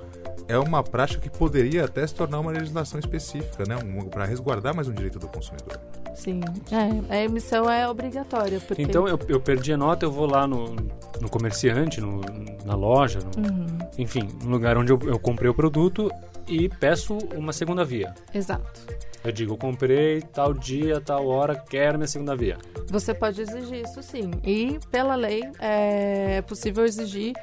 é 0.49 0.59
uma 0.59 0.83
prática 0.83 1.21
que 1.21 1.31
poderia 1.31 1.85
até 1.85 2.07
se 2.07 2.15
tornar 2.15 2.41
uma 2.41 2.51
legislação 2.51 2.99
específica, 2.99 3.65
né? 3.67 3.77
Um, 3.77 4.09
para 4.09 4.25
resguardar 4.25 4.75
mais 4.75 4.89
um 4.89 4.93
direito 4.93 5.19
do 5.19 5.29
consumidor. 5.29 5.79
Sim, 6.15 6.41
é, 6.73 7.15
a 7.15 7.25
emissão 7.25 7.71
é 7.71 7.89
obrigatória. 7.89 8.61
Porque... 8.61 8.83
Então 8.83 9.07
eu, 9.07 9.19
eu 9.29 9.41
perdi 9.41 9.73
a 9.73 9.77
nota, 9.77 10.05
eu 10.05 10.11
vou 10.11 10.27
lá 10.27 10.47
no, 10.47 10.75
no 11.21 11.31
comerciante, 11.31 12.01
no, 12.01 12.21
na 12.65 12.75
loja, 12.75 13.21
no, 13.21 13.49
uhum. 13.49 13.79
enfim, 13.97 14.29
no 14.43 14.51
lugar 14.51 14.77
onde 14.77 14.93
eu, 14.93 14.99
eu 15.05 15.19
comprei 15.19 15.49
o 15.49 15.55
produto 15.55 16.11
e 16.49 16.69
peço 16.69 17.17
uma 17.37 17.53
segunda 17.53 17.85
via. 17.85 18.13
Exato. 18.35 18.81
Eu 19.23 19.31
digo, 19.31 19.53
eu 19.53 19.59
comprei 19.59 20.23
tal 20.23 20.55
dia, 20.55 21.01
tal 21.01 21.27
hora, 21.27 21.55
quero 21.55 21.99
minha 21.99 22.09
segunda 22.09 22.35
via. 22.35 22.57
Você 22.89 23.13
pode 23.13 23.41
exigir 23.43 23.85
isso 23.85 24.03
sim. 24.03 24.31
E 24.43 24.79
pela 24.91 25.15
lei 25.15 25.43
é 25.61 26.43
possível 26.43 26.85
exigir 26.85 27.35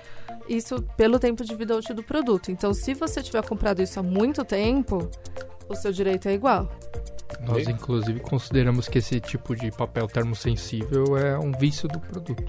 isso 0.47 0.81
pelo 0.95 1.19
tempo 1.19 1.43
de 1.43 1.55
vida 1.55 1.75
útil 1.75 1.95
do 1.95 2.03
produto. 2.03 2.51
Então, 2.51 2.73
se 2.73 2.93
você 2.93 3.21
tiver 3.21 3.45
comprado 3.45 3.81
isso 3.81 3.99
há 3.99 4.03
muito 4.03 4.43
tempo, 4.45 5.09
o 5.69 5.75
seu 5.75 5.91
direito 5.91 6.27
é 6.27 6.33
igual. 6.33 6.69
Nós, 7.41 7.67
inclusive, 7.67 8.19
consideramos 8.19 8.87
que 8.87 8.97
esse 8.97 9.19
tipo 9.19 9.55
de 9.55 9.71
papel 9.71 10.07
termosensível 10.07 11.17
é 11.17 11.37
um 11.37 11.51
vício 11.51 11.87
do 11.87 11.99
produto. 11.99 12.43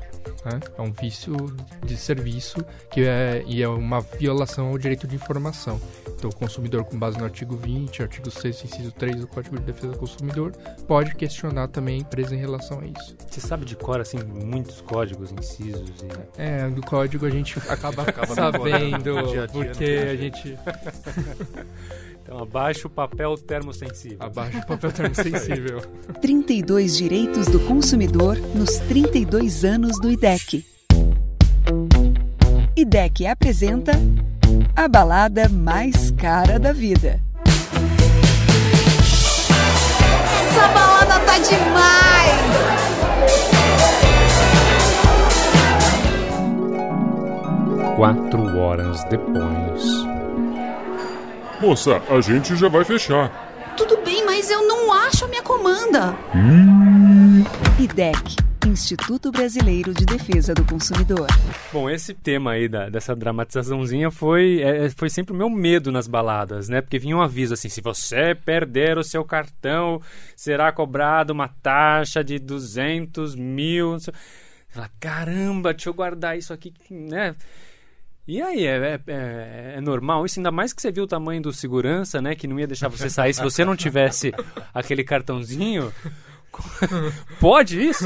Né? 0.45 0.61
É 0.77 0.83
um 0.83 0.93
vício 0.93 1.35
de 1.85 1.97
serviço 1.97 2.65
que 2.91 3.03
é, 3.03 3.43
e 3.47 3.63
é 3.63 3.69
uma 3.69 4.01
violação 4.01 4.69
ao 4.69 4.79
direito 4.79 5.07
de 5.07 5.15
informação. 5.15 5.81
Então, 6.09 6.31
o 6.31 6.35
consumidor, 6.35 6.85
com 6.85 6.99
base 6.99 7.19
no 7.19 7.25
artigo 7.25 7.57
20, 7.57 8.03
artigo 8.03 8.31
6, 8.31 8.65
inciso 8.65 8.93
3 8.93 9.17
do 9.21 9.27
Código 9.27 9.59
de 9.59 9.65
Defesa 9.65 9.93
do 9.93 9.99
Consumidor, 9.99 10.53
pode 10.87 11.15
questionar 11.15 11.69
também 11.69 11.97
a 11.97 11.99
empresa 11.99 12.35
em 12.35 12.39
relação 12.39 12.81
a 12.81 12.87
isso. 12.87 13.17
Você 13.29 13.41
sabe 13.41 13.65
de 13.65 13.77
cor, 13.77 14.01
assim, 14.01 14.19
muitos 14.25 14.81
códigos, 14.81 15.31
incisos 15.31 16.03
e... 16.03 16.41
É, 16.41 16.69
do 16.69 16.83
código 16.83 17.27
a 17.27 17.31
gente 17.31 17.59
acaba, 17.69 18.03
acaba 18.03 18.35
sabendo, 18.35 19.15
porque 19.53 19.85
a 19.85 20.17
gente... 20.17 20.59
Então, 22.29 22.43
abaixo 22.43 22.89
o 22.89 22.91
papel 22.91 23.39
termosensível. 23.39 24.19
Abaixo 24.21 24.59
o 24.59 24.67
papel 24.67 24.93
termosensível. 24.93 25.81
32 26.21 26.95
direitos 26.99 27.47
do 27.47 27.59
consumidor 27.61 28.37
nos 28.55 28.77
32 28.81 29.65
anos 29.65 29.99
do 29.99 30.11
IDEC. 30.11 30.63
IDEC 32.77 33.27
apresenta 33.27 33.93
a 34.77 34.87
balada 34.87 35.49
mais 35.49 36.11
cara 36.11 36.59
da 36.59 36.71
vida. 36.71 37.19
Essa 40.43 40.69
balada 40.69 41.21
tá 41.21 41.39
demais! 41.39 42.29
Quatro 47.97 48.59
horas 48.59 49.03
depois. 49.05 49.98
Moça, 51.61 52.01
a 52.09 52.21
gente 52.21 52.55
já 52.57 52.69
vai 52.69 52.85
fechar. 52.85 53.75
Tudo 53.77 53.97
bem, 54.05 54.25
mas 54.25 54.51
eu 54.51 54.67
não 54.67 54.93
acho 54.93 55.25
a 55.25 55.29
minha 55.29 55.43
comanda. 55.43 56.17
Hum. 56.35 57.45
IDEC 57.79 58.49
Instituto 58.69 59.33
Brasileiro 59.33 59.95
de 59.95 60.05
Defesa 60.05 60.55
do 60.55 60.65
Consumidor. 60.65 61.27
Bom, 61.73 61.89
esse 61.89 62.13
tema 62.13 62.53
aí 62.53 62.69
da, 62.69 62.89
dessa 62.89 63.17
dramatizaçãozinha 63.17 64.11
foi, 64.11 64.61
é, 64.61 64.91
foi 64.91 65.09
sempre 65.09 65.33
o 65.33 65.37
meu 65.37 65.49
medo 65.49 65.91
nas 65.91 66.07
baladas, 66.07 66.69
né? 66.69 66.81
Porque 66.81 66.99
vinha 66.99 67.17
um 67.17 67.23
aviso 67.23 67.55
assim: 67.55 67.69
se 67.69 67.81
você 67.81 68.35
perder 68.35 68.99
o 68.99 69.03
seu 69.03 69.25
cartão, 69.25 70.03
será 70.37 70.71
cobrado 70.71 71.33
uma 71.33 71.49
taxa 71.49 72.23
de 72.23 72.39
200 72.39 73.35
mil. 73.35 73.97
Fala, 74.69 74.91
caramba, 75.01 75.73
deixa 75.73 75.89
eu 75.89 75.95
guardar 75.95 76.37
isso 76.37 76.53
aqui, 76.53 76.75
né? 76.91 77.35
E 78.29 78.43
aí, 78.43 78.67
é, 78.67 78.77
é, 78.77 79.01
é, 79.07 79.75
é, 79.77 79.81
normal 79.81 80.27
isso? 80.27 80.39
Ainda 80.39 80.51
mais 80.51 80.75
que 80.75 80.83
você 80.83 80.93
viu 80.93 81.05
o 81.05 81.07
tamanho 81.07 81.41
do 81.41 81.51
segurança, 81.51 82.21
né? 82.21 82.35
Que 82.35 82.47
não 82.47 82.61
ia 82.61 82.67
deixar 82.67 82.89
você 82.89 83.09
sair 83.09 83.33
se 83.33 83.43
você 83.43 83.65
não 83.65 83.75
tivesse 83.75 84.35
aquele 84.75 85.03
cartãozinho. 85.03 85.91
pode 87.41 87.81
isso? 87.81 88.05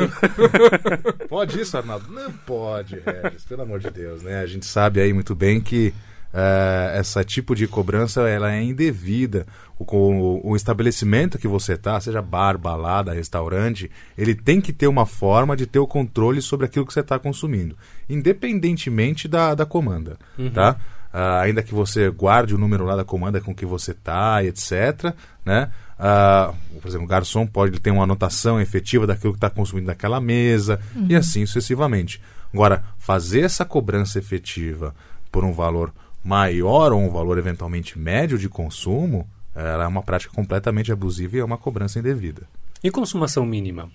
pode 1.28 1.60
isso, 1.60 1.76
Arnaldo? 1.76 2.06
Não 2.12 2.30
pode, 2.30 3.00
Regis, 3.00 3.44
pelo 3.44 3.62
amor 3.62 3.80
de 3.80 3.90
Deus, 3.90 4.22
né? 4.22 4.38
A 4.38 4.46
gente 4.46 4.64
sabe 4.64 5.00
aí 5.00 5.12
muito 5.12 5.34
bem 5.34 5.60
que 5.60 5.92
uh, 6.32 6.96
essa 6.96 7.24
tipo 7.24 7.52
de 7.56 7.66
cobrança 7.66 8.28
ela 8.28 8.52
é 8.52 8.62
indevida. 8.62 9.44
O, 9.86 9.96
o, 9.96 10.50
o 10.50 10.56
estabelecimento 10.56 11.38
que 11.38 11.48
você 11.48 11.74
está, 11.74 12.00
seja 12.00 12.22
bar, 12.22 12.56
balada, 12.58 13.12
restaurante, 13.12 13.90
ele 14.16 14.34
tem 14.34 14.60
que 14.60 14.72
ter 14.72 14.86
uma 14.86 15.06
forma 15.06 15.56
de 15.56 15.66
ter 15.66 15.78
o 15.78 15.86
controle 15.86 16.40
sobre 16.40 16.66
aquilo 16.66 16.86
que 16.86 16.92
você 16.92 17.00
está 17.00 17.18
consumindo, 17.18 17.76
independentemente 18.08 19.28
da, 19.28 19.54
da 19.54 19.66
comanda, 19.66 20.16
uhum. 20.38 20.50
tá? 20.50 20.76
Uh, 21.12 21.42
ainda 21.42 21.62
que 21.62 21.74
você 21.74 22.08
guarde 22.08 22.54
o 22.54 22.58
número 22.58 22.84
lá 22.84 22.96
da 22.96 23.04
comanda 23.04 23.38
com 23.38 23.54
que 23.54 23.66
você 23.66 23.90
está, 23.90 24.42
etc., 24.42 25.14
né? 25.44 25.70
Uh, 25.98 26.80
por 26.80 26.88
exemplo, 26.88 27.04
o 27.04 27.08
garçom 27.08 27.46
pode 27.46 27.78
ter 27.78 27.90
uma 27.90 28.04
anotação 28.04 28.60
efetiva 28.60 29.06
daquilo 29.06 29.34
que 29.34 29.36
está 29.36 29.50
consumindo 29.50 29.86
naquela 29.86 30.20
mesa 30.20 30.80
uhum. 30.96 31.06
e 31.10 31.14
assim 31.14 31.44
sucessivamente. 31.44 32.20
Agora, 32.52 32.82
fazer 32.98 33.40
essa 33.40 33.64
cobrança 33.64 34.18
efetiva 34.18 34.94
por 35.30 35.44
um 35.44 35.52
valor 35.52 35.92
maior 36.24 36.92
ou 36.92 37.00
um 37.00 37.10
valor 37.10 37.38
eventualmente 37.38 37.98
médio 37.98 38.38
de 38.38 38.48
consumo, 38.48 39.28
ela 39.54 39.84
é 39.84 39.86
uma 39.86 40.02
prática 40.02 40.32
completamente 40.34 40.92
abusiva 40.92 41.36
e 41.36 41.40
é 41.40 41.44
uma 41.44 41.58
cobrança 41.58 41.98
indevida. 41.98 42.42
E 42.82 42.90
consumação 42.90 43.44
mínima? 43.44 43.90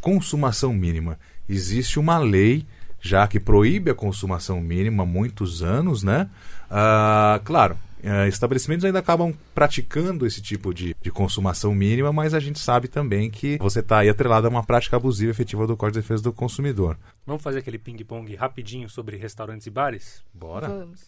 Consumação 0.00 0.72
mínima. 0.72 1.18
Existe 1.48 1.98
uma 1.98 2.18
lei 2.18 2.66
já 3.00 3.26
que 3.26 3.38
proíbe 3.38 3.90
a 3.90 3.94
consumação 3.94 4.60
mínima 4.60 5.02
há 5.02 5.06
muitos 5.06 5.62
anos, 5.62 6.02
né? 6.02 6.28
Uh, 6.66 7.42
claro, 7.44 7.76
uh, 8.02 8.26
estabelecimentos 8.28 8.84
ainda 8.84 8.98
acabam 8.98 9.32
praticando 9.54 10.26
esse 10.26 10.40
tipo 10.40 10.74
de, 10.74 10.96
de 11.00 11.10
consumação 11.10 11.74
mínima, 11.74 12.12
mas 12.12 12.34
a 12.34 12.40
gente 12.40 12.58
sabe 12.58 12.88
também 12.88 13.30
que 13.30 13.58
você 13.58 13.80
está 13.80 13.98
aí 13.98 14.08
atrelado 14.08 14.46
a 14.46 14.50
uma 14.50 14.64
prática 14.64 14.96
abusiva 14.96 15.30
efetiva 15.30 15.66
do 15.66 15.76
Código 15.76 16.00
de 16.00 16.02
Defesa 16.02 16.22
do 16.22 16.32
Consumidor. 16.32 16.98
Vamos 17.24 17.42
fazer 17.42 17.60
aquele 17.60 17.78
ping-pong 17.78 18.34
rapidinho 18.34 18.88
sobre 18.88 19.16
restaurantes 19.16 19.66
e 19.66 19.70
bares? 19.70 20.22
Bora. 20.34 20.68
Vamos. 20.68 21.02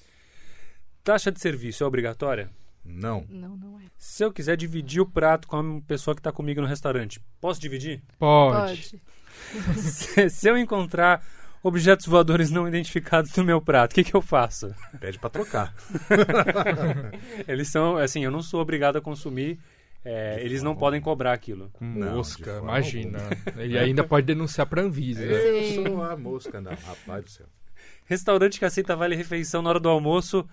Taxa 1.03 1.33
de 1.33 1.41
serviço 1.41 1.83
é 1.83 1.87
obrigatória? 1.87 2.51
Não. 2.89 3.27
Não, 3.29 3.57
não 3.57 3.79
é. 3.79 3.83
Se 3.99 4.25
eu 4.25 4.33
quiser 4.33 4.57
dividir 4.57 5.01
o 5.01 5.07
prato 5.07 5.47
com 5.47 5.79
a 5.79 5.81
pessoa 5.87 6.15
que 6.15 6.21
está 6.21 6.33
comigo 6.33 6.61
no 6.61 6.67
restaurante, 6.67 7.21
posso 7.41 7.61
dividir? 7.61 8.03
Pode. 8.19 8.91
Pode. 8.91 9.79
se, 9.79 10.31
se 10.31 10.49
eu 10.49 10.57
encontrar 10.57 11.23
objetos 11.63 12.07
voadores 12.07 12.51
não 12.51 12.67
identificados 12.67 13.35
no 13.37 13.45
meu 13.45 13.61
prato, 13.61 13.93
o 13.93 13.95
que, 13.95 14.05
que 14.05 14.15
eu 14.15 14.23
faço? 14.23 14.75
Pede 14.99 15.19
para 15.19 15.31
trocar. 15.31 15.75
Eles 17.47 17.69
são, 17.69 17.97
assim, 17.97 18.25
eu 18.25 18.31
não 18.31 18.43
sou 18.43 18.61
obrigado 18.61 18.97
a 18.97 19.01
consumir. 19.01 19.59
É, 20.05 20.41
eles 20.41 20.63
não 20.63 20.77
podem 20.77 21.01
cobrar 21.01 21.33
aquilo. 21.33 21.71
Mosca, 21.81 22.61
imagina. 22.63 23.19
Ele 23.57 23.77
ainda 23.77 24.05
pode 24.05 24.27
denunciar 24.27 24.67
para 24.67 24.81
Anvisa. 24.81 25.23
Eu 25.23 25.85
sou 25.85 26.03
a 26.03 26.17
mosca, 26.17 26.61
não. 26.61 26.71
Rapaz 26.71 27.25
do 27.25 27.31
céu. 27.31 27.47
Restaurante 28.07 28.59
que 28.59 28.65
aceita 28.65 28.97
vale-refeição 28.97 29.61
na 29.61 29.69
hora 29.71 29.81
do 29.81 29.89
almoço 29.89 30.49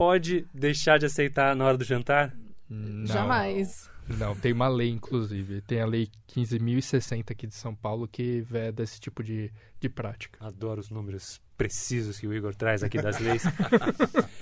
pode 0.00 0.46
deixar 0.54 0.98
de 0.98 1.04
aceitar 1.04 1.54
na 1.54 1.62
hora 1.62 1.76
do 1.76 1.84
jantar? 1.84 2.34
Não. 2.70 3.06
Jamais. 3.06 3.90
Não, 4.08 4.34
tem 4.34 4.50
uma 4.50 4.66
lei, 4.66 4.88
inclusive. 4.88 5.60
Tem 5.60 5.82
a 5.82 5.84
lei 5.84 6.08
15.060 6.34 7.32
aqui 7.32 7.46
de 7.46 7.54
São 7.54 7.74
Paulo 7.74 8.08
que 8.08 8.40
veda 8.40 8.82
esse 8.82 8.98
tipo 8.98 9.22
de, 9.22 9.52
de 9.78 9.90
prática. 9.90 10.38
Adoro 10.42 10.80
os 10.80 10.88
números 10.88 11.38
precisos 11.54 12.18
que 12.18 12.26
o 12.26 12.32
Igor 12.32 12.54
traz 12.54 12.82
aqui 12.82 12.96
das 12.96 13.18
leis. 13.18 13.42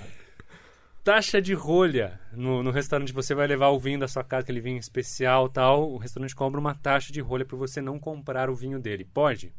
Taxa 1.03 1.41
de 1.41 1.53
rolha. 1.53 2.17
No, 2.31 2.63
no 2.63 2.71
restaurante 2.71 3.11
você 3.11 3.35
vai 3.35 3.45
levar 3.45 3.67
o 3.67 3.79
vinho 3.79 3.99
da 3.99 4.07
sua 4.07 4.23
casa, 4.23 4.43
aquele 4.43 4.61
vinho 4.61 4.79
especial 4.79 5.49
tal. 5.49 5.91
O 5.91 5.97
restaurante 5.97 6.33
cobra 6.33 6.57
uma 6.57 6.73
taxa 6.73 7.11
de 7.11 7.19
rolha 7.19 7.43
para 7.43 7.57
você 7.57 7.81
não 7.81 7.99
comprar 7.99 8.49
o 8.49 8.55
vinho 8.55 8.79
dele. 8.79 9.03
Pode? 9.03 9.53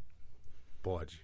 Pode. 0.82 1.20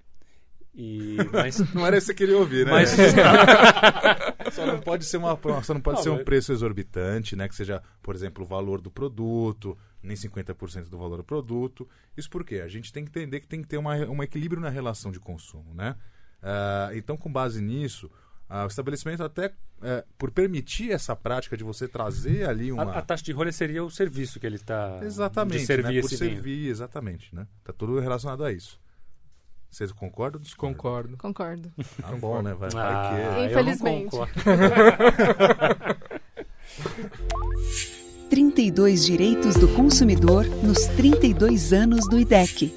E, 0.76 1.16
mas... 1.32 1.58
Não 1.72 1.86
era 1.86 1.96
isso 1.96 2.08
que 2.08 2.12
você 2.12 2.14
queria 2.14 2.36
ouvir, 2.36 2.66
né? 2.66 2.72
Mas... 2.72 2.94
só 4.50 4.66
não 4.66 4.80
pode 4.80 5.04
ser, 5.04 5.16
uma, 5.16 5.38
só 5.62 5.74
não 5.74 5.80
pode 5.80 5.96
não, 5.96 6.02
ser 6.02 6.10
um 6.10 6.24
preço 6.24 6.52
exorbitante, 6.52 7.36
né? 7.36 7.48
Que 7.48 7.54
seja, 7.54 7.82
por 8.02 8.14
exemplo, 8.14 8.44
o 8.44 8.46
valor 8.46 8.80
do 8.80 8.90
produto, 8.90 9.76
nem 10.02 10.16
50% 10.16 10.88
do 10.88 10.98
valor 10.98 11.18
do 11.18 11.24
produto. 11.24 11.88
Isso 12.16 12.30
porque 12.30 12.56
a 12.56 12.68
gente 12.68 12.92
tem 12.92 13.04
que 13.04 13.10
entender 13.10 13.40
que 13.40 13.46
tem 13.46 13.62
que 13.62 13.68
ter 13.68 13.76
uma, 13.76 13.96
um 13.96 14.22
equilíbrio 14.22 14.60
na 14.60 14.68
relação 14.68 15.10
de 15.10 15.20
consumo, 15.20 15.74
né? 15.74 15.96
Uh, 16.42 16.96
então, 16.96 17.16
com 17.16 17.30
base 17.30 17.60
nisso, 17.60 18.10
uh, 18.48 18.64
o 18.64 18.66
estabelecimento 18.66 19.22
até 19.22 19.48
uh, 19.48 20.06
por 20.16 20.30
permitir 20.30 20.92
essa 20.92 21.16
prática 21.16 21.56
de 21.56 21.64
você 21.64 21.88
trazer 21.88 22.48
ali 22.48 22.70
uma... 22.70 22.84
A, 22.84 22.98
a 22.98 23.02
taxa 23.02 23.24
de 23.24 23.32
rolha 23.32 23.52
seria 23.52 23.82
o 23.82 23.90
serviço 23.90 24.38
que 24.38 24.46
ele 24.46 24.56
está... 24.56 25.00
Exatamente, 25.02 25.60
de 25.60 25.66
servir 25.66 25.94
né? 25.94 26.00
por 26.00 26.06
esse 26.06 26.16
servir, 26.16 26.42
vinho. 26.42 26.70
exatamente, 26.70 27.34
né? 27.34 27.46
Está 27.60 27.72
tudo 27.72 27.98
relacionado 27.98 28.44
a 28.44 28.52
isso. 28.52 28.78
Vocês 29.70 29.92
concordam 29.92 30.40
ou 30.40 30.42
discordam? 30.42 30.76
Concordo. 30.78 31.16
Concordo. 31.18 31.70
Ah, 32.02 32.12
bom, 32.18 32.40
né? 32.42 32.54
Vai, 32.54 32.70
vai 32.70 32.82
Ah, 32.84 33.10
que... 33.14 33.20
eu 33.20 33.32
não 33.32 33.46
Infelizmente. 33.46 34.10
concordo. 34.10 34.32
32 38.30 39.04
direitos 39.06 39.54
do 39.56 39.68
consumidor 39.68 40.44
nos 40.62 40.86
32 40.88 41.72
anos 41.72 42.08
do 42.08 42.18
IDEC. 42.18 42.72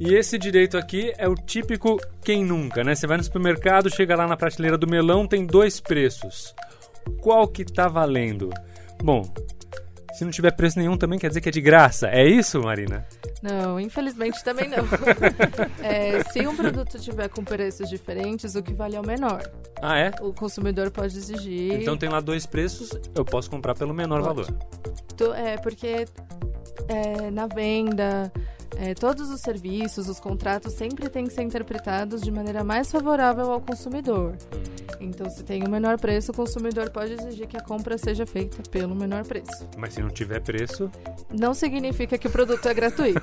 E 0.00 0.14
esse 0.14 0.38
direito 0.38 0.76
aqui 0.76 1.12
é 1.18 1.28
o 1.28 1.34
típico 1.34 1.98
quem 2.22 2.44
nunca, 2.44 2.82
né? 2.84 2.94
Você 2.94 3.06
vai 3.06 3.16
no 3.16 3.24
supermercado, 3.24 3.94
chega 3.94 4.16
lá 4.16 4.26
na 4.26 4.36
prateleira 4.36 4.76
do 4.78 4.86
melão, 4.88 5.26
tem 5.26 5.44
dois 5.46 5.80
preços. 5.80 6.54
Qual 7.20 7.46
que 7.48 7.64
tá 7.64 7.88
valendo? 7.88 8.50
Bom, 9.02 9.22
se 10.18 10.24
não 10.24 10.32
tiver 10.32 10.50
preço 10.50 10.78
nenhum 10.78 10.96
também 10.96 11.16
quer 11.18 11.28
dizer 11.28 11.40
que 11.40 11.48
é 11.48 11.52
de 11.52 11.60
graça. 11.60 12.08
É 12.08 12.26
isso, 12.26 12.60
Marina? 12.60 13.06
Não, 13.40 13.78
infelizmente 13.78 14.42
também 14.42 14.68
não. 14.68 14.78
É, 15.82 16.22
se 16.32 16.44
um 16.46 16.56
produto 16.56 16.98
tiver 16.98 17.28
com 17.28 17.44
preços 17.44 17.88
diferentes, 17.88 18.54
o 18.56 18.62
que 18.62 18.74
vale 18.74 18.96
é 18.96 19.00
o 19.00 19.06
menor. 19.06 19.48
Ah, 19.80 19.96
é? 19.98 20.10
O 20.20 20.32
consumidor 20.34 20.90
pode 20.90 21.16
exigir. 21.16 21.80
Então 21.80 21.96
tem 21.96 22.08
lá 22.08 22.18
dois 22.20 22.46
preços, 22.46 22.90
eu 23.14 23.24
posso 23.24 23.48
comprar 23.48 23.74
pelo 23.74 23.94
menor 23.94 24.22
Pode. 24.22 24.42
valor. 24.42 24.58
Tu- 25.16 25.32
É, 25.34 25.56
porque 25.58 26.04
é, 26.88 27.30
na 27.30 27.46
venda, 27.46 28.32
é, 28.76 28.94
todos 28.94 29.30
os 29.30 29.40
serviços, 29.40 30.08
os 30.08 30.20
contratos 30.20 30.72
sempre 30.74 31.08
têm 31.08 31.26
que 31.26 31.32
ser 31.32 31.42
interpretados 31.42 32.20
de 32.20 32.30
maneira 32.30 32.62
mais 32.62 32.90
favorável 32.90 33.50
ao 33.50 33.60
consumidor. 33.60 34.36
Então, 35.00 35.30
se 35.30 35.44
tem 35.44 35.62
o 35.64 35.70
menor 35.70 35.98
preço, 35.98 36.32
o 36.32 36.34
consumidor 36.34 36.90
pode 36.90 37.12
exigir 37.12 37.46
que 37.46 37.56
a 37.56 37.60
compra 37.60 37.96
seja 37.96 38.26
feita 38.26 38.62
pelo 38.70 38.94
menor 38.94 39.24
preço. 39.24 39.66
Mas 39.76 39.94
se 39.94 40.00
não 40.02 40.10
tiver 40.10 40.40
preço, 40.40 40.90
Não 41.32 41.54
significa 41.54 42.16
que 42.18 42.26
o 42.26 42.30
produto 42.30 42.66
é 42.68 42.74
gratuito. 42.74 43.20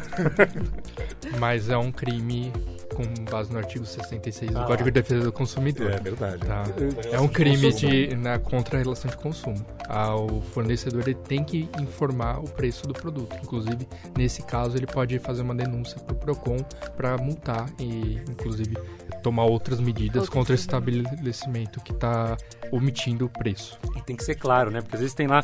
Mas 1.40 1.70
é 1.70 1.78
um 1.78 1.92
crime 1.92 2.52
com 2.96 3.04
base 3.30 3.52
no 3.52 3.58
artigo 3.58 3.86
66 3.86 4.52
do 4.52 4.60
Ah. 4.60 4.66
Código 4.66 4.86
de 4.90 5.02
Defesa 5.02 5.24
do 5.26 5.32
Consumidor. 5.34 5.92
É 5.92 6.00
verdade. 6.00 6.38
Tá. 6.46 6.64
É 7.12 7.20
um 7.20 7.28
crime 7.28 7.74
de, 7.74 8.16
na, 8.16 8.40
contra 8.40 8.78
a 8.78 8.82
relação 8.82 9.10
de 9.12 9.18
consumo. 9.18 9.66
Ah, 9.90 10.16
o 10.16 10.40
fornecedor 10.42 11.02
ele 11.02 11.16
tem 11.16 11.44
que 11.44 11.70
informar 11.82 12.40
o 12.40 12.44
preço 12.50 12.88
do 12.88 12.94
produto. 12.94 13.36
Inclusive, 13.44 13.86
nesse 14.18 14.44
caso, 14.44 14.78
ele 14.78 14.88
pode 14.88 15.18
fazer 15.20 15.35
uma 15.42 15.56
denúncia 15.56 16.00
para 16.00 16.14
o 16.14 16.18
PROCON 16.18 16.58
para 16.96 17.18
multar 17.18 17.68
e, 17.80 18.20
inclusive, 18.30 18.76
tomar 19.24 19.46
outras 19.46 19.80
medidas 19.80 20.24
Outras 20.24 20.30
contra 20.30 20.54
esse 20.56 20.64
estabelecimento 20.64 21.80
que 21.82 21.92
está 21.92 22.38
omitindo 22.72 23.26
o 23.26 23.30
preço. 23.30 23.80
e 23.96 24.02
tem 24.02 24.16
que 24.16 24.24
ser 24.24 24.36
claro, 24.36 24.72
né? 24.72 24.82
Porque 24.82 24.96
às 24.96 25.02
vezes 25.02 25.16
tem 25.16 25.28
lá 25.28 25.44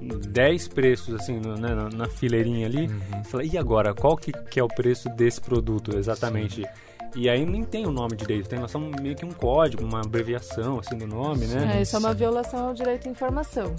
10 0.00 0.68
preços, 0.68 1.14
assim, 1.14 1.38
no- 1.38 1.56
né, 1.56 1.74
na, 1.74 1.88
na 1.88 2.08
fileirinha 2.08 2.66
ali. 2.66 2.88
Você 3.22 3.30
fala, 3.30 3.44
e 3.44 3.56
agora, 3.56 3.94
qual 3.94 4.16
que, 4.16 4.32
que 4.32 4.58
é 4.58 4.62
o 4.64 4.68
preço 4.68 5.08
desse 5.10 5.40
produto 5.40 5.96
exatamente? 5.96 6.64
E 7.14 7.28
aí 7.28 7.44
nem 7.44 7.62
tem 7.62 7.86
o 7.86 7.90
nome 7.90 8.16
direito, 8.16 8.48
tem 8.48 8.66
só 8.66 8.78
meio 8.78 9.14
que 9.14 9.24
um 9.24 9.32
código, 9.32 9.84
uma 9.84 10.00
abreviação 10.00 10.78
assim 10.78 10.96
do 10.96 11.06
nome, 11.06 11.46
né? 11.46 11.76
É, 11.76 11.82
isso 11.82 11.94
é 11.94 11.98
uma 11.98 12.14
violação 12.14 12.68
ao 12.68 12.74
direito 12.74 13.06
à 13.06 13.10
informação. 13.10 13.74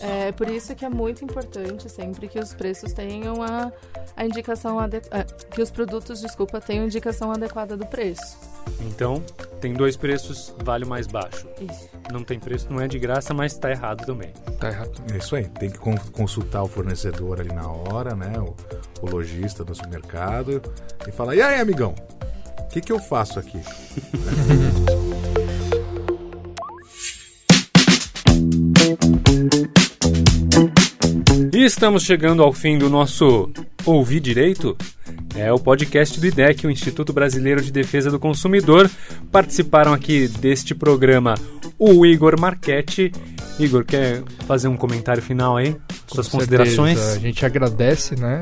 É 0.00 0.32
por 0.32 0.48
isso 0.50 0.74
que 0.74 0.84
é 0.84 0.88
muito 0.88 1.24
importante 1.24 1.88
sempre 1.88 2.26
que 2.28 2.38
os 2.38 2.52
preços 2.54 2.92
tenham 2.92 3.42
a, 3.42 3.72
a 4.16 4.24
indicação 4.24 4.78
adequada, 4.78 5.26
que 5.50 5.62
os 5.62 5.70
produtos, 5.70 6.20
desculpa, 6.20 6.60
tenham 6.60 6.84
indicação 6.84 7.30
adequada 7.30 7.76
do 7.76 7.86
preço. 7.86 8.36
Então, 8.80 9.22
tem 9.60 9.72
dois 9.72 9.96
preços, 9.96 10.54
vale 10.62 10.84
o 10.84 10.88
mais 10.88 11.06
baixo. 11.06 11.46
Isso. 11.60 11.88
Não 12.12 12.22
tem 12.24 12.38
preço, 12.38 12.66
não 12.72 12.80
é 12.80 12.88
de 12.88 12.98
graça, 12.98 13.32
mas 13.32 13.56
tá 13.56 13.70
errado 13.70 14.04
também. 14.04 14.30
Tá 14.58 14.68
errado. 14.68 14.92
É 15.12 15.18
isso 15.18 15.36
aí, 15.36 15.44
tem 15.44 15.70
que 15.70 15.78
con- 15.78 15.98
consultar 16.12 16.62
o 16.62 16.68
fornecedor 16.68 17.40
ali 17.40 17.52
na 17.52 17.68
hora, 17.68 18.14
né? 18.14 18.32
O, 18.38 18.54
o 19.04 19.10
lojista 19.10 19.64
do 19.64 19.74
supermercado 19.74 20.60
e 21.06 21.12
falar: 21.12 21.34
e 21.34 21.42
aí, 21.42 21.60
amigão, 21.60 21.94
que, 22.72 22.80
que 22.80 22.92
eu 22.92 22.98
faço 22.98 23.38
aqui? 23.38 23.58
E 31.54 31.64
estamos 31.64 32.02
chegando 32.02 32.42
ao 32.42 32.52
fim 32.52 32.76
do 32.78 32.88
nosso 32.88 33.50
Ouvir 33.84 34.20
Direito. 34.20 34.76
É 35.36 35.52
o 35.52 35.58
podcast 35.58 36.18
do 36.18 36.26
IDEC, 36.26 36.66
o 36.66 36.70
Instituto 36.70 37.12
Brasileiro 37.12 37.62
de 37.62 37.70
Defesa 37.70 38.10
do 38.10 38.18
Consumidor. 38.18 38.90
Participaram 39.30 39.92
aqui 39.92 40.26
deste 40.26 40.74
programa 40.74 41.34
o 41.78 42.04
Igor 42.04 42.40
Marchetti. 42.40 43.12
Igor, 43.60 43.84
quer 43.84 44.24
fazer 44.46 44.66
um 44.68 44.76
comentário 44.76 45.22
final 45.22 45.56
aí? 45.56 45.76
Suas 46.06 46.28
Com 46.28 46.38
considerações? 46.38 46.98
certeza. 46.98 47.16
A 47.16 47.20
gente 47.20 47.46
agradece 47.46 48.16
né, 48.16 48.40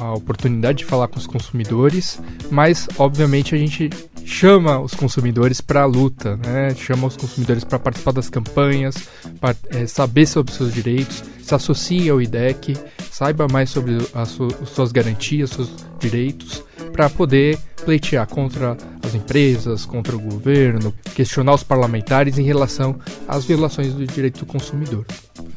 a, 0.00 0.04
a 0.04 0.14
oportunidade 0.14 0.78
de 0.78 0.84
falar 0.84 1.08
com 1.08 1.18
os 1.18 1.26
consumidores, 1.26 2.20
mas 2.50 2.86
obviamente 2.98 3.54
a 3.54 3.58
gente 3.58 3.88
chama 4.24 4.78
os 4.78 4.92
consumidores 4.94 5.60
para 5.60 5.82
a 5.82 5.86
luta, 5.86 6.36
né? 6.36 6.74
chama 6.74 7.06
os 7.06 7.16
consumidores 7.16 7.64
para 7.64 7.78
participar 7.78 8.12
das 8.12 8.28
campanhas, 8.28 8.94
para 9.40 9.56
saber 9.86 10.26
sobre 10.26 10.50
os 10.52 10.58
seus 10.58 10.72
direitos, 10.74 11.24
se 11.42 11.54
associe 11.54 12.10
ao 12.10 12.20
IDEC, 12.20 12.76
saiba 13.10 13.48
mais 13.50 13.70
sobre 13.70 13.96
as 14.14 14.28
su- 14.28 14.48
suas 14.66 14.92
garantias, 14.92 15.48
seus 15.50 15.70
direitos, 15.98 16.62
para 16.92 17.08
poder 17.08 17.58
pleitear 17.86 18.26
contra 18.26 18.76
as 19.02 19.14
empresas, 19.14 19.86
contra 19.86 20.14
o 20.14 20.20
governo, 20.20 20.92
questionar 21.14 21.54
os 21.54 21.62
parlamentares 21.62 22.36
em 22.36 22.42
relação 22.42 22.96
às 23.26 23.46
violações 23.46 23.94
do 23.94 24.06
direito 24.06 24.40
do 24.40 24.46
consumidor. 24.46 25.06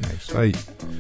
É 0.10 0.14
isso 0.16 0.38
aí. 0.38 0.54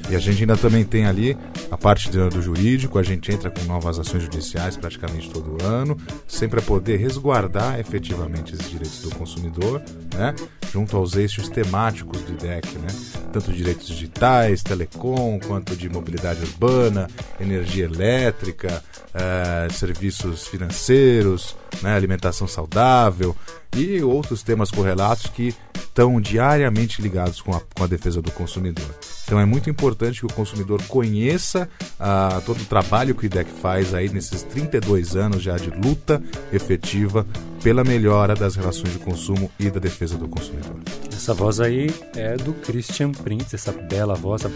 E 0.09 0.15
a 0.15 0.19
gente 0.19 0.41
ainda 0.41 0.57
também 0.57 0.83
tem 0.83 1.05
ali 1.05 1.37
a 1.69 1.77
parte 1.77 2.09
do, 2.09 2.41
jurídico, 2.41 2.97
a 2.99 3.03
gente 3.03 3.31
entra 3.31 3.49
com 3.49 3.63
novas 3.63 3.99
ações 3.99 4.23
judiciais 4.23 4.75
praticamente 4.75 5.29
todo 5.29 5.63
ano, 5.63 5.97
sempre 6.27 6.59
a 6.59 6.63
poder 6.63 6.97
resguardar 6.97 7.79
efetivamente 7.79 8.53
esses 8.53 8.69
direitos 8.69 9.01
do 9.01 9.15
consumidor, 9.15 9.81
né? 10.15 10.35
Junto 10.71 10.95
aos 10.95 11.15
eixos 11.15 11.49
temáticos 11.49 12.21
do 12.21 12.33
IDEC, 12.33 12.77
né? 12.77 12.87
Tanto 13.31 13.51
direitos 13.51 13.87
digitais, 13.87 14.63
telecom, 14.63 15.39
quanto 15.39 15.75
de 15.75 15.89
mobilidade 15.89 16.41
urbana, 16.41 17.07
energia 17.39 17.85
elétrica, 17.85 18.83
eh, 19.13 19.67
serviços 19.71 20.47
financeiros, 20.47 21.55
né? 21.81 21.95
alimentação 21.95 22.47
saudável 22.47 23.35
e 23.75 24.01
outros 24.01 24.43
temas 24.43 24.69
correlatos 24.69 25.27
que 25.27 25.53
estão 25.91 26.21
diariamente 26.21 27.01
ligados 27.01 27.41
com 27.41 27.53
a, 27.53 27.59
com 27.75 27.83
a 27.83 27.87
defesa 27.87 28.21
do 28.21 28.31
consumidor. 28.31 28.89
Então 29.25 29.39
é 29.39 29.45
muito 29.45 29.69
importante 29.69 30.21
que 30.21 30.25
o 30.25 30.33
consumidor 30.33 30.81
conheça 30.87 31.69
ah, 31.99 32.41
todo 32.45 32.61
o 32.61 32.65
trabalho 32.65 33.13
que 33.13 33.25
o 33.25 33.27
IDEC 33.27 33.49
faz 33.61 33.93
aí 33.93 34.09
nesses 34.09 34.41
32 34.41 35.15
anos 35.17 35.43
já 35.43 35.57
de 35.57 35.69
luta 35.69 36.21
efetiva 36.51 37.27
pela 37.61 37.83
melhora 37.83 38.33
das 38.33 38.55
relações 38.55 38.93
de 38.93 38.99
consumo 38.99 39.51
e 39.59 39.69
da 39.69 39.79
defesa 39.79 40.17
do 40.17 40.27
consumidor. 40.27 40.77
Essa 41.13 41.33
voz 41.33 41.59
aí 41.59 41.93
é 42.15 42.35
do 42.37 42.53
Christian 42.53 43.11
Prince, 43.11 43.53
essa 43.53 43.71
bela 43.71 44.15
voz, 44.15 44.45
a, 44.45 44.49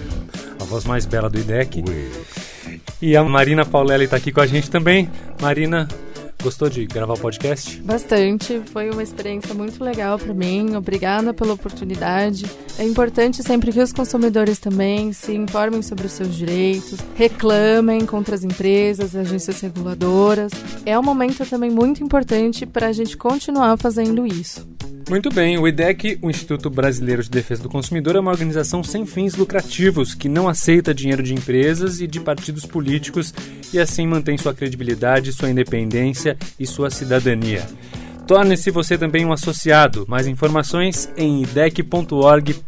a 0.59 0.63
voz 0.63 0.85
mais 0.85 1.05
bela 1.05 1.29
do 1.29 1.37
IDEC. 1.37 1.83
E 3.01 3.15
a 3.15 3.23
Marina 3.23 3.65
Paulelli 3.65 4.05
está 4.05 4.17
aqui 4.17 4.31
com 4.31 4.39
a 4.39 4.47
gente 4.47 4.71
também. 4.71 5.11
Marina, 5.41 5.87
gostou 6.45 6.69
de 6.69 6.85
gravar 6.85 7.15
o 7.15 7.19
podcast? 7.19 7.81
Bastante, 7.81 8.61
foi 8.71 8.91
uma 8.91 9.01
experiência 9.01 9.53
muito 9.55 9.83
legal 9.83 10.19
para 10.19 10.31
mim. 10.31 10.75
Obrigada 10.75 11.33
pela 11.33 11.53
oportunidade. 11.53 12.45
É 12.77 12.83
importante 12.83 13.41
sempre 13.41 13.71
que 13.71 13.79
os 13.79 13.91
consumidores 13.91 14.59
também 14.59 15.11
se 15.11 15.33
informem 15.33 15.81
sobre 15.81 16.05
os 16.05 16.11
seus 16.11 16.35
direitos, 16.35 16.99
reclamem 17.15 18.05
contra 18.05 18.35
as 18.35 18.43
empresas, 18.43 19.15
agências 19.15 19.59
reguladoras. 19.59 20.51
É 20.85 20.97
um 20.97 21.03
momento 21.03 21.43
também 21.47 21.71
muito 21.71 22.03
importante 22.03 22.65
para 22.65 22.87
a 22.87 22.93
gente 22.93 23.17
continuar 23.17 23.75
fazendo 23.77 24.27
isso. 24.27 24.74
Muito 25.07 25.29
bem, 25.29 25.55
o 25.55 25.67
IDEC, 25.67 26.17
o 26.19 26.31
Instituto 26.31 26.67
Brasileiro 26.67 27.21
de 27.21 27.29
Defesa 27.29 27.61
do 27.61 27.69
Consumidor, 27.69 28.15
é 28.15 28.19
uma 28.19 28.31
organização 28.31 28.83
sem 28.83 29.05
fins 29.05 29.35
lucrativos 29.35 30.15
que 30.15 30.27
não 30.27 30.47
aceita 30.49 30.95
dinheiro 30.95 31.21
de 31.21 31.31
empresas 31.31 32.01
e 32.01 32.07
de 32.07 32.19
partidos 32.19 32.65
políticos 32.65 33.31
e 33.71 33.79
assim 33.79 34.07
mantém 34.07 34.35
sua 34.35 34.53
credibilidade, 34.53 35.31
sua 35.31 35.51
independência 35.51 36.35
e 36.59 36.65
sua 36.65 36.89
cidadania. 36.89 37.63
Torne-se 38.25 38.71
você 38.71 38.97
também 38.97 39.23
um 39.23 39.31
associado. 39.31 40.05
Mais 40.07 40.25
informações 40.25 41.07
em 41.15 41.43
idec.org.br. 41.43 42.63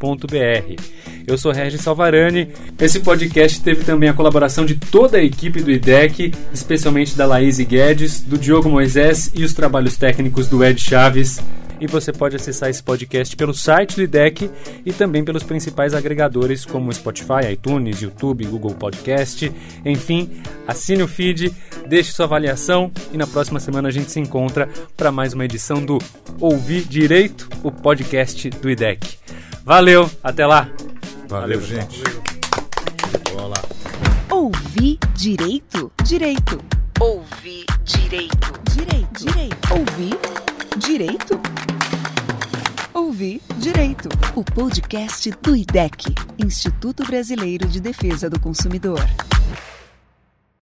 Eu 1.25 1.37
sou 1.39 1.51
Regis 1.51 1.81
Salvarani. 1.81 2.49
Esse 2.79 2.99
podcast 2.99 3.59
teve 3.61 3.83
também 3.83 4.09
a 4.09 4.13
colaboração 4.13 4.63
de 4.63 4.75
toda 4.75 5.17
a 5.17 5.23
equipe 5.23 5.59
do 5.59 5.71
IDEC, 5.71 6.31
especialmente 6.53 7.17
da 7.17 7.25
Laís 7.25 7.57
Guedes, 7.57 8.21
do 8.21 8.37
Diogo 8.37 8.69
Moisés 8.69 9.31
e 9.33 9.43
os 9.43 9.55
trabalhos 9.55 9.97
técnicos 9.97 10.47
do 10.47 10.63
Ed 10.63 10.79
Chaves 10.79 11.41
e 11.79 11.87
você 11.87 12.11
pode 12.11 12.35
acessar 12.35 12.69
esse 12.69 12.81
podcast 12.81 13.35
pelo 13.35 13.53
site 13.53 13.95
do 13.95 14.01
IDEC 14.01 14.49
e 14.85 14.93
também 14.93 15.23
pelos 15.23 15.43
principais 15.43 15.93
agregadores 15.93 16.65
como 16.65 16.93
Spotify, 16.93 17.51
iTunes, 17.51 18.01
YouTube, 18.01 18.45
Google 18.45 18.75
Podcast. 18.75 19.51
Enfim, 19.85 20.41
assine 20.67 21.03
o 21.03 21.07
feed, 21.07 21.53
deixe 21.87 22.11
sua 22.11 22.25
avaliação 22.25 22.91
e 23.11 23.17
na 23.17 23.27
próxima 23.27 23.59
semana 23.59 23.89
a 23.89 23.91
gente 23.91 24.11
se 24.11 24.19
encontra 24.19 24.69
para 24.95 25.11
mais 25.11 25.33
uma 25.33 25.45
edição 25.45 25.83
do 25.83 25.97
Ouvir 26.39 26.83
Direito, 26.83 27.49
o 27.63 27.71
podcast 27.71 28.49
do 28.49 28.69
IDEC. 28.69 29.17
Valeu, 29.63 30.09
até 30.23 30.45
lá! 30.45 30.69
Valeu, 31.27 31.59
Valeu, 31.59 31.61
gente. 31.61 32.01
Bola. 33.33 33.55
Ouvir 34.31 34.97
direito? 35.13 35.91
Direito. 36.03 36.59
Ouvir 36.99 37.65
direito. 37.83 38.53
Direito. 38.73 39.25
Direito. 39.25 39.73
Ouvir 39.73 40.17
direito? 40.77 41.56
Ouvir 43.17 43.41
direito. 43.57 44.09
O 44.35 44.43
podcast 44.43 45.31
do 45.41 45.55
IDEC, 45.55 46.13
Instituto 46.37 47.03
Brasileiro 47.03 47.67
de 47.67 47.81
Defesa 47.81 48.29
do 48.29 48.39
Consumidor. 48.39 48.99